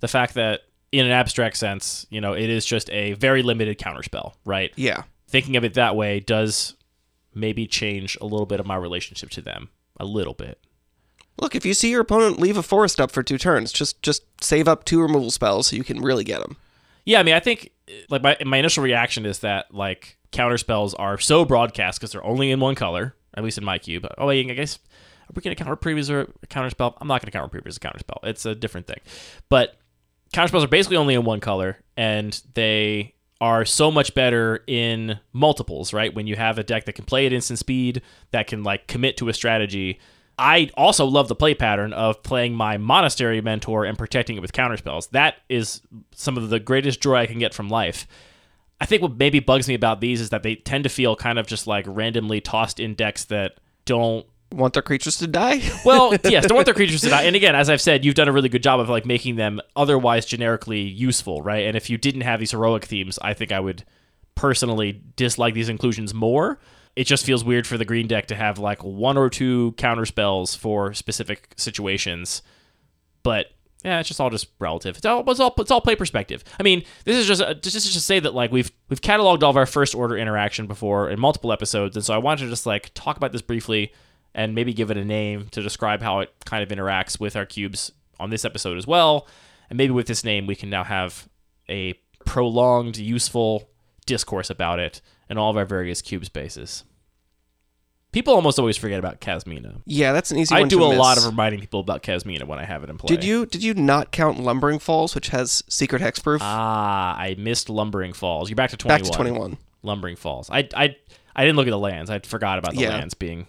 The 0.00 0.08
fact 0.08 0.34
that, 0.34 0.62
in 0.92 1.04
an 1.04 1.12
abstract 1.12 1.56
sense, 1.56 2.06
you 2.08 2.20
know, 2.20 2.32
it 2.32 2.48
is 2.48 2.64
just 2.64 2.88
a 2.90 3.14
very 3.14 3.42
limited 3.42 3.78
counterspell, 3.78 4.34
right? 4.44 4.72
Yeah. 4.76 5.02
Thinking 5.28 5.56
of 5.56 5.64
it 5.64 5.74
that 5.74 5.96
way 5.96 6.20
does 6.20 6.74
maybe 7.34 7.66
change 7.66 8.16
a 8.20 8.24
little 8.24 8.46
bit 8.46 8.60
of 8.60 8.66
my 8.66 8.76
relationship 8.76 9.30
to 9.30 9.42
them. 9.42 9.70
A 9.98 10.04
little 10.04 10.34
bit. 10.34 10.58
Look, 11.36 11.56
if 11.56 11.66
you 11.66 11.74
see 11.74 11.90
your 11.90 12.02
opponent 12.02 12.38
leave 12.38 12.56
a 12.56 12.62
forest 12.62 13.00
up 13.00 13.10
for 13.10 13.22
two 13.22 13.38
turns, 13.38 13.72
just 13.72 14.00
just 14.02 14.22
save 14.40 14.68
up 14.68 14.84
two 14.84 15.00
removal 15.00 15.32
spells 15.32 15.68
so 15.68 15.76
you 15.76 15.84
can 15.84 16.00
really 16.00 16.24
get 16.24 16.40
them. 16.40 16.56
Yeah, 17.04 17.20
I 17.20 17.22
mean, 17.24 17.34
I 17.34 17.40
think 17.40 17.70
like 18.08 18.22
my 18.22 18.36
my 18.44 18.58
initial 18.58 18.84
reaction 18.84 19.26
is 19.26 19.40
that 19.40 19.74
like 19.74 20.16
counter 20.34 20.58
spells 20.58 20.92
are 20.94 21.18
so 21.18 21.44
broadcast 21.44 21.98
because 21.98 22.12
they're 22.12 22.24
only 22.24 22.50
in 22.50 22.60
one 22.60 22.74
color, 22.74 23.14
at 23.34 23.42
least 23.42 23.56
in 23.56 23.64
my 23.64 23.78
cube. 23.78 24.06
Oh, 24.18 24.28
I 24.28 24.42
guess 24.42 24.78
are 25.24 25.32
we 25.34 25.40
going 25.40 25.56
to 25.56 25.62
counter 25.62 25.76
previous 25.76 26.10
or 26.10 26.30
counter 26.50 26.68
spell? 26.70 26.98
I'm 27.00 27.08
not 27.08 27.22
going 27.22 27.30
to 27.30 27.38
counter 27.38 27.48
previous 27.48 27.78
a 27.78 27.80
counter 27.80 27.98
spell. 27.98 28.20
It's 28.24 28.44
a 28.44 28.54
different 28.54 28.86
thing. 28.86 29.00
But 29.48 29.76
counter 30.32 30.48
spells 30.48 30.64
are 30.64 30.68
basically 30.68 30.98
only 30.98 31.14
in 31.14 31.24
one 31.24 31.40
color, 31.40 31.78
and 31.96 32.38
they 32.52 33.14
are 33.40 33.64
so 33.64 33.90
much 33.90 34.14
better 34.14 34.62
in 34.66 35.18
multiples, 35.32 35.92
right? 35.92 36.14
When 36.14 36.26
you 36.26 36.36
have 36.36 36.58
a 36.58 36.62
deck 36.62 36.84
that 36.84 36.94
can 36.94 37.04
play 37.04 37.26
at 37.26 37.32
instant 37.32 37.58
speed, 37.58 38.02
that 38.32 38.46
can 38.46 38.62
like 38.62 38.86
commit 38.86 39.16
to 39.18 39.28
a 39.28 39.34
strategy. 39.34 39.98
I 40.38 40.70
also 40.76 41.06
love 41.06 41.28
the 41.28 41.36
play 41.36 41.54
pattern 41.54 41.92
of 41.92 42.22
playing 42.22 42.54
my 42.54 42.76
monastery 42.76 43.40
mentor 43.40 43.84
and 43.84 43.96
protecting 43.96 44.36
it 44.36 44.40
with 44.40 44.52
counterspells. 44.52 45.10
That 45.10 45.36
is 45.48 45.80
some 46.14 46.36
of 46.36 46.50
the 46.50 46.60
greatest 46.60 47.00
joy 47.00 47.16
I 47.16 47.26
can 47.26 47.38
get 47.38 47.54
from 47.54 47.68
life. 47.68 48.06
I 48.84 48.86
think 48.86 49.00
what 49.00 49.16
maybe 49.16 49.40
bugs 49.40 49.66
me 49.66 49.72
about 49.72 50.02
these 50.02 50.20
is 50.20 50.28
that 50.28 50.42
they 50.42 50.56
tend 50.56 50.84
to 50.84 50.90
feel 50.90 51.16
kind 51.16 51.38
of 51.38 51.46
just 51.46 51.66
like 51.66 51.86
randomly 51.88 52.42
tossed 52.42 52.78
in 52.78 52.92
decks 52.94 53.24
that 53.24 53.54
don't 53.86 54.26
Want 54.52 54.74
their 54.74 54.82
creatures 54.82 55.16
to 55.18 55.26
die? 55.26 55.60
well, 55.84 56.14
yes, 56.22 56.46
don't 56.46 56.54
want 56.54 56.66
their 56.66 56.74
creatures 56.80 57.00
to 57.00 57.08
die. 57.08 57.22
And 57.22 57.34
again, 57.34 57.56
as 57.56 57.68
I've 57.68 57.80
said, 57.80 58.04
you've 58.04 58.14
done 58.14 58.28
a 58.28 58.32
really 58.32 58.48
good 58.48 58.62
job 58.62 58.78
of 58.78 58.88
like 58.88 59.04
making 59.04 59.34
them 59.34 59.60
otherwise 59.74 60.26
generically 60.26 60.82
useful, 60.82 61.42
right? 61.42 61.66
And 61.66 61.76
if 61.76 61.90
you 61.90 61.98
didn't 61.98 62.20
have 62.20 62.38
these 62.38 62.52
heroic 62.52 62.84
themes, 62.84 63.18
I 63.20 63.34
think 63.34 63.50
I 63.50 63.58
would 63.58 63.84
personally 64.36 65.02
dislike 65.16 65.54
these 65.54 65.68
inclusions 65.68 66.14
more. 66.14 66.60
It 66.94 67.04
just 67.04 67.24
feels 67.24 67.42
weird 67.42 67.66
for 67.66 67.76
the 67.76 67.84
green 67.84 68.06
deck 68.06 68.26
to 68.26 68.36
have 68.36 68.60
like 68.60 68.84
one 68.84 69.16
or 69.16 69.28
two 69.28 69.72
counter 69.72 70.06
spells 70.06 70.54
for 70.54 70.94
specific 70.94 71.54
situations. 71.56 72.42
But 73.24 73.46
yeah, 73.84 74.00
it's 74.00 74.08
just 74.08 74.18
all 74.18 74.30
just 74.30 74.48
relative. 74.58 74.96
It's 74.96 75.04
all 75.04 75.28
it's 75.30 75.40
all, 75.40 75.54
it's 75.58 75.70
all 75.70 75.80
play 75.80 75.94
perspective. 75.94 76.42
I 76.58 76.62
mean, 76.62 76.84
this 77.04 77.16
is 77.16 77.26
just 77.26 77.42
a, 77.42 77.58
this 77.62 77.74
is 77.74 77.84
just 77.84 77.94
to 77.94 78.00
say 78.00 78.18
that 78.18 78.34
like 78.34 78.50
we've 78.50 78.72
we've 78.88 79.00
cataloged 79.00 79.42
all 79.42 79.50
of 79.50 79.56
our 79.58 79.66
first 79.66 79.94
order 79.94 80.16
interaction 80.16 80.66
before 80.66 81.10
in 81.10 81.20
multiple 81.20 81.52
episodes, 81.52 81.94
and 81.94 82.04
so 82.04 82.14
I 82.14 82.18
wanted 82.18 82.44
to 82.44 82.50
just 82.50 82.64
like 82.64 82.92
talk 82.94 83.18
about 83.18 83.32
this 83.32 83.42
briefly 83.42 83.92
and 84.34 84.54
maybe 84.54 84.72
give 84.72 84.90
it 84.90 84.96
a 84.96 85.04
name 85.04 85.48
to 85.50 85.62
describe 85.62 86.00
how 86.00 86.20
it 86.20 86.32
kind 86.46 86.62
of 86.62 86.76
interacts 86.76 87.20
with 87.20 87.36
our 87.36 87.46
cubes 87.46 87.92
on 88.18 88.30
this 88.30 88.44
episode 88.44 88.78
as 88.78 88.86
well. 88.86 89.28
And 89.68 89.76
maybe 89.76 89.92
with 89.92 90.06
this 90.06 90.24
name, 90.24 90.46
we 90.46 90.56
can 90.56 90.70
now 90.70 90.84
have 90.84 91.28
a 91.68 91.94
prolonged, 92.24 92.96
useful 92.96 93.68
discourse 94.06 94.50
about 94.50 94.78
it 94.78 95.00
in 95.28 95.38
all 95.38 95.50
of 95.50 95.56
our 95.56 95.64
various 95.64 96.02
cube 96.02 96.24
spaces. 96.24 96.84
People 98.14 98.34
almost 98.34 98.58
always 98.60 98.76
forget 98.76 98.98
about 99.00 99.20
Kasmina. 99.20 99.82
yeah, 99.86 100.12
that's 100.12 100.30
an 100.30 100.38
easy 100.38 100.54
I 100.54 100.60
one 100.60 100.68
do 100.68 100.78
to 100.78 100.84
a 100.84 100.86
lot 100.94 101.18
of 101.18 101.26
reminding 101.26 101.60
people 101.60 101.80
about 101.80 102.02
Kasmina 102.04 102.44
when 102.44 102.60
I 102.60 102.64
have 102.64 102.84
it 102.84 102.88
in 102.90 102.96
play. 102.96 103.08
Did 103.14 103.24
you 103.24 103.44
did 103.44 103.62
you 103.62 103.74
not 103.74 104.12
count 104.12 104.38
Lumbering 104.40 104.78
Falls, 104.78 105.14
which 105.16 105.28
has 105.30 105.62
secret 105.68 106.00
hexproof? 106.00 106.38
Ah, 106.40 107.16
I 107.18 107.34
missed 107.36 107.68
Lumbering 107.68 108.12
Falls. 108.12 108.48
You're 108.48 108.54
back 108.56 108.70
to 108.70 108.76
21. 108.76 109.00
Back 109.02 109.10
to 109.10 109.16
21. 109.16 109.56
Lumbering 109.82 110.14
Falls. 110.16 110.48
I, 110.48 110.68
I, 110.76 110.96
I 111.36 111.42
didn't 111.44 111.56
look 111.56 111.66
at 111.66 111.70
the 111.72 111.78
lands. 111.78 112.08
I 112.08 112.20
forgot 112.20 112.58
about 112.58 112.74
the 112.74 112.82
Yeah. 112.82 112.90
lands 112.90 113.14
being 113.14 113.46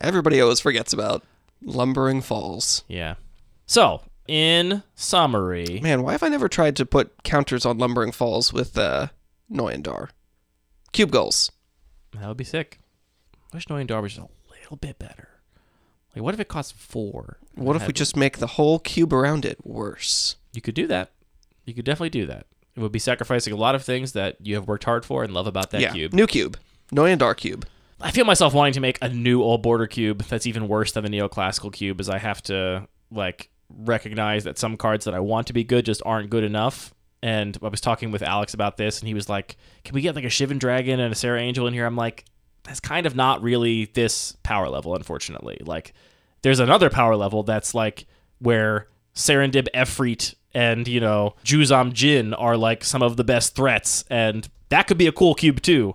Everybody 0.00 0.40
always 0.40 0.60
forgets 0.60 0.92
about 0.92 1.22
Lumbering 1.62 2.20
Falls. 2.20 2.82
Yeah. 2.88 3.14
So, 3.66 4.02
in 4.26 4.82
summary, 4.96 5.80
Man, 5.82 6.02
why 6.02 6.12
have 6.12 6.22
I 6.24 6.28
never 6.28 6.48
tried 6.48 6.74
to 6.76 6.84
put 6.84 7.22
counters 7.22 7.64
on 7.64 7.78
Lumbering 7.78 8.12
Falls 8.12 8.52
with 8.52 8.76
uh, 8.76 9.08
Noyan 9.50 9.82
Dar? 9.82 10.10
Cube 10.92 11.10
goals. 11.12 11.50
that 12.14 12.26
would 12.28 12.36
be 12.36 12.44
sick. 12.44 12.78
I 13.52 13.56
wish 13.56 13.68
knowing 13.68 13.86
Darby 13.86 14.04
was 14.04 14.18
a 14.18 14.28
little 14.50 14.76
bit 14.76 14.98
better. 14.98 15.28
Like, 16.14 16.22
what 16.22 16.34
if 16.34 16.40
it 16.40 16.48
costs 16.48 16.72
four? 16.72 17.38
What 17.54 17.76
if 17.76 17.86
we 17.86 17.92
just 17.92 18.16
make 18.16 18.38
the 18.38 18.46
whole 18.46 18.78
cube 18.78 19.12
around 19.12 19.44
it 19.44 19.58
worse? 19.64 20.36
You 20.52 20.60
could 20.60 20.74
do 20.74 20.86
that. 20.88 21.10
You 21.64 21.74
could 21.74 21.84
definitely 21.84 22.10
do 22.10 22.26
that. 22.26 22.46
It 22.76 22.80
would 22.80 22.92
be 22.92 22.98
sacrificing 22.98 23.52
a 23.52 23.56
lot 23.56 23.74
of 23.74 23.84
things 23.84 24.12
that 24.12 24.36
you 24.40 24.54
have 24.54 24.68
worked 24.68 24.84
hard 24.84 25.04
for 25.04 25.24
and 25.24 25.34
love 25.34 25.46
about 25.46 25.70
that 25.70 25.80
yeah, 25.80 25.92
cube. 25.92 26.12
new 26.12 26.26
cube. 26.26 26.58
Noyan 26.92 27.18
Dar 27.18 27.34
cube. 27.34 27.66
I 28.00 28.10
feel 28.10 28.24
myself 28.24 28.54
wanting 28.54 28.74
to 28.74 28.80
make 28.80 28.98
a 29.02 29.08
new 29.08 29.42
old 29.42 29.62
border 29.62 29.86
cube 29.86 30.22
that's 30.24 30.46
even 30.46 30.68
worse 30.68 30.92
than 30.92 31.04
the 31.04 31.10
neoclassical 31.10 31.72
cube, 31.72 32.00
as 32.00 32.08
I 32.08 32.18
have 32.18 32.42
to 32.44 32.86
like 33.10 33.50
recognize 33.68 34.44
that 34.44 34.58
some 34.58 34.76
cards 34.76 35.04
that 35.04 35.14
I 35.14 35.20
want 35.20 35.48
to 35.48 35.52
be 35.52 35.64
good 35.64 35.84
just 35.84 36.02
aren't 36.06 36.30
good 36.30 36.44
enough. 36.44 36.94
And 37.22 37.58
I 37.62 37.68
was 37.68 37.80
talking 37.80 38.12
with 38.12 38.22
Alex 38.22 38.54
about 38.54 38.76
this, 38.76 39.00
and 39.00 39.08
he 39.08 39.14
was 39.14 39.28
like, 39.28 39.56
"Can 39.84 39.94
we 39.94 40.00
get 40.00 40.14
like 40.14 40.24
a 40.24 40.28
Shivan 40.28 40.60
Dragon 40.60 41.00
and 41.00 41.12
a 41.12 41.16
Serra 41.16 41.40
Angel 41.40 41.66
in 41.66 41.74
here?" 41.74 41.84
I'm 41.84 41.96
like, 41.96 42.24
"That's 42.68 42.80
kind 42.80 43.06
of 43.06 43.16
not 43.16 43.42
really 43.42 43.86
this 43.94 44.36
power 44.44 44.68
level, 44.68 44.94
unfortunately. 44.94 45.58
Like, 45.64 45.92
there's 46.42 46.60
another 46.60 46.90
power 46.90 47.16
level 47.16 47.42
that's 47.42 47.74
like 47.74 48.06
where 48.38 48.86
Serendib 49.14 49.66
Efreet 49.74 50.34
and 50.54 50.86
you 50.86 51.00
know 51.00 51.34
Juzam 51.44 51.92
Djinn 51.92 52.34
are 52.34 52.56
like 52.56 52.84
some 52.84 53.02
of 53.02 53.16
the 53.16 53.24
best 53.24 53.56
threats, 53.56 54.04
and 54.08 54.48
that 54.68 54.86
could 54.86 54.98
be 54.98 55.06
a 55.08 55.12
cool 55.12 55.34
cube 55.34 55.60
too." 55.62 55.94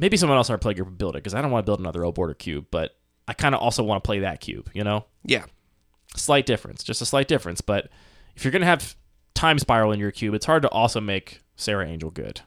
maybe 0.00 0.16
someone 0.16 0.38
else 0.38 0.48
in 0.48 0.52
our 0.52 0.58
play 0.58 0.74
group 0.74 0.86
would 0.86 0.96
build 0.96 1.16
it 1.16 1.18
because 1.18 1.34
I 1.34 1.42
don't 1.42 1.50
want 1.50 1.66
to 1.66 1.68
build 1.68 1.80
another 1.80 2.04
O 2.04 2.12
border 2.12 2.32
cube, 2.34 2.66
but 2.70 2.96
I 3.26 3.32
kind 3.32 3.52
of 3.52 3.60
also 3.60 3.82
want 3.82 4.04
to 4.04 4.06
play 4.06 4.20
that 4.20 4.40
cube. 4.40 4.70
You 4.72 4.84
know, 4.84 5.06
Yeah. 5.24 5.44
slight 6.14 6.46
difference, 6.46 6.84
just 6.84 7.02
a 7.02 7.04
slight 7.04 7.26
difference. 7.26 7.60
But 7.60 7.88
if 8.36 8.44
you're 8.44 8.52
gonna 8.52 8.64
have 8.64 8.94
time 9.34 9.58
spiral 9.58 9.90
in 9.90 9.98
your 9.98 10.12
cube, 10.12 10.34
it's 10.34 10.46
hard 10.46 10.62
to 10.62 10.68
also 10.68 11.00
make 11.00 11.40
Serra 11.56 11.84
Angel 11.84 12.10
good. 12.10 12.42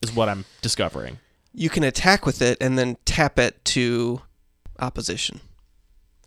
Is 0.00 0.12
what 0.12 0.30
I'm 0.30 0.46
discovering. 0.62 1.18
You 1.52 1.68
can 1.68 1.82
attack 1.82 2.26
with 2.26 2.42
it 2.42 2.58
and 2.60 2.78
then 2.78 2.96
tap 3.04 3.38
it 3.38 3.64
to 3.66 4.22
opposition. 4.78 5.40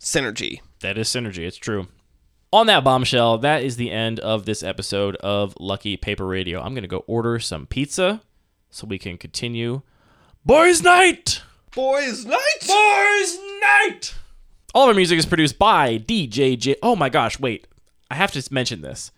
Synergy. 0.00 0.60
That 0.80 0.98
is 0.98 1.08
synergy. 1.08 1.46
It's 1.46 1.56
true. 1.56 1.88
On 2.52 2.66
that 2.66 2.84
bombshell, 2.84 3.38
that 3.38 3.64
is 3.64 3.76
the 3.76 3.90
end 3.90 4.20
of 4.20 4.44
this 4.44 4.62
episode 4.62 5.16
of 5.16 5.54
Lucky 5.58 5.96
Paper 5.96 6.26
Radio. 6.26 6.60
I'm 6.60 6.74
gonna 6.74 6.86
go 6.86 7.04
order 7.06 7.38
some 7.40 7.66
pizza 7.66 8.20
so 8.70 8.86
we 8.86 8.98
can 8.98 9.16
continue. 9.16 9.82
Boys' 10.44 10.82
night. 10.82 11.42
Boys, 11.74 12.24
night! 12.24 12.38
Boys' 12.60 13.38
night. 13.60 14.14
All 14.74 14.84
of 14.84 14.88
our 14.88 14.94
music 14.94 15.18
is 15.18 15.26
produced 15.26 15.58
by 15.58 15.98
DJ 15.98 16.56
J. 16.56 16.76
Oh 16.82 16.94
my 16.94 17.08
gosh, 17.08 17.40
wait. 17.40 17.66
I 18.10 18.14
have 18.14 18.30
to 18.32 18.54
mention 18.54 18.82
this. 18.82 19.10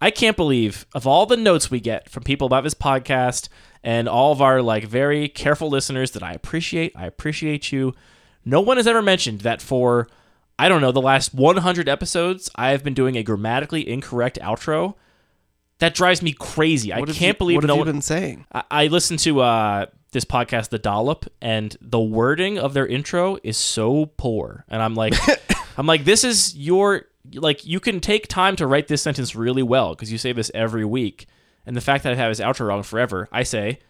I 0.00 0.10
can't 0.10 0.36
believe 0.36 0.86
of 0.94 1.06
all 1.06 1.26
the 1.26 1.36
notes 1.36 1.70
we 1.70 1.80
get 1.80 2.08
from 2.08 2.22
people 2.22 2.46
about 2.46 2.62
this 2.62 2.74
podcast 2.74 3.48
and 3.82 4.08
all 4.08 4.32
of 4.32 4.42
our 4.42 4.62
like 4.62 4.84
very 4.84 5.28
careful 5.28 5.68
listeners 5.68 6.10
that 6.12 6.22
I 6.22 6.32
appreciate. 6.32 6.92
I 6.96 7.06
appreciate 7.06 7.72
you. 7.72 7.94
No 8.44 8.60
one 8.60 8.76
has 8.76 8.86
ever 8.86 9.02
mentioned 9.02 9.40
that 9.40 9.60
for 9.62 10.08
I 10.58 10.68
don't 10.68 10.82
know, 10.82 10.92
the 10.92 11.00
last 11.00 11.32
100 11.32 11.88
episodes, 11.88 12.50
I 12.54 12.70
have 12.72 12.84
been 12.84 12.92
doing 12.92 13.16
a 13.16 13.22
grammatically 13.22 13.88
incorrect 13.88 14.38
outro. 14.42 14.94
That 15.78 15.94
drives 15.94 16.20
me 16.20 16.34
crazy. 16.34 16.92
I 16.92 17.00
What 17.00 17.08
have 17.08 17.16
can't 17.16 17.36
you, 17.36 17.38
believe 17.38 17.56
what 17.56 17.64
no 17.64 17.68
have 17.68 17.78
you 17.78 17.84
one 17.86 17.94
been 17.94 18.02
saying. 18.02 18.44
I, 18.52 18.64
I 18.70 18.86
listened 18.88 19.20
to 19.20 19.40
uh, 19.40 19.86
this 20.12 20.26
podcast, 20.26 20.68
The 20.68 20.78
Dollop, 20.78 21.24
and 21.40 21.74
the 21.80 21.98
wording 22.00 22.58
of 22.58 22.74
their 22.74 22.86
intro 22.86 23.38
is 23.42 23.56
so 23.56 24.12
poor. 24.18 24.66
And 24.68 24.82
I'm 24.82 24.94
like, 24.94 25.14
I'm 25.78 25.86
like, 25.86 26.04
this 26.04 26.24
is 26.24 26.54
your 26.54 27.06
like 27.34 27.64
you 27.64 27.80
can 27.80 28.00
take 28.00 28.28
time 28.28 28.56
to 28.56 28.66
write 28.66 28.88
this 28.88 29.00
sentence 29.00 29.34
really 29.34 29.62
well 29.62 29.94
because 29.94 30.12
you 30.12 30.18
say 30.18 30.32
this 30.32 30.50
every 30.52 30.84
week. 30.84 31.26
And 31.66 31.76
the 31.76 31.80
fact 31.80 32.04
that 32.04 32.12
I 32.12 32.16
have 32.16 32.28
his 32.30 32.40
outro 32.40 32.66
wrong 32.68 32.82
forever, 32.82 33.28
I 33.30 33.42
say, 33.42 33.80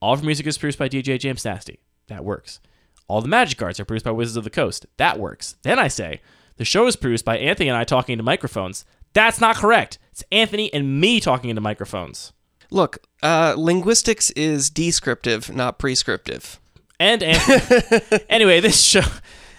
all 0.00 0.12
of 0.14 0.20
our 0.20 0.26
music 0.26 0.46
is 0.46 0.58
produced 0.58 0.78
by 0.78 0.88
DJ 0.88 1.18
James 1.18 1.44
Nasty. 1.44 1.80
That 2.08 2.24
works. 2.24 2.60
All 3.08 3.20
the 3.20 3.28
magic 3.28 3.58
cards 3.58 3.80
are 3.80 3.84
produced 3.84 4.04
by 4.04 4.10
Wizards 4.12 4.36
of 4.36 4.44
the 4.44 4.50
Coast. 4.50 4.86
That 4.98 5.18
works. 5.18 5.56
Then 5.62 5.78
I 5.78 5.88
say, 5.88 6.20
the 6.56 6.64
show 6.64 6.86
is 6.86 6.96
produced 6.96 7.24
by 7.24 7.38
Anthony 7.38 7.68
and 7.68 7.76
I 7.78 7.84
talking 7.84 8.12
into 8.12 8.22
microphones. 8.22 8.84
That's 9.14 9.40
not 9.40 9.56
correct. 9.56 9.98
It's 10.12 10.22
Anthony 10.30 10.72
and 10.74 11.00
me 11.00 11.20
talking 11.20 11.50
into 11.50 11.62
microphones. 11.62 12.32
Look, 12.70 12.98
uh, 13.22 13.54
linguistics 13.56 14.30
is 14.32 14.68
descriptive, 14.68 15.50
not 15.54 15.78
prescriptive. 15.78 16.60
and 17.00 17.22
Anthony. 17.22 18.24
anyway, 18.28 18.60
this 18.60 18.82
show. 18.82 19.00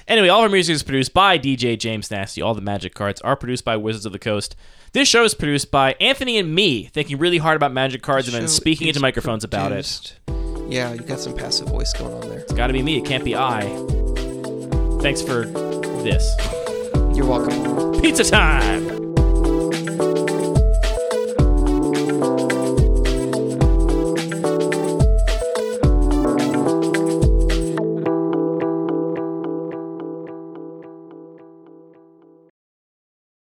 Anyway, 0.08 0.28
all 0.28 0.40
of 0.40 0.44
our 0.44 0.50
music 0.50 0.74
is 0.76 0.84
produced 0.84 1.14
by 1.14 1.38
DJ 1.40 1.78
James 1.78 2.12
Nasty. 2.12 2.42
All 2.42 2.54
the 2.54 2.62
magic 2.62 2.94
cards 2.94 3.20
are 3.22 3.36
produced 3.36 3.66
by 3.66 3.78
Wizards 3.78 4.06
of 4.06 4.12
the 4.12 4.20
Coast. 4.20 4.56
This 4.92 5.08
show 5.08 5.24
is 5.24 5.34
produced 5.36 5.70
by 5.72 5.94
Anthony 6.00 6.38
and 6.38 6.54
me, 6.54 6.86
thinking 6.86 7.20
really 7.20 7.38
hard 7.38 7.56
about 7.56 7.72
magic 7.72 8.02
cards 8.02 8.28
and 8.28 8.34
then 8.36 8.44
Show 8.44 8.48
speaking 8.48 8.88
is 8.88 8.96
into 8.96 9.02
microphones 9.02 9.44
about 9.44 9.72
it. 9.72 9.76
produced- 9.76 10.16
Yeah, 10.70 10.94
you 10.94 11.00
got 11.02 11.20
some 11.20 11.36
passive 11.36 11.68
voice 11.68 11.94
going 11.94 12.14
on 12.14 12.28
there. 12.30 12.40
It's 12.40 12.54
got 12.54 12.68
to 12.68 12.74
be 12.74 12.82
me. 12.82 12.98
It 12.98 13.06
can't 13.06 13.24
be 13.24 13.36
I. 13.36 13.62
Thanks 15.02 15.22
for 15.22 15.46
this. 16.04 16.36
You're 17.16 17.26
welcome. 17.26 18.02
Pizza 18.02 18.24
time. 18.24 18.99